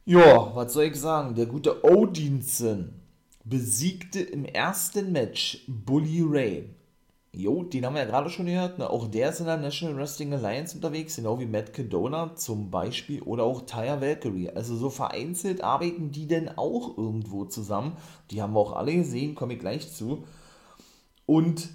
Ja, 0.05 0.55
was 0.55 0.73
soll 0.73 0.85
ich 0.85 0.97
sagen? 0.97 1.35
Der 1.35 1.47
gute 1.47 1.85
Odinson 1.85 2.91
besiegte 3.45 4.21
im 4.21 4.45
ersten 4.45 5.11
Match 5.11 5.65
Bully 5.67 6.23
Ray. 6.25 6.69
Jo, 7.33 7.63
den 7.63 7.87
haben 7.87 7.95
wir 7.95 8.03
ja 8.03 8.09
gerade 8.09 8.29
schon 8.29 8.47
gehört. 8.47 8.79
Ne? 8.79 8.91
Auch 8.91 9.07
der 9.07 9.31
ist 9.31 9.39
in 9.39 9.47
der 9.47 9.57
National 9.57 9.97
Wrestling 9.97 10.33
Alliance 10.33 10.75
unterwegs, 10.75 11.15
genau 11.15 11.39
wie 11.39 11.47
Matt 11.47 11.73
Cadona 11.73 12.35
zum 12.35 12.71
Beispiel 12.71 13.23
oder 13.23 13.45
auch 13.45 13.63
Taya 13.67 14.01
Valkyrie. 14.01 14.51
Also 14.51 14.77
so 14.77 14.91
vereinzelt 14.91 15.63
arbeiten 15.63 16.11
die 16.11 16.27
denn 16.27 16.49
auch 16.49 16.99
irgendwo 16.99 17.45
zusammen. 17.45 17.97
Die 18.31 18.43
haben 18.43 18.55
wir 18.55 18.61
auch 18.61 18.73
alle 18.73 18.95
gesehen, 18.95 19.37
komme 19.37 19.55
ich 19.55 19.61
gleich 19.61 19.93
zu. 19.93 20.25
Und 21.25 21.69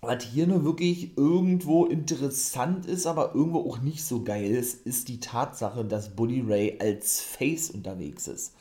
was 0.00 0.24
hier 0.24 0.46
nur 0.46 0.64
wirklich 0.64 1.16
irgendwo 1.18 1.84
interessant 1.84 2.86
ist, 2.86 3.06
aber 3.06 3.34
irgendwo 3.34 3.60
auch 3.60 3.80
nicht 3.82 4.02
so 4.02 4.24
geil 4.24 4.50
ist, 4.50 4.86
ist 4.86 5.08
die 5.08 5.20
Tatsache, 5.20 5.84
dass 5.84 6.16
Bully 6.16 6.40
Ray 6.40 6.78
als 6.80 7.20
Face 7.20 7.70
unterwegs 7.70 8.26
ist. 8.28 8.54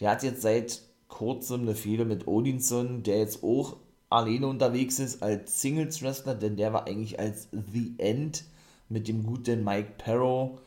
Der 0.00 0.10
hat 0.10 0.22
jetzt 0.22 0.40
seit 0.42 0.82
kurzem 1.06 1.62
eine 1.62 1.74
Fehde 1.74 2.04
mit 2.06 2.26
Odinson, 2.26 3.02
der 3.02 3.18
jetzt 3.18 3.44
auch 3.44 3.76
alleine 4.10 4.46
unterwegs 4.46 4.98
ist 4.98 5.22
als 5.22 5.60
Singles 5.60 6.02
Wrestler, 6.02 6.34
denn 6.34 6.56
der 6.56 6.72
war 6.72 6.86
eigentlich 6.86 7.18
als 7.18 7.48
The 7.52 7.94
End 7.98 8.44
mit 8.88 9.08
dem 9.08 9.24
guten 9.24 9.64
Mike 9.64 9.94
Perro, 9.98 10.58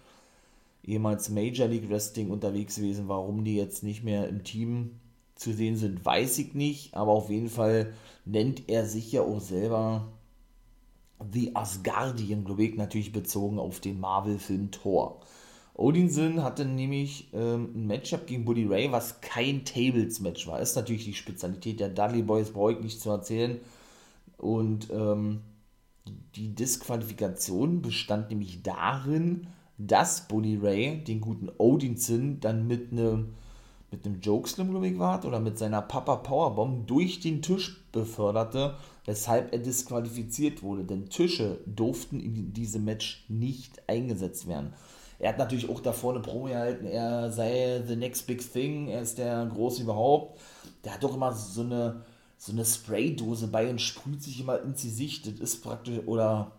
ehemals 0.84 1.30
Major 1.30 1.68
League 1.68 1.90
Wrestling 1.90 2.30
unterwegs 2.30 2.76
gewesen. 2.76 3.08
Warum 3.08 3.44
die 3.44 3.56
jetzt 3.56 3.84
nicht 3.84 4.04
mehr 4.04 4.28
im 4.28 4.44
Team 4.44 5.00
zu 5.36 5.54
sehen 5.54 5.76
sind, 5.76 6.06
weiß 6.06 6.38
ich 6.38 6.54
nicht, 6.54 6.94
aber 6.94 7.12
auf 7.12 7.30
jeden 7.30 7.50
Fall 7.50 7.94
nennt 8.26 8.70
er 8.70 8.86
sich 8.86 9.12
ja 9.12 9.22
auch 9.22 9.42
selber 9.42 10.08
The 11.32 11.56
Asgardian, 11.56 12.46
glaube 12.46 12.64
ich, 12.64 12.76
natürlich 12.76 13.12
bezogen 13.12 13.60
auf 13.60 13.80
den 13.80 14.00
Marvel-Film 14.00 14.72
Thor. 14.72 15.22
Odinson 15.74 16.44
hatte 16.44 16.66
nämlich 16.66 17.30
ähm, 17.34 17.72
ein 17.76 17.88
Matchup 17.88 18.28
gegen 18.28 18.46
Buddy 18.46 18.66
Ray, 18.66 18.92
was 18.92 19.22
kein 19.22 19.66
Tables-Match 19.66 20.48
war. 20.48 20.60
Ist 20.60 20.76
natürlich 20.76 21.06
die 21.06 21.14
Spezialität 21.14 21.80
der 21.80 21.90
Dudley 21.90 22.22
Boys, 22.22 22.52
brauche 22.52 22.74
ich 22.74 22.80
nicht 22.80 23.02
zu 23.02 23.10
erzählen. 23.10 23.60
Und 24.38 24.90
ähm, 24.92 25.42
die 26.36 26.54
Disqualifikation 26.54 27.82
bestand 27.82 28.30
nämlich 28.30 28.64
darin, 28.64 29.48
dass 29.78 30.28
Buddy 30.28 30.58
Ray 30.58 31.04
den 31.04 31.22
guten 31.22 31.50
Odinson 31.58 32.40
dann 32.40 32.68
mit 32.68 32.92
einem 32.92 33.34
mit 33.92 34.06
einem 34.06 34.22
Jokeslam, 34.22 34.72
glaube 34.72 34.88
ich, 34.88 34.98
war, 34.98 35.24
oder 35.26 35.42
mit 35.42 35.58
seiner 35.58 35.82
Papa 35.82 36.16
Powerbomb 36.16 36.88
durch 36.88 37.20
den 37.20 37.42
Tisch 37.42 37.84
beförderte, 37.92 38.78
weshalb 39.06 39.52
er 39.52 39.60
disqualifiziert 39.60 40.64
wurde. 40.64 40.86
Denn 40.86 41.10
Tische 41.10 41.60
durften 41.66 42.22
in 42.22 42.54
diesem 42.54 42.86
Match 42.86 43.26
nicht 43.28 43.82
eingesetzt 43.90 44.48
werden. 44.48 44.74
Er 45.22 45.30
hat 45.30 45.38
natürlich 45.38 45.70
auch 45.70 45.82
da 45.82 45.94
vorne 45.94 46.20
Promo 46.20 46.46
gehalten, 46.46 46.88
er 46.88 47.32
sei 47.32 47.84
the 47.86 47.96
next 47.96 48.26
big 48.26 48.42
thing, 48.42 48.88
er 48.88 49.04
ist 49.04 49.20
der 49.20 49.46
Große 49.46 49.84
überhaupt. 49.84 50.40
Der 50.84 50.96
hat 50.96 51.04
doch 51.04 51.14
immer 51.14 51.32
so 51.32 51.62
eine, 51.62 52.02
so 52.40 52.52
eine 52.52 52.66
Spraydose 52.66 53.48
bei 53.48 53.70
und 53.70 53.80
sprüht 53.80 54.24
sich 54.24 54.40
immer 54.40 54.60
ins 54.64 54.82
Gesicht. 54.82 55.28
Das 55.28 55.40
ist 55.40 55.62
praktisch, 55.62 56.00
oder 56.08 56.54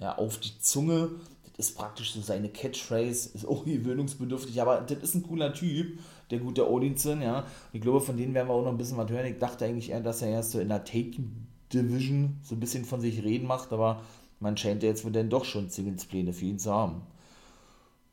ja, 0.00 0.16
auf 0.16 0.38
die 0.38 0.58
Zunge. 0.58 1.10
Das 1.44 1.68
ist 1.68 1.76
praktisch 1.76 2.14
so 2.14 2.22
seine 2.22 2.48
Catchphrase, 2.48 3.30
ist 3.34 3.46
auch 3.46 3.66
gewöhnungsbedürftig, 3.66 4.62
aber 4.62 4.80
das 4.80 4.98
ist 4.98 5.14
ein 5.14 5.22
cooler 5.22 5.52
Typ, 5.52 5.98
der 6.30 6.38
gute 6.38 6.70
Odinson, 6.70 7.20
ja. 7.20 7.44
Ich 7.74 7.82
glaube, 7.82 8.00
von 8.00 8.16
denen 8.16 8.32
werden 8.32 8.48
wir 8.48 8.54
auch 8.54 8.64
noch 8.64 8.72
ein 8.72 8.78
bisschen 8.78 8.96
was 8.96 9.10
hören. 9.10 9.26
Ich 9.26 9.38
dachte 9.38 9.66
eigentlich 9.66 9.90
eher, 9.90 10.00
dass 10.00 10.22
er 10.22 10.28
erst 10.28 10.52
so 10.52 10.60
in 10.60 10.70
der 10.70 10.84
Taking 10.84 11.46
Division 11.70 12.38
so 12.42 12.54
ein 12.54 12.60
bisschen 12.60 12.86
von 12.86 13.02
sich 13.02 13.22
reden 13.22 13.46
macht, 13.46 13.74
aber 13.74 14.00
man 14.40 14.56
scheint 14.56 14.82
ja 14.82 14.88
jetzt 14.88 15.04
wohl 15.04 15.12
dann 15.12 15.28
doch 15.28 15.44
schon 15.44 15.68
Singles-Pläne 15.68 16.32
für 16.32 16.46
ihn 16.46 16.58
zu 16.58 16.72
haben. 16.72 17.02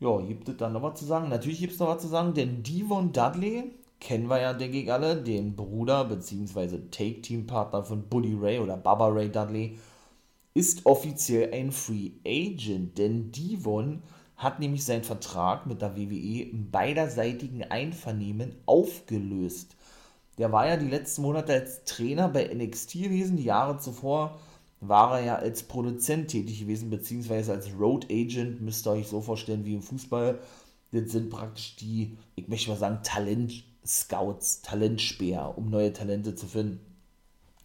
Ja, 0.03 0.19
gibt 0.19 0.49
es 0.49 0.57
dann 0.57 0.73
noch 0.73 0.81
was 0.81 0.99
zu 0.99 1.05
sagen? 1.05 1.29
Natürlich 1.29 1.61
gibt 1.61 1.71
es 1.71 1.79
noch 1.79 1.87
was 1.87 2.01
zu 2.01 2.09
sagen, 2.09 2.33
denn 2.33 2.61
Devon 2.61 3.13
Dudley, 3.13 3.71
kennen 4.01 4.27
wir 4.27 4.41
ja, 4.41 4.51
denke 4.51 4.79
ich 4.79 4.91
alle, 4.91 5.15
den 5.15 5.55
Bruder 5.55 6.03
bzw. 6.03 6.89
Take-Team-Partner 6.91 7.85
von 7.85 8.03
Buddy 8.09 8.35
Ray 8.37 8.59
oder 8.59 8.75
Baba 8.75 9.07
Ray 9.07 9.31
Dudley, 9.31 9.79
ist 10.53 10.85
offiziell 10.85 11.53
ein 11.53 11.71
Free 11.71 12.11
Agent, 12.27 12.97
denn 12.97 13.31
Devon 13.31 14.03
hat 14.35 14.59
nämlich 14.59 14.83
seinen 14.83 15.05
Vertrag 15.05 15.67
mit 15.67 15.81
der 15.81 15.95
WWE 15.95 16.49
im 16.51 16.69
beiderseitigen 16.69 17.63
Einvernehmen 17.63 18.57
aufgelöst. 18.65 19.77
Der 20.37 20.51
war 20.51 20.67
ja 20.67 20.75
die 20.75 20.89
letzten 20.89 21.21
Monate 21.21 21.53
als 21.53 21.85
Trainer 21.85 22.27
bei 22.27 22.53
NXT 22.53 23.03
gewesen, 23.03 23.37
die 23.37 23.45
Jahre 23.45 23.77
zuvor 23.77 24.37
war 24.87 25.19
er 25.19 25.25
ja 25.25 25.35
als 25.35 25.63
Produzent 25.63 26.29
tätig 26.29 26.59
gewesen, 26.59 26.89
beziehungsweise 26.89 27.53
als 27.53 27.69
Road 27.79 28.07
Agent, 28.11 28.61
müsst 28.61 28.85
ihr 28.87 28.91
euch 28.91 29.07
so 29.07 29.21
vorstellen 29.21 29.65
wie 29.65 29.75
im 29.75 29.81
Fußball. 29.81 30.39
Das 30.91 31.11
sind 31.11 31.29
praktisch 31.29 31.75
die, 31.77 32.17
ich 32.35 32.47
möchte 32.47 32.69
mal 32.69 32.77
sagen, 32.77 32.99
Talent-Scouts, 33.03 34.61
Talentspäher, 34.61 35.57
um 35.57 35.69
neue 35.69 35.93
Talente 35.93 36.35
zu 36.35 36.47
finden. 36.47 36.79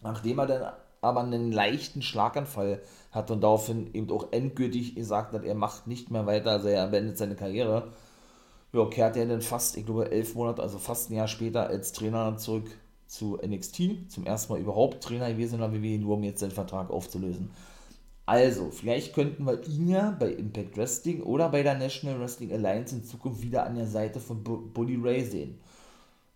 Nachdem 0.01 0.39
er 0.39 0.47
dann 0.47 0.73
aber 1.01 1.21
einen 1.21 1.51
leichten 1.51 2.01
Schlaganfall 2.01 2.81
hat 3.11 3.31
und 3.31 3.41
daraufhin 3.41 3.93
eben 3.93 4.09
auch 4.11 4.31
endgültig 4.31 4.95
gesagt 4.95 5.33
hat, 5.33 5.43
er 5.43 5.55
macht 5.55 5.87
nicht 5.87 6.11
mehr 6.11 6.25
weiter, 6.25 6.51
also 6.51 6.67
er 6.67 6.87
beendet 6.87 7.17
seine 7.17 7.35
Karriere, 7.35 7.91
ja, 8.73 8.85
kehrt 8.85 9.17
er 9.17 9.25
dann 9.25 9.41
fast, 9.41 9.77
ich 9.77 9.85
glaube, 9.85 10.11
elf 10.11 10.35
Monate, 10.35 10.61
also 10.61 10.77
fast 10.77 11.09
ein 11.09 11.15
Jahr 11.15 11.27
später 11.27 11.67
als 11.67 11.91
Trainer 11.91 12.37
zurück 12.37 12.69
zu 13.09 13.39
NXT, 13.43 14.11
zum 14.11 14.25
ersten 14.25 14.53
Mal 14.53 14.61
überhaupt 14.61 15.03
Trainer 15.03 15.31
gewesen 15.31 15.55
in 15.55 15.61
der 15.61 15.73
WWE, 15.73 15.97
nur 15.97 16.15
um 16.17 16.23
jetzt 16.23 16.41
seinen 16.41 16.51
Vertrag 16.51 16.91
aufzulösen. 16.91 17.49
Also, 18.27 18.69
vielleicht 18.69 19.15
könnten 19.15 19.45
wir 19.45 19.65
ihn 19.67 19.89
ja 19.89 20.11
bei 20.11 20.31
Impact 20.31 20.77
Wrestling 20.77 21.23
oder 21.23 21.49
bei 21.49 21.63
der 21.63 21.75
National 21.75 22.19
Wrestling 22.19 22.51
Alliance 22.53 22.95
in 22.95 23.03
Zukunft 23.03 23.41
wieder 23.41 23.65
an 23.65 23.75
der 23.75 23.87
Seite 23.87 24.19
von 24.19 24.43
Bully 24.43 24.99
Ray 25.01 25.23
sehen. 25.25 25.59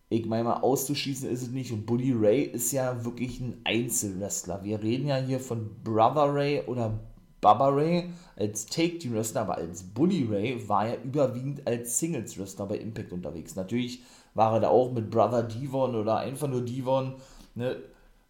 Ich 0.09 0.25
meine 0.25 0.45
mal, 0.45 0.61
auszuschließen 0.61 1.29
ist 1.29 1.43
es 1.43 1.49
nicht. 1.49 1.71
Und 1.71 1.85
Bully 1.85 2.11
Ray 2.11 2.41
ist 2.41 2.71
ja 2.71 3.05
wirklich 3.05 3.39
ein 3.39 3.61
Einzelwrestler. 3.63 4.63
Wir 4.63 4.81
reden 4.81 5.07
ja 5.07 5.17
hier 5.17 5.39
von 5.39 5.69
Brother 5.83 6.33
Ray 6.33 6.61
oder 6.65 6.99
Baba 7.39 7.67
Ray 7.67 8.09
als 8.35 8.65
Take-Team-Wrestler, 8.65 9.41
aber 9.41 9.57
als 9.57 9.83
Bully 9.83 10.27
Ray 10.27 10.67
war 10.67 10.87
er 10.87 11.03
überwiegend 11.03 11.67
als 11.67 11.99
Singles-Wrestler 11.99 12.65
bei 12.65 12.77
Impact 12.77 13.13
unterwegs. 13.13 13.55
Natürlich 13.55 14.01
war 14.33 14.53
er 14.53 14.59
da 14.61 14.69
auch 14.69 14.91
mit 14.91 15.09
Brother 15.09 15.43
Devon 15.43 15.95
oder 15.95 16.17
einfach 16.17 16.47
nur 16.47 16.61
Devon 16.61 17.15
ne, 17.55 17.77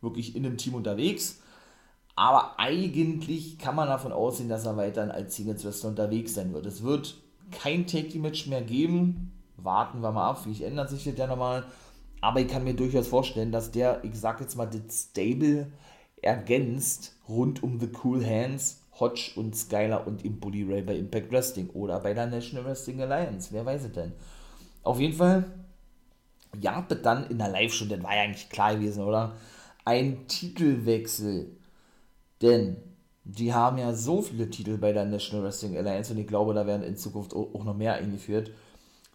wirklich 0.01 0.35
in 0.35 0.45
einem 0.45 0.57
Team 0.57 0.75
unterwegs. 0.75 1.39
Aber 2.15 2.59
eigentlich 2.59 3.57
kann 3.57 3.75
man 3.75 3.87
davon 3.87 4.11
ausgehen, 4.11 4.49
dass 4.49 4.65
er 4.65 4.77
weiterhin 4.77 5.11
als 5.11 5.35
Singles 5.35 5.65
Wrestler 5.65 5.89
unterwegs 5.89 6.35
sein 6.35 6.53
wird. 6.53 6.65
Es 6.65 6.83
wird 6.83 7.15
kein 7.51 7.87
Take-Match 7.87 8.47
mehr 8.47 8.61
geben. 8.61 9.31
Warten 9.57 10.01
wir 10.01 10.11
mal 10.11 10.29
ab, 10.29 10.41
vielleicht 10.43 10.61
ändert 10.61 10.89
sich 10.89 11.03
das 11.05 11.17
ja 11.17 11.27
nochmal. 11.27 11.63
Aber 12.21 12.39
ich 12.39 12.47
kann 12.47 12.63
mir 12.63 12.75
durchaus 12.75 13.07
vorstellen, 13.07 13.51
dass 13.51 13.71
der, 13.71 14.03
ich 14.03 14.17
sag 14.19 14.39
jetzt 14.41 14.55
mal, 14.55 14.67
das 14.67 15.09
Stable 15.09 15.67
ergänzt 16.21 17.15
rund 17.27 17.63
um 17.63 17.79
The 17.79 17.89
Cool 18.03 18.25
Hands, 18.25 18.81
Hodge 18.99 19.31
und 19.35 19.55
Skyler 19.55 20.05
und 20.05 20.23
im 20.23 20.39
Bully 20.39 20.63
Ray 20.63 20.81
bei 20.83 20.95
Impact 20.95 21.31
Wrestling 21.31 21.69
oder 21.71 21.99
bei 21.99 22.13
der 22.13 22.27
National 22.27 22.65
Wrestling 22.65 23.01
Alliance. 23.01 23.49
Wer 23.51 23.65
weiß 23.65 23.85
es 23.85 23.91
denn? 23.91 24.13
Auf 24.83 24.99
jeden 24.99 25.13
Fall 25.13 25.45
jagte 26.59 26.95
dann 26.95 27.29
in 27.29 27.37
der 27.37 27.49
Live-Show, 27.49 27.85
das 27.85 28.03
war 28.03 28.15
ja 28.15 28.23
eigentlich 28.23 28.49
klar 28.49 28.75
gewesen, 28.75 29.03
oder? 29.03 29.35
Ein 29.85 30.27
Titelwechsel. 30.27 31.57
Denn 32.41 32.77
die 33.25 33.53
haben 33.53 33.77
ja 33.77 33.93
so 33.93 34.21
viele 34.21 34.49
Titel 34.49 34.77
bei 34.77 34.91
der 34.91 35.05
National 35.05 35.45
Wrestling 35.45 35.77
Alliance 35.77 36.11
und 36.11 36.19
ich 36.19 36.27
glaube, 36.27 36.53
da 36.53 36.67
werden 36.67 36.83
in 36.83 36.97
Zukunft 36.97 37.33
auch 37.33 37.63
noch 37.63 37.75
mehr 37.75 37.95
eingeführt. 37.95 38.51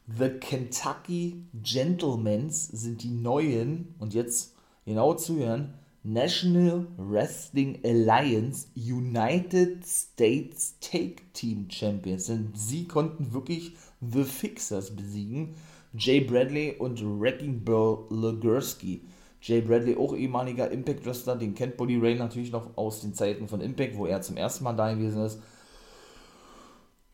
The 0.06 0.30
Kentucky 0.30 1.44
Gentlemans 1.52 2.68
sind 2.68 3.02
die 3.02 3.10
neuen, 3.10 3.94
und 3.98 4.14
jetzt 4.14 4.54
genau 4.86 5.12
zuhören, 5.12 5.74
National 6.02 6.86
Wrestling 6.96 7.80
Alliance 7.84 8.68
United 8.74 9.84
States 9.86 10.76
Take 10.80 11.16
Team 11.34 11.68
Champions. 11.70 12.30
Und 12.30 12.56
sie 12.56 12.88
konnten 12.88 13.34
wirklich 13.34 13.76
The 14.00 14.24
Fixers 14.24 14.96
besiegen. 14.96 15.54
Jay 15.94 16.20
Bradley 16.20 16.76
und 16.78 17.00
Wrecking 17.20 17.64
Ball 17.64 18.04
Legursky. 18.10 19.02
Jay 19.40 19.60
Bradley, 19.60 19.96
auch 19.96 20.14
ehemaliger 20.14 20.70
Impact 20.70 21.06
Wrestler, 21.06 21.36
den 21.36 21.54
kennt 21.54 21.76
Body 21.76 21.96
Ray 21.96 22.16
natürlich 22.16 22.50
noch 22.50 22.76
aus 22.76 23.00
den 23.00 23.14
Zeiten 23.14 23.48
von 23.48 23.60
Impact, 23.60 23.96
wo 23.96 24.06
er 24.06 24.20
zum 24.20 24.36
ersten 24.36 24.64
Mal 24.64 24.74
da 24.74 24.92
gewesen 24.92 25.22
ist. 25.22 25.40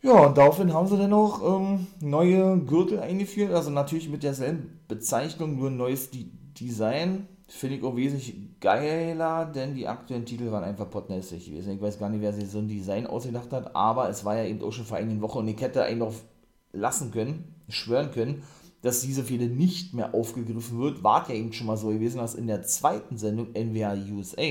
Ja, 0.02 0.26
und 0.26 0.36
daraufhin 0.36 0.72
haben 0.72 0.86
sie 0.86 0.98
dann 0.98 1.12
auch 1.12 1.60
ähm, 1.60 1.86
neue 2.00 2.58
Gürtel 2.58 3.00
eingeführt, 3.00 3.52
also 3.52 3.70
natürlich 3.70 4.08
mit 4.08 4.22
derselben 4.22 4.80
Bezeichnung, 4.86 5.56
nur 5.56 5.70
ein 5.70 5.76
neues 5.76 6.10
D 6.10 6.26
Design. 6.60 7.26
Finde 7.48 7.76
ich 7.76 7.82
auch 7.82 7.96
wesentlich 7.96 8.34
geiler, 8.60 9.44
denn 9.46 9.74
die 9.74 9.86
aktuellen 9.86 10.24
Titel 10.24 10.50
waren 10.50 10.64
einfach 10.64 10.88
potnässig 10.90 11.46
gewesen. 11.46 11.74
Ich 11.74 11.80
weiß 11.80 11.98
gar 11.98 12.08
nicht, 12.08 12.20
wer 12.20 12.32
sich 12.32 12.48
so 12.48 12.58
ein 12.58 12.68
Design 12.68 13.06
ausgedacht 13.06 13.52
hat, 13.52 13.74
aber 13.76 14.08
es 14.08 14.24
war 14.24 14.36
ja 14.36 14.44
eben 14.44 14.62
auch 14.62 14.72
schon 14.72 14.86
vor 14.86 14.96
einigen 14.96 15.20
Wochen 15.20 15.38
und 15.38 15.48
ich 15.48 15.60
hätte 15.60 15.84
eigentlich 15.84 15.98
noch 15.98 16.14
lassen 16.72 17.10
können, 17.10 17.54
schwören 17.68 18.10
können, 18.10 18.42
dass 18.84 19.00
diese 19.00 19.24
Fehde 19.24 19.46
nicht 19.46 19.94
mehr 19.94 20.14
aufgegriffen 20.14 20.78
wird. 20.78 21.02
War 21.02 21.26
ja 21.30 21.34
eben 21.34 21.54
schon 21.54 21.66
mal 21.66 21.78
so 21.78 21.88
gewesen, 21.88 22.18
dass 22.18 22.34
in 22.34 22.46
der 22.46 22.64
zweiten 22.64 23.16
Sendung 23.16 23.48
NWA 23.52 23.94
USA, 24.12 24.42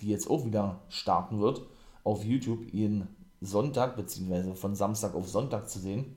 die 0.00 0.08
jetzt 0.08 0.30
auch 0.30 0.46
wieder 0.46 0.80
starten 0.88 1.38
wird, 1.38 1.60
auf 2.02 2.24
YouTube 2.24 2.72
ihren 2.72 3.08
Sonntag, 3.42 3.94
beziehungsweise 3.94 4.54
von 4.54 4.74
Samstag 4.74 5.14
auf 5.14 5.28
Sonntag 5.28 5.68
zu 5.68 5.80
sehen, 5.80 6.16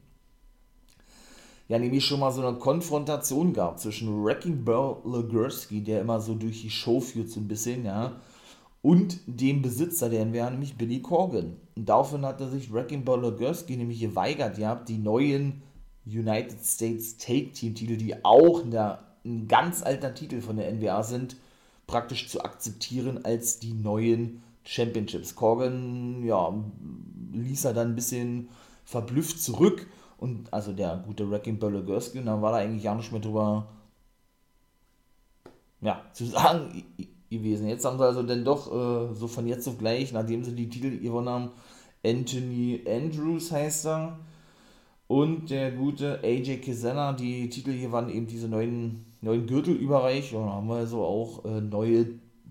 ja 1.68 1.78
nämlich 1.78 2.06
schon 2.06 2.22
mal 2.22 2.32
so 2.32 2.42
eine 2.42 2.58
Konfrontation 2.58 3.52
gab 3.52 3.82
zwischen 3.82 4.24
Wrecking 4.24 4.64
Ball 4.64 5.02
Legursky, 5.04 5.84
der 5.84 6.00
immer 6.00 6.22
so 6.22 6.36
durch 6.36 6.62
die 6.62 6.70
Show 6.70 7.02
führt 7.02 7.30
so 7.30 7.42
ein 7.42 7.50
bisschen, 7.50 7.84
ja, 7.84 8.22
und 8.82 9.20
dem 9.28 9.62
Besitzer, 9.62 10.10
der 10.10 10.32
wäre 10.32 10.52
nämlich 10.52 10.78
Billy 10.78 11.02
Corgan. 11.02 11.58
Und 11.76 11.90
daraufhin 11.90 12.26
hat 12.26 12.40
er 12.40 12.50
sich 12.50 12.72
Wrecking 12.72 13.04
Ball 13.04 13.22
Legursky 13.22 13.76
nämlich 13.76 14.00
geweigert, 14.00 14.58
ja, 14.58 14.76
die 14.76 14.98
neuen 14.98 15.64
United 16.06 16.64
States 16.64 17.18
Take 17.18 17.52
Team 17.52 17.76
Titel, 17.76 17.98
die 17.98 18.24
auch 18.26 18.64
eine, 18.64 19.00
ein 19.24 19.48
ganz 19.48 19.84
alter 19.84 20.14
Titel 20.14 20.42
von 20.42 20.58
der 20.58 20.72
NWA 20.72 21.04
sind, 21.04 21.36
praktisch 21.88 22.30
zu 22.30 22.44
akzeptieren 22.44 23.26
als 23.26 23.60
die 23.60 23.74
neuen 23.74 24.42
Championships. 24.64 25.36
Corgan, 25.36 26.24
ja, 26.24 26.54
ließ 27.34 27.66
er 27.66 27.74
dann 27.74 27.90
ein 27.90 27.96
bisschen 27.96 28.50
verblüfft 28.86 29.42
zurück 29.42 29.88
und 30.18 30.54
also 30.54 30.74
der 30.74 31.04
gute 31.06 31.30
Wrecking 31.30 31.60
Ball 31.60 31.82
Gursky 31.84 32.20
und 32.20 32.26
dann 32.26 32.42
war 32.42 32.52
da 32.52 32.58
eigentlich 32.58 32.84
gar 32.84 32.96
nicht 32.96 33.12
mehr 33.12 33.22
drüber 33.22 33.68
ja, 35.82 36.04
zu 36.14 36.26
sagen 36.26 36.84
gewesen. 37.30 37.68
Jetzt 37.68 37.86
haben 37.86 37.98
sie 37.98 38.06
also 38.06 38.24
dann 38.24 38.46
doch 38.46 38.68
äh, 38.68 39.14
so 39.16 39.28
von 39.28 39.48
jetzt 39.48 39.68
auf 39.68 39.78
gleich, 39.78 40.12
nachdem 40.12 40.44
sie 40.44 40.56
die 40.56 40.70
Titel 40.70 41.00
gewonnen 41.00 41.30
haben, 41.30 41.52
Anthony 42.06 42.82
Andrews 42.88 43.52
heißt 43.52 43.88
er 43.88 44.20
und 45.12 45.50
der 45.50 45.72
gute 45.72 46.24
AJ 46.24 46.60
Kizena, 46.62 47.12
die 47.12 47.50
Titel 47.50 47.74
hier 47.74 47.92
waren 47.92 48.10
eben 48.10 48.28
diese 48.28 48.48
neuen, 48.48 49.04
neuen 49.20 49.46
Gürtel 49.46 49.76
überreicht 49.76 50.34
und 50.34 50.46
haben 50.46 50.70
wir 50.70 50.76
also 50.76 51.04
auch 51.04 51.44
äh, 51.44 51.60
neue 51.60 52.08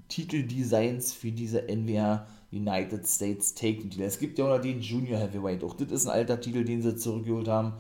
Titeldesigns 0.08 1.14
für 1.14 1.32
diese 1.32 1.62
NWA 1.62 2.26
United 2.52 3.06
States 3.06 3.54
Take 3.54 3.78
Titel. 3.78 4.02
Es 4.02 4.18
gibt 4.18 4.38
ja 4.38 4.44
auch 4.44 4.50
noch 4.50 4.60
den 4.60 4.82
Junior 4.82 5.18
Heavyweight, 5.18 5.64
auch 5.64 5.72
das 5.72 5.90
ist 5.90 6.06
ein 6.06 6.12
alter 6.12 6.38
Titel, 6.38 6.62
den 6.62 6.82
sie 6.82 6.96
zurückgeholt 6.96 7.48
haben. 7.48 7.72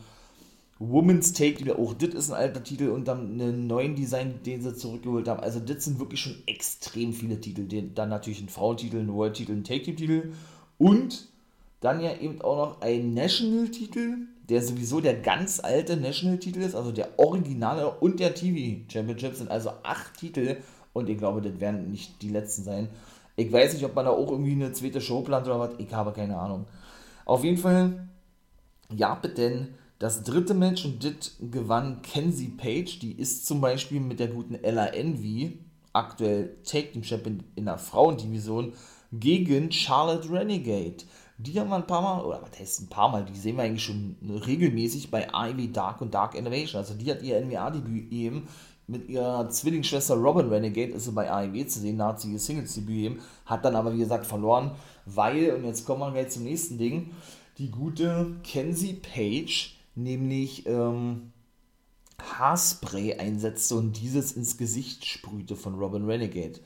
Women's 0.78 1.34
Take 1.34 1.56
Titel, 1.56 1.72
auch 1.72 1.92
das 1.92 2.14
ist 2.14 2.30
ein 2.30 2.38
alter 2.38 2.64
Titel 2.64 2.88
und 2.88 3.06
dann 3.06 3.38
einen 3.38 3.66
neuen 3.66 3.96
Design, 3.96 4.40
den 4.46 4.62
sie 4.62 4.74
zurückgeholt 4.74 5.28
haben. 5.28 5.40
Also 5.40 5.60
das 5.60 5.84
sind 5.84 5.98
wirklich 5.98 6.20
schon 6.20 6.36
extrem 6.46 7.12
viele 7.12 7.38
Titel. 7.38 7.66
Dann 7.94 8.08
natürlich 8.08 8.40
ein 8.40 8.48
Frauentitel, 8.48 9.00
ein 9.00 9.12
World 9.12 9.34
Titel, 9.34 9.52
ein 9.52 9.64
Take 9.64 9.94
Titel 9.94 10.32
und 10.78 11.28
dann 11.80 12.00
ja 12.00 12.16
eben 12.16 12.40
auch 12.40 12.56
noch 12.56 12.80
ein 12.80 13.12
National 13.12 13.68
Titel, 13.68 14.28
der 14.50 14.62
sowieso 14.62 15.00
der 15.00 15.14
ganz 15.14 15.60
alte 15.60 15.96
National 15.96 16.38
Titel 16.38 16.60
ist, 16.60 16.74
also 16.74 16.90
der 16.90 17.18
originale 17.18 17.88
und 17.88 18.18
der 18.18 18.34
TV 18.34 18.80
Championship 18.92 19.34
sind 19.36 19.50
also 19.50 19.70
acht 19.84 20.18
Titel 20.18 20.56
und 20.92 21.08
ich 21.08 21.16
glaube, 21.16 21.40
das 21.40 21.60
werden 21.60 21.90
nicht 21.90 22.20
die 22.20 22.30
letzten 22.30 22.64
sein. 22.64 22.88
Ich 23.36 23.50
weiß 23.52 23.74
nicht, 23.74 23.84
ob 23.84 23.94
man 23.94 24.04
da 24.04 24.10
auch 24.10 24.30
irgendwie 24.30 24.52
eine 24.52 24.72
zweite 24.72 25.00
Show 25.00 25.22
plant 25.22 25.46
oder 25.46 25.60
was. 25.60 25.70
Ich 25.78 25.92
habe 25.94 26.12
keine 26.12 26.36
Ahnung. 26.36 26.66
Auf 27.24 27.44
jeden 27.44 27.58
Fall, 27.58 28.08
ja, 28.92 29.14
denn 29.14 29.68
das 30.00 30.24
dritte 30.24 30.54
Match 30.54 30.84
und 30.84 31.04
das 31.04 31.36
gewann 31.40 32.02
Kenzie 32.02 32.48
Page. 32.48 32.98
Die 32.98 33.12
ist 33.12 33.46
zum 33.46 33.60
Beispiel 33.60 34.00
mit 34.00 34.18
der 34.18 34.28
guten 34.28 34.56
Ella 34.56 34.86
Envy, 34.86 35.58
aktuell 35.92 36.56
Take 36.64 36.92
Team 36.92 37.04
Champion 37.04 37.44
in 37.54 37.66
der 37.66 37.78
Frauendivision, 37.78 38.72
gegen 39.12 39.70
Charlotte 39.70 40.30
Renegade. 40.30 41.04
Die 41.42 41.58
haben 41.58 41.70
wir 41.70 41.76
ein 41.76 41.86
paar 41.86 42.02
Mal, 42.02 42.24
oder 42.24 42.42
was 42.42 42.58
heißt 42.58 42.82
ein 42.82 42.88
paar 42.88 43.08
Mal, 43.08 43.24
die 43.24 43.38
sehen 43.38 43.56
wir 43.56 43.62
eigentlich 43.62 43.84
schon 43.84 44.16
regelmäßig 44.22 45.10
bei 45.10 45.28
Ivy 45.32 45.72
Dark 45.72 46.00
und 46.02 46.12
Dark 46.12 46.34
Innovation. 46.34 46.80
Also 46.80 46.94
die 46.94 47.10
hat 47.10 47.22
ihr 47.22 47.40
NWA-Debüt 47.40 48.12
eben 48.12 48.46
mit 48.90 49.08
ihrer 49.08 49.48
Zwillingsschwester 49.48 50.16
Robin 50.16 50.48
Renegade 50.48 50.92
ist 50.92 51.04
sie 51.04 51.12
bei 51.12 51.30
AEW 51.30 51.64
zu 51.66 51.78
sehen, 51.78 51.98
da 51.98 52.08
hat 52.08 52.20
sie 52.20 52.32
ihr 52.32 52.40
Singles-Debüt 52.40 52.88
gegeben, 52.88 53.20
hat 53.46 53.64
dann 53.64 53.76
aber 53.76 53.94
wie 53.94 53.98
gesagt 53.98 54.26
verloren, 54.26 54.72
weil, 55.06 55.54
und 55.54 55.64
jetzt 55.64 55.86
kommen 55.86 56.00
wir 56.00 56.10
gleich 56.10 56.30
zum 56.30 56.42
nächsten 56.42 56.76
Ding, 56.76 57.12
die 57.58 57.70
gute 57.70 58.34
Kenzie 58.42 58.94
Page 58.94 59.76
nämlich 59.94 60.66
ähm, 60.66 61.32
Haarspray 62.20 63.14
einsetzte 63.14 63.76
und 63.76 64.00
dieses 64.00 64.32
ins 64.32 64.58
Gesicht 64.58 65.06
sprühte 65.06 65.56
von 65.56 65.74
Robin 65.76 66.04
Renegade. 66.04 66.60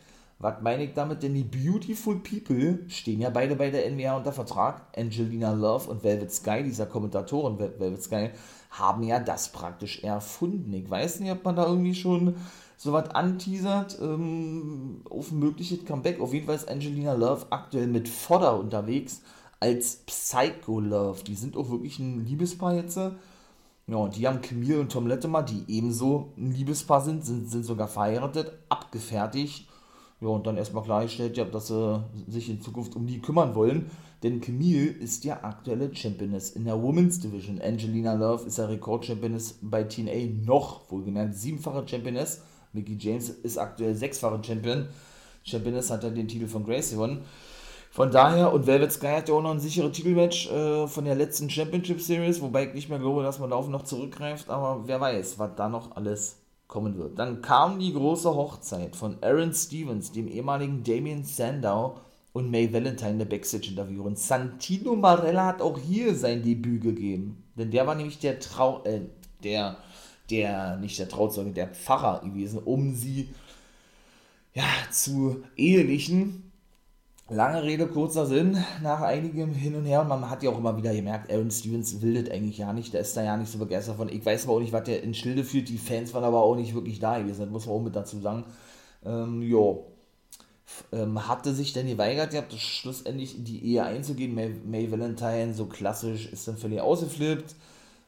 Was 0.45 0.61
meine 0.61 0.85
ich 0.85 0.93
damit? 0.93 1.23
Denn 1.23 1.33
die 1.33 1.43
Beautiful 1.43 2.17
People 2.17 2.81
stehen 2.89 3.23
ja 3.23 3.31
beide 3.31 3.57
bei 3.57 3.71
der 3.71 3.91
NWA 3.91 4.19
unter 4.19 4.31
Vertrag. 4.31 4.83
Angelina 4.95 5.55
Love 5.55 5.89
und 5.89 6.05
Velvet 6.05 6.31
Sky, 6.31 6.63
dieser 6.63 6.85
Kommentatorin 6.85 7.59
Velvet 7.59 8.03
Sky, 8.03 8.29
haben 8.73 9.05
ja 9.05 9.21
das 9.21 9.53
praktisch 9.53 10.05
erfunden. 10.05 10.71
Ich 10.75 10.91
weiß 10.91 11.21
nicht, 11.21 11.33
ob 11.33 11.43
man 11.47 11.57
da 11.57 11.67
irgendwie 11.67 11.95
schon 11.95 12.35
so 12.77 12.93
was 12.93 13.09
anteasert 13.13 13.99
ähm, 14.03 15.01
auf 15.09 15.31
ein 15.31 15.39
mögliches 15.39 15.83
Comeback. 15.87 16.21
Auf 16.21 16.35
jeden 16.35 16.45
Fall 16.45 16.57
ist 16.57 16.69
Angelina 16.69 17.15
Love 17.15 17.47
aktuell 17.49 17.87
mit 17.87 18.07
Fodder 18.07 18.59
unterwegs 18.59 19.23
als 19.61 20.03
Psycho 20.05 20.79
Love. 20.79 21.25
Die 21.25 21.37
sind 21.37 21.57
auch 21.57 21.71
wirklich 21.71 21.99
ein 21.99 22.23
Liebespaar 22.27 22.75
jetzt. 22.75 22.99
Ja, 22.99 23.97
und 23.97 24.15
die 24.15 24.29
haben 24.29 24.43
Camille 24.43 24.79
und 24.79 24.93
Tom 24.93 25.07
Latimer, 25.07 25.43
die 25.43 25.65
ebenso 25.69 26.35
ein 26.37 26.53
Liebespaar 26.53 27.01
sind, 27.01 27.25
sind, 27.25 27.51
sind 27.51 27.65
sogar 27.65 27.89
verheiratet, 27.89 28.53
abgefertigt. 28.69 29.69
Ja, 30.20 30.29
und 30.29 30.46
dann 30.46 30.57
erstmal 30.57 30.85
klargestellt, 30.85 31.37
ja, 31.37 31.44
dass 31.44 31.68
sie 31.68 32.05
sich 32.29 32.48
in 32.48 32.61
Zukunft 32.61 32.96
um 32.96 33.07
die 33.07 33.20
kümmern 33.20 33.55
wollen. 33.55 33.90
Denn 34.22 34.40
Camille 34.40 34.87
ist 34.87 35.24
ja 35.24 35.42
aktuelle 35.42 35.94
Championess 35.94 36.50
in 36.50 36.64
der 36.64 36.83
Women's 36.83 37.20
Division. 37.20 37.61
Angelina 37.61 38.14
Love 38.14 38.46
ist 38.46 38.57
ja 38.57 38.66
Rekordchampioness 38.66 39.59
bei 39.61 39.85
TNA 39.85 40.44
noch, 40.46 40.90
wohlgemerkt 40.90 41.35
siebenfache 41.35 41.87
Championess. 41.87 42.40
Mickey 42.72 42.96
James 42.98 43.29
ist 43.29 43.59
aktuell 43.59 43.94
sechsfache 43.94 44.42
Champion. 44.42 44.88
Championess 45.42 45.90
hat 45.90 46.05
ja 46.05 46.11
den 46.11 46.27
Titel 46.27 46.46
von 46.46 46.64
Grace 46.64 46.92
gewonnen. 46.92 47.24
Von 47.90 48.11
daher, 48.11 48.53
und 48.53 48.66
Velvet 48.66 48.90
Sky 48.90 49.07
hat 49.07 49.29
ja 49.29 49.35
auch 49.37 49.42
noch 49.42 49.53
ein 49.53 49.61
sicheres 49.61 49.92
Titelmatch 49.92 50.50
äh, 50.50 50.88
von 50.88 51.05
der 51.05 51.14
letzten 51.14 51.48
Championship 51.48 52.00
Series, 52.00 52.40
wobei 52.40 52.66
ich 52.66 52.74
nicht 52.74 52.88
mehr 52.88 52.98
glaube, 52.98 53.22
dass 53.22 53.38
man 53.38 53.50
darauf 53.50 53.68
noch 53.68 53.85
zurückgreift, 53.85 54.50
aber 54.50 54.88
wer 54.88 55.00
weiß, 55.00 55.38
was 55.38 55.50
da 55.55 55.68
noch 55.68 55.94
alles 55.94 56.38
kommen 56.66 56.96
wird. 56.96 57.18
Dann 57.18 57.42
kam 57.42 57.79
die 57.79 57.92
große 57.92 58.35
Hochzeit 58.35 58.96
von 58.96 59.16
Aaron 59.22 59.53
Stevens, 59.53 60.12
dem 60.12 60.29
ehemaligen 60.29 60.83
Damien 60.83 61.24
Sandow 61.24 62.00
und 62.33 62.50
May 62.50 62.72
Valentine 62.72 63.18
der 63.18 63.27
Backstage-Interview. 63.27 64.03
Und 64.03 64.18
Santino 64.18 64.96
Marella 64.96 65.46
hat 65.46 65.62
auch 65.62 65.79
hier 65.79 66.14
sein 66.14 66.42
Debüt 66.42 66.83
gegeben. 66.83 67.44
Denn 67.57 67.70
der 67.70 67.87
war 67.87 67.94
nämlich 67.94 68.18
der 68.18 68.40
Trau, 68.40 68.83
äh, 68.85 69.03
der, 69.42 69.77
der, 70.31 70.77
nicht 70.79 70.98
der 70.98 71.09
Trauzeuge, 71.09 71.53
der 71.53 71.68
Pfarrer 71.68 72.22
gewesen, 72.24 72.59
um 72.59 72.94
sie, 72.94 73.29
ja, 74.53 74.64
zu 74.90 75.44
ehelichen. 75.57 76.44
Lange 77.31 77.63
Rede, 77.63 77.87
kurzer 77.87 78.27
Sinn, 78.27 78.63
nach 78.83 79.01
einigem 79.01 79.55
Hin 79.55 79.75
und 79.75 79.87
Her. 79.87 80.03
Und 80.03 80.09
man 80.09 80.29
hat 80.29 80.42
ja 80.42 80.51
auch 80.51 80.59
immer 80.59 80.77
wieder 80.77 80.94
gemerkt, 80.94 81.33
Aaron 81.33 81.51
Stevens 81.51 82.03
will 82.03 82.23
das 82.23 82.31
eigentlich 82.31 82.59
ja 82.59 82.75
nicht. 82.75 82.92
Der 82.92 83.01
ist 83.01 83.17
da 83.17 83.23
ja 83.23 83.38
nicht 83.38 83.51
so 83.51 83.57
begeistert 83.57 83.96
von. 83.96 84.11
Ich 84.11 84.27
weiß 84.27 84.44
aber 84.44 84.53
auch 84.55 84.61
nicht, 84.61 84.75
was 84.75 84.85
der 84.85 85.03
in 85.03 85.15
Schilde 85.15 85.42
führt. 85.42 85.71
Die 85.71 85.79
Fans 85.79 86.13
waren 86.13 86.25
aber 86.25 86.42
auch 86.42 86.55
nicht 86.55 86.75
wirklich 86.75 87.01
da 87.01 87.19
gewesen. 87.19 87.51
Muss 87.51 87.65
man 87.65 87.77
auch 87.77 87.81
mit 87.83 87.96
dazu 87.96 88.21
sagen. 88.21 88.44
Ähm, 89.07 89.40
jo. 89.40 89.87
Ähm, 90.92 91.27
hatte 91.27 91.55
sich 91.55 91.73
dann 91.73 91.87
geweigert, 91.87 92.35
ja, 92.35 92.42
schlussendlich 92.55 93.38
in 93.38 93.44
die 93.44 93.65
Ehe 93.65 93.85
einzugehen. 93.85 94.35
May, 94.35 94.51
May 94.67 94.92
Valentine, 94.92 95.55
so 95.55 95.65
klassisch, 95.65 96.31
ist 96.31 96.46
dann 96.46 96.59
völlig 96.59 96.83
ausgeflippt. 96.83 97.55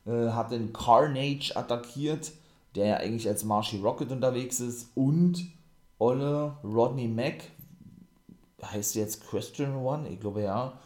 Äh, 0.07 0.29
hat 0.29 0.53
den 0.53 0.75
Carnage 0.75 1.53
attackiert, 1.55 2.33
der 2.75 2.87
ja 2.87 2.97
eigentlich 2.99 3.29
als 3.29 3.45
Marshy 3.45 3.79
Rocket 3.79 4.13
unterwegs 4.13 4.61
ist. 4.61 4.91
Und 4.95 5.47
Olle 5.99 6.59
Rodney 6.63 7.09
Mack 7.09 7.45
heißt 8.63 8.95
jetzt 8.95 9.27
Question 9.29 9.77
One, 9.77 10.09
ich 10.09 10.21
glaube 10.21 10.43
ja, 10.43 10.79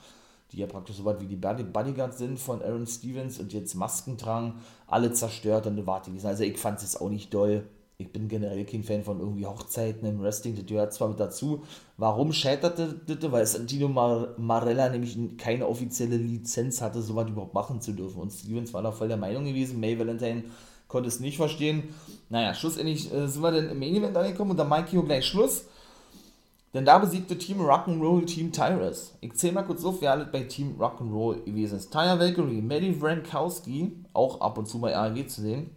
die 0.52 0.58
ja 0.58 0.66
praktisch 0.66 0.96
so 0.96 1.04
weit 1.04 1.20
wie 1.20 1.26
die 1.26 1.36
Bodyguards 1.36 2.18
sind 2.18 2.38
von 2.38 2.62
Aaron 2.62 2.86
Stevens 2.86 3.38
und 3.38 3.52
jetzt 3.52 3.74
Masken 3.74 4.18
tragen, 4.18 4.60
alle 4.86 5.12
zerstört 5.12 5.66
und 5.66 5.74
eine 5.74 5.86
Warte 5.86 6.10
Also 6.24 6.42
ich 6.42 6.58
fand 6.58 6.82
es 6.82 6.96
auch 6.96 7.08
nicht 7.08 7.32
doll. 7.32 7.64
ich 7.98 8.12
bin 8.12 8.28
generell 8.28 8.64
kein 8.64 8.82
Fan 8.82 9.04
von 9.04 9.20
irgendwie 9.20 9.46
Hochzeiten 9.46 10.08
im 10.08 10.22
Wrestling, 10.22 10.56
das 10.56 10.66
gehört 10.66 10.92
zwar 10.92 11.08
mit 11.08 11.20
dazu. 11.20 11.62
Warum 11.98 12.32
scheiterte 12.32 12.94
das? 13.06 13.30
Weil 13.30 13.46
Santino 13.46 13.88
Mar 13.88 14.34
Marella 14.38 14.88
nämlich 14.88 15.16
keine 15.36 15.68
offizielle 15.68 16.16
Lizenz 16.16 16.80
hatte, 16.80 17.02
sowas 17.02 17.28
überhaupt 17.28 17.54
machen 17.54 17.80
zu 17.80 17.92
dürfen. 17.92 18.20
Und 18.20 18.32
Stevens 18.32 18.72
war 18.72 18.82
da 18.82 18.90
voll 18.90 19.08
der 19.08 19.18
Meinung 19.18 19.44
gewesen, 19.44 19.78
May 19.78 19.98
Valentine 19.98 20.44
konnte 20.88 21.08
es 21.08 21.20
nicht 21.20 21.36
verstehen. 21.36 21.94
Naja, 22.28 22.54
schlussendlich 22.54 23.12
äh, 23.12 23.28
sind 23.28 23.42
wir 23.42 23.52
dann 23.52 23.68
im 23.68 23.78
Main 23.78 23.94
Event 23.94 24.16
angekommen 24.16 24.52
und 24.52 24.56
da 24.56 24.64
Mikey 24.64 24.98
auch 24.98 25.04
gleich 25.04 25.26
Schluss. 25.26 25.66
Denn 26.72 26.84
da 26.84 26.98
besiegte 26.98 27.36
Team 27.36 27.60
Rock'n'Roll 27.60 28.26
Team 28.26 28.52
Tyrus. 28.52 29.16
Ich 29.20 29.34
zähle 29.34 29.54
mal 29.54 29.64
kurz 29.64 29.84
auf, 29.84 30.00
wer 30.00 30.12
alles 30.12 30.30
bei 30.30 30.42
Team 30.44 30.76
Rock'n'Roll 30.78 31.44
gewesen 31.44 31.78
ist. 31.78 31.90
Tyra 31.90 32.18
Valkyrie, 32.18 32.62
Maddie 32.62 32.94
Frankowski, 32.94 34.04
auch 34.12 34.40
ab 34.40 34.56
und 34.56 34.66
zu 34.66 34.80
bei 34.80 34.96
AEW 34.96 35.26
zu 35.26 35.40
sehen. 35.40 35.70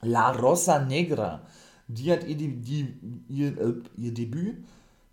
La 0.00 0.30
Rosa 0.30 0.78
Negra, 0.78 1.42
die 1.88 2.12
hat 2.12 2.24
ihr, 2.24 2.36
die, 2.36 2.60
die, 2.60 3.24
ihr, 3.28 3.58
äh, 3.58 3.74
ihr 3.96 4.14
Debüt 4.14 4.64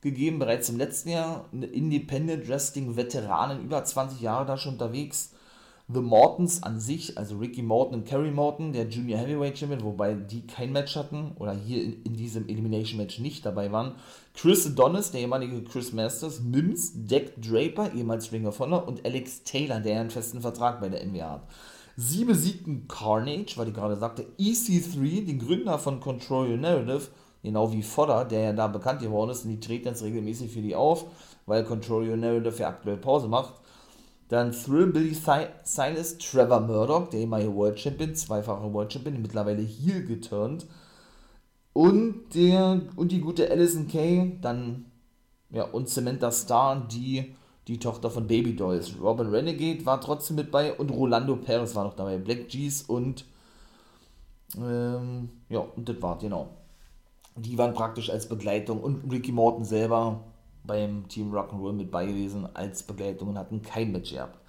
gegeben, 0.02 0.40
bereits 0.40 0.70
im 0.70 0.78
letzten 0.78 1.10
Jahr. 1.10 1.46
Eine 1.52 1.66
Independent 1.66 2.48
Wrestling 2.48 2.96
Veteranin, 2.96 3.64
über 3.64 3.84
20 3.84 4.22
Jahre 4.22 4.46
da 4.46 4.58
schon 4.58 4.74
unterwegs. 4.74 5.34
The 5.92 6.02
Mortons 6.02 6.62
an 6.62 6.80
sich, 6.80 7.18
also 7.18 7.38
Ricky 7.38 7.64
Morton 7.64 7.96
und 7.96 8.06
Kerry 8.06 8.30
Morton, 8.30 8.74
der 8.74 8.88
Junior 8.88 9.18
Heavyweight 9.18 9.58
Champion, 9.58 9.84
wobei 9.84 10.14
die 10.14 10.46
kein 10.46 10.72
Match 10.72 10.96
hatten 10.96 11.32
oder 11.40 11.54
hier 11.54 11.84
in, 11.84 12.04
in 12.04 12.16
diesem 12.16 12.48
Elimination 12.48 12.98
Match 12.98 13.18
nicht 13.18 13.44
dabei 13.44 13.72
waren. 13.72 13.96
Chris 14.36 14.68
Adonis, 14.68 15.10
der 15.10 15.22
ehemalige 15.22 15.64
Chris 15.64 15.92
Masters, 15.92 16.42
Mims, 16.42 16.92
Deck 16.94 17.42
Draper, 17.42 17.92
ehemals 17.96 18.32
Ring 18.32 18.46
of 18.46 18.60
Honor 18.60 18.88
und 18.88 19.04
Alex 19.04 19.42
Taylor, 19.44 19.80
der 19.80 20.02
einen 20.02 20.12
festen 20.12 20.42
Vertrag 20.42 20.80
bei 20.80 20.90
der 20.90 21.04
NWA 21.04 21.32
hat. 21.32 21.48
Sie 21.98 22.24
besiegten 22.24 22.88
Carnage, 22.88 23.54
weil 23.56 23.70
ich 23.70 23.74
gerade 23.74 23.96
sagte, 23.96 24.28
EC3, 24.38 25.26
den 25.26 25.40
Gründer 25.40 25.80
von 25.80 26.00
Control 26.00 26.52
Your 26.52 26.58
Narrative, 26.58 27.08
genau 27.42 27.72
wie 27.74 27.82
Fodder, 27.82 28.26
der 28.26 28.42
ja 28.42 28.54
da 28.54 28.68
bekannt 28.68 29.02
geworden 29.02 29.32
ist, 29.32 29.44
und 29.44 29.50
die 29.50 29.60
treten 29.60 29.88
jetzt 29.88 30.04
regelmäßig 30.04 30.52
für 30.52 30.62
die 30.62 30.76
auf, 30.76 31.08
weil 31.48 31.64
Control 31.64 32.08
Your 32.08 32.18
Narrative 32.18 32.60
ja 32.60 32.70
aktuell 32.70 32.98
Pause 32.98 33.28
macht. 33.28 33.56
Dann 34.30 34.52
Thrill 34.52 34.88
Billy 34.88 35.14
Silas, 35.14 36.18
Trevor 36.18 36.62
Murdoch, 36.62 37.10
der 37.10 37.22
ehemalige 37.22 37.54
World 37.54 37.80
Champion, 37.80 38.16
zweifache 38.16 38.72
World 38.72 38.94
Champion, 38.94 39.22
mittlerweile 39.22 39.62
hier 39.62 40.04
geturnt. 40.04 40.66
Und, 41.74 42.36
der, 42.36 42.82
und 42.96 43.12
die 43.12 43.22
gute 43.22 43.50
Alison 43.50 43.88
Kay, 43.88 44.38
dann, 44.42 44.86
ja, 45.50 45.64
und 45.64 45.90
Samantha 45.90 46.32
Starr, 46.32 46.88
die 46.92 47.36
die 47.70 47.78
Tochter 47.78 48.10
von 48.10 48.26
Baby 48.26 48.56
Dolls. 48.56 48.96
Robin 49.00 49.28
Renegade 49.28 49.86
war 49.86 50.02
trotzdem 50.02 50.38
mit 50.38 50.50
bei 50.50 50.74
und 50.74 50.90
Rolando 50.90 51.36
Perez 51.36 51.76
war 51.76 51.84
noch 51.84 51.94
dabei. 51.94 52.18
Black 52.18 52.50
G's 52.50 52.82
und 52.82 53.26
ähm, 54.58 55.30
ja, 55.50 55.60
und 55.60 55.88
das 55.88 56.02
war 56.02 56.18
genau. 56.18 56.50
Die 57.36 57.58
waren 57.60 57.76
praktisch 57.76 58.10
als 58.10 58.28
Begleitung 58.28 58.82
und 58.82 59.12
Ricky 59.12 59.32
Morton 59.32 59.64
selber 59.64 60.20
beim 60.64 61.08
Team 61.08 61.34
Rock'n'Roll 61.34 61.74
mit 61.74 61.92
bei 61.92 62.06
gewesen 62.06 62.48
als 62.54 62.84
Begleitung 62.84 63.30
und 63.30 63.38
hatten 63.38 63.62
kein 63.62 63.92
Match 63.92 64.12
gehabt. 64.12 64.40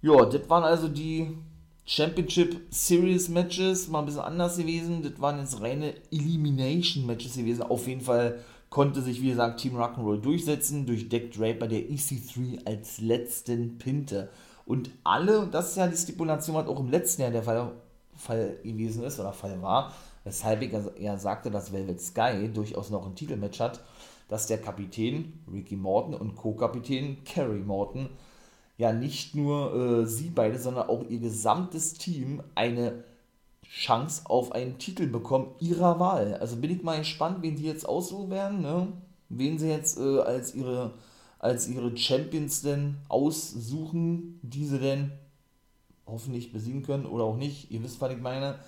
Ja, 0.00 0.24
das 0.24 0.48
waren 0.48 0.64
also 0.64 0.88
die 0.88 1.36
Championship 1.84 2.60
Series 2.70 3.28
Matches, 3.28 3.88
mal 3.88 4.00
ein 4.00 4.04
bisschen 4.06 4.20
anders 4.20 4.56
gewesen. 4.58 5.02
Das 5.02 5.20
waren 5.20 5.38
jetzt 5.38 5.60
reine 5.60 5.94
Elimination 6.12 7.06
Matches 7.06 7.36
gewesen. 7.36 7.62
Auf 7.62 7.86
jeden 7.88 8.02
Fall 8.02 8.38
konnte 8.70 9.00
sich, 9.00 9.22
wie 9.22 9.30
gesagt, 9.30 9.60
Team 9.60 9.76
Rock'n'Roll 9.76 10.20
durchsetzen 10.20 10.86
durch 10.86 11.08
Deck 11.08 11.32
Draper, 11.32 11.66
der 11.66 11.80
EC3 11.80 12.66
als 12.66 13.00
letzten 13.00 13.78
Pinte. 13.78 14.28
Und 14.66 14.90
alle, 15.02 15.48
das 15.50 15.70
ist 15.70 15.76
ja 15.78 15.88
die 15.88 15.96
Stipulation, 15.96 16.56
was 16.56 16.68
auch 16.68 16.78
im 16.78 16.90
letzten 16.90 17.22
Jahr 17.22 17.30
der 17.30 17.42
Fall, 17.42 17.72
Fall 18.14 18.58
gewesen 18.62 19.04
ist 19.04 19.18
oder 19.18 19.32
Fall 19.32 19.62
war, 19.62 19.94
weshalb 20.24 20.60
ich 20.60 20.72
ja 21.00 21.16
sagte, 21.16 21.50
dass 21.50 21.72
Velvet 21.72 22.02
Sky 22.02 22.50
durchaus 22.52 22.90
noch 22.90 23.06
ein 23.06 23.14
Titelmatch 23.14 23.60
hat, 23.60 23.80
dass 24.28 24.46
der 24.46 24.58
Kapitän 24.58 25.40
Ricky 25.50 25.76
Morton 25.76 26.14
und 26.14 26.36
Co-Kapitän 26.36 27.24
Kerry 27.24 27.60
Morton 27.60 28.10
ja 28.76 28.92
nicht 28.92 29.34
nur 29.34 29.74
äh, 29.74 30.06
sie 30.06 30.30
beide, 30.30 30.58
sondern 30.58 30.88
auch 30.88 31.02
ihr 31.08 31.18
gesamtes 31.18 31.94
Team 31.94 32.42
eine 32.54 33.04
Chance 33.68 34.22
auf 34.26 34.52
einen 34.52 34.78
Titel 34.78 35.06
bekommen 35.06 35.54
ihrer 35.60 35.98
Wahl. 35.98 36.34
Also 36.34 36.56
bin 36.56 36.70
ich 36.70 36.82
mal 36.82 36.98
gespannt, 36.98 37.38
wen 37.42 37.56
die 37.56 37.64
jetzt 37.64 37.88
aussuchen 37.88 38.30
werden, 38.30 38.62
ne? 38.62 38.88
wen 39.28 39.58
sie 39.58 39.68
jetzt 39.68 39.98
äh, 39.98 40.20
als, 40.20 40.54
ihre, 40.54 40.94
als 41.38 41.68
ihre 41.68 41.94
Champions 41.96 42.62
denn 42.62 42.96
aussuchen, 43.08 44.40
die 44.42 44.64
sie 44.64 44.78
denn 44.78 45.12
hoffentlich 46.06 46.52
besiegen 46.52 46.82
können 46.82 47.04
oder 47.04 47.24
auch 47.24 47.36
nicht. 47.36 47.70
Ihr 47.70 47.82
wisst, 47.82 48.00
was 48.00 48.12
ich 48.12 48.20
meine. 48.20 48.58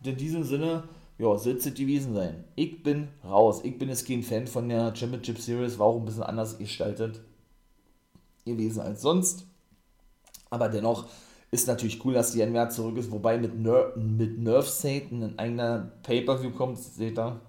Und 0.00 0.06
in 0.06 0.16
diesem 0.16 0.44
Sinne, 0.44 0.84
ja, 1.22 1.38
soll 1.38 1.52
es 1.52 1.64
gewesen 1.64 2.14
sein. 2.14 2.44
Ich 2.56 2.82
bin 2.82 3.08
raus. 3.24 3.60
Ich 3.62 3.78
bin 3.78 3.88
jetzt 3.88 4.08
kein 4.08 4.24
Fan 4.24 4.48
von 4.48 4.68
der 4.68 4.94
Championship 4.94 5.38
Series, 5.38 5.78
war 5.78 5.86
auch 5.86 5.98
ein 5.98 6.04
bisschen 6.04 6.24
anders 6.24 6.58
gestaltet 6.58 7.20
gewesen 8.44 8.80
als 8.80 9.02
sonst. 9.02 9.46
Aber 10.50 10.68
dennoch 10.68 11.06
ist 11.52 11.68
natürlich 11.68 12.04
cool, 12.04 12.14
dass 12.14 12.32
die 12.32 12.44
NWA 12.44 12.68
zurück 12.70 12.96
ist, 12.96 13.12
wobei 13.12 13.38
mit, 13.38 13.56
Ner 13.56 13.92
mit 13.94 14.38
Nerf 14.40 14.68
Satan 14.68 15.22
ein 15.22 15.38
eigener 15.38 15.92
Pay-Per-View 16.02 16.50
kommt, 16.50 16.78
seht 16.78 17.16
ihr, 17.16 17.40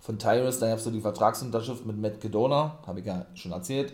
von 0.00 0.18
Tyrus, 0.18 0.58
da 0.58 0.68
gab 0.68 0.78
es 0.78 0.84
die 0.84 1.00
Vertragsunterschrift 1.00 1.86
mit 1.86 1.98
Matt 1.98 2.20
Kedona, 2.20 2.78
habe 2.86 3.00
ich 3.00 3.06
ja 3.06 3.26
schon 3.34 3.52
erzählt, 3.52 3.92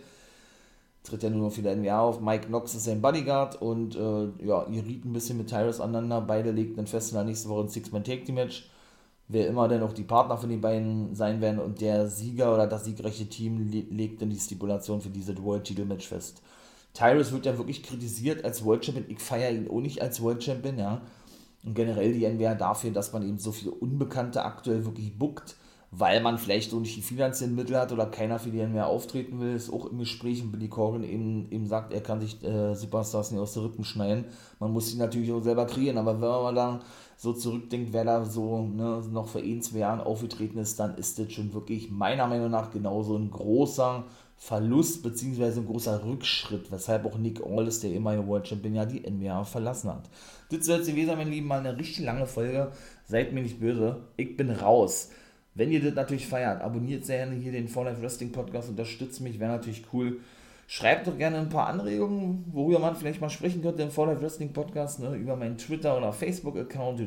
tritt 1.02 1.22
ja 1.22 1.30
nur 1.30 1.48
noch 1.48 1.52
für 1.52 1.62
NWA 1.62 2.00
auf, 2.00 2.20
Mike 2.20 2.46
Knox 2.46 2.74
ist 2.74 2.84
sein 2.84 3.02
Bodyguard 3.02 3.60
und 3.60 3.96
äh, 3.96 4.46
ja, 4.46 4.66
ihr 4.68 4.84
riet 4.84 5.04
ein 5.04 5.12
bisschen 5.12 5.36
mit 5.36 5.48
Tyrus 5.48 5.80
aneinander, 5.80 6.20
beide 6.20 6.52
legten 6.52 6.86
fest 6.86 7.10
in 7.10 7.16
der 7.16 7.24
nächsten 7.24 7.48
Woche 7.48 7.64
ein 7.64 7.68
Six-Man-Take-Team-Match, 7.68 8.70
wer 9.28 9.46
immer 9.48 9.68
denn 9.68 9.82
auch 9.82 9.92
die 9.92 10.04
Partner 10.04 10.36
von 10.36 10.50
den 10.50 10.60
beiden 10.60 11.14
sein 11.14 11.40
werden 11.40 11.58
und 11.58 11.80
der 11.80 12.08
Sieger 12.08 12.54
oder 12.54 12.66
das 12.66 12.84
siegreiche 12.84 13.28
Team 13.28 13.70
le 13.70 13.84
legt 13.90 14.20
dann 14.20 14.30
die 14.30 14.38
Stipulation 14.38 15.00
für 15.00 15.10
diese 15.10 15.36
World-Titel-Match 15.42 16.08
fest. 16.08 16.42
Tyrus 16.92 17.32
wird 17.32 17.46
ja 17.46 17.58
wirklich 17.58 17.82
kritisiert 17.82 18.44
als 18.44 18.64
World 18.64 18.84
Champion. 18.84 19.06
Ich 19.08 19.20
feiere 19.20 19.50
ihn 19.52 19.68
auch 19.68 19.80
nicht 19.80 20.00
als 20.00 20.22
World 20.22 20.44
Champion, 20.44 20.78
ja. 20.78 21.00
Und 21.64 21.74
generell 21.74 22.12
die 22.12 22.26
NWA 22.28 22.54
dafür, 22.54 22.90
dass 22.90 23.12
man 23.12 23.26
eben 23.26 23.38
so 23.38 23.50
viele 23.50 23.72
Unbekannte 23.72 24.44
aktuell 24.44 24.84
wirklich 24.84 25.18
buckt, 25.18 25.56
weil 25.96 26.20
man 26.20 26.38
vielleicht 26.38 26.70
so 26.70 26.80
nicht 26.80 26.96
die 26.96 27.02
finanziellen 27.02 27.54
Mittel 27.54 27.78
hat 27.78 27.92
oder 27.92 28.06
keiner 28.06 28.38
für 28.38 28.50
die 28.50 28.60
NWA 28.60 28.84
auftreten 28.84 29.40
will, 29.40 29.54
ist 29.54 29.72
auch 29.72 29.86
im 29.86 29.98
Gespräch 29.98 30.42
und 30.42 30.50
Billy 30.50 30.68
Corgan 30.68 31.04
eben, 31.04 31.46
eben 31.50 31.66
sagt, 31.66 31.92
er 31.92 32.00
kann 32.00 32.20
sich 32.20 32.42
äh, 32.42 32.74
Superstars 32.74 33.30
nicht 33.30 33.40
aus 33.40 33.54
den 33.54 33.62
Rippen 33.62 33.84
schneiden. 33.84 34.24
Man 34.58 34.72
muss 34.72 34.90
sie 34.90 34.98
natürlich 34.98 35.32
auch 35.32 35.42
selber 35.42 35.66
kreieren, 35.66 35.98
aber 35.98 36.20
wenn 36.20 36.28
man 36.28 36.54
dann 36.54 36.80
so 37.16 37.32
zurückdenkt, 37.32 37.92
wer 37.92 38.04
da 38.04 38.24
so 38.24 38.66
ne, 38.66 39.02
noch 39.12 39.28
vor 39.28 39.40
ein, 39.40 39.62
zwei 39.62 39.78
Jahren 39.78 40.00
aufgetreten 40.00 40.58
ist, 40.58 40.80
dann 40.80 40.96
ist 40.96 41.18
das 41.18 41.32
schon 41.32 41.54
wirklich 41.54 41.90
meiner 41.90 42.26
Meinung 42.26 42.50
nach 42.50 42.70
genauso 42.72 43.16
ein 43.16 43.30
großer 43.30 44.04
Verlust 44.36 45.02
bzw. 45.02 45.60
ein 45.60 45.66
großer 45.66 46.04
Rückschritt, 46.04 46.72
weshalb 46.72 47.06
auch 47.06 47.16
Nick 47.18 47.40
Aldis, 47.46 47.80
der 47.80 47.94
immer 47.94 48.26
World 48.26 48.48
Champion, 48.48 48.74
ja 48.74 48.84
die 48.84 49.08
NWA 49.08 49.44
verlassen 49.44 49.90
hat. 49.90 50.10
Das 50.50 50.66
soll 50.66 50.80
es 50.80 50.86
gewesen 50.86 51.06
sein, 51.06 51.18
mein 51.18 51.30
Lieben, 51.30 51.46
mal 51.46 51.60
eine 51.60 51.78
richtig 51.78 52.04
lange 52.04 52.26
Folge. 52.26 52.72
Seid 53.06 53.32
mir 53.32 53.42
nicht 53.42 53.60
böse, 53.60 54.02
ich 54.16 54.36
bin 54.36 54.50
raus. 54.50 55.10
Wenn 55.54 55.70
ihr 55.70 55.82
das 55.82 55.94
natürlich 55.94 56.26
feiert, 56.26 56.62
abonniert 56.62 57.04
sehr 57.04 57.18
gerne 57.18 57.36
hier 57.36 57.52
den 57.52 57.68
For 57.68 57.84
Life 57.84 58.02
Wrestling 58.02 58.32
Podcast, 58.32 58.68
unterstützt 58.68 59.20
mich, 59.20 59.38
wäre 59.38 59.52
natürlich 59.52 59.84
cool. 59.92 60.20
Schreibt 60.66 61.06
doch 61.06 61.16
gerne 61.16 61.38
ein 61.38 61.48
paar 61.48 61.68
Anregungen, 61.68 62.44
worüber 62.50 62.78
man 62.78 62.96
vielleicht 62.96 63.20
mal 63.20 63.30
sprechen 63.30 63.62
könnte 63.62 63.82
im 63.82 63.90
For 63.90 64.06
Life 64.06 64.22
Wrestling 64.22 64.52
Podcast, 64.52 65.00
ne, 65.00 65.14
über 65.14 65.36
meinen 65.36 65.58
Twitter- 65.58 65.96
oder 65.96 66.12
Facebook-Account 66.12 67.02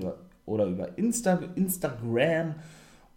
oder 0.46 0.66
über 0.66 0.98
Insta 0.98 1.40
Instagram 1.56 2.56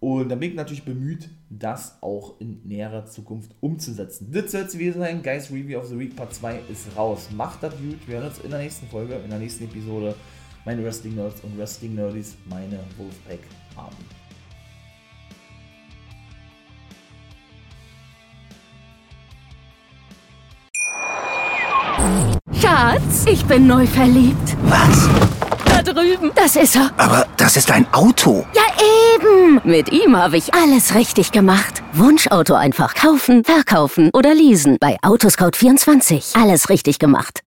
und 0.01 0.31
da 0.31 0.35
bin 0.35 0.51
ich 0.51 0.57
natürlich 0.57 0.85
bemüht, 0.85 1.29
das 1.51 1.99
auch 2.01 2.41
in 2.41 2.63
näherer 2.65 3.05
Zukunft 3.05 3.55
umzusetzen. 3.61 4.33
Das 4.33 4.51
soll 4.51 4.63
es 4.63 4.73
gewesen 4.73 5.01
sein. 5.01 5.23
Guys 5.23 5.51
Review 5.51 5.79
of 5.79 5.89
the 5.89 5.99
Week 5.99 6.17
Part 6.17 6.35
2 6.35 6.61
ist 6.71 6.97
raus. 6.97 7.29
Macht 7.37 7.63
das 7.63 7.75
gut. 7.77 8.09
Wir 8.09 8.17
hören 8.17 8.29
uns 8.29 8.39
in 8.39 8.51
der 8.51 8.61
nächsten 8.61 8.89
Folge, 8.89 9.17
in 9.17 9.29
der 9.29 9.39
nächsten 9.39 9.65
Episode. 9.65 10.15
Meine 10.65 10.83
Wrestling 10.83 11.17
Nerds 11.17 11.43
und 11.43 11.57
Wrestling 11.59 11.95
Nerdies, 11.95 12.37
meine 12.49 12.81
Wolfpack 12.97 13.41
haben. 13.77 14.20
Schatz, 22.81 23.27
ich 23.27 23.45
bin 23.45 23.67
neu 23.67 23.87
verliebt. 23.87 24.57
Was? 24.63 25.07
Da 25.67 25.83
drüben. 25.83 26.31
Das 26.35 26.57
ist 26.57 26.77
er. 26.77 26.91
Aber 26.97 27.27
das 27.37 27.59
ist 27.59 27.71
ein 27.71 27.87
Auto. 27.93 28.47
Ja, 28.55 28.63
eben. 29.15 29.61
Mit 29.65 29.93
ihm 29.93 30.17
habe 30.17 30.39
ich 30.39 30.55
alles 30.55 30.95
richtig 30.95 31.31
gemacht. 31.31 31.83
Wunschauto 31.93 32.55
einfach 32.55 32.95
kaufen, 32.95 33.45
verkaufen 33.45 34.09
oder 34.15 34.33
leasen. 34.33 34.79
Bei 34.81 34.97
Autoscout24. 35.03 36.41
Alles 36.43 36.71
richtig 36.71 36.99
gemacht. 36.99 37.39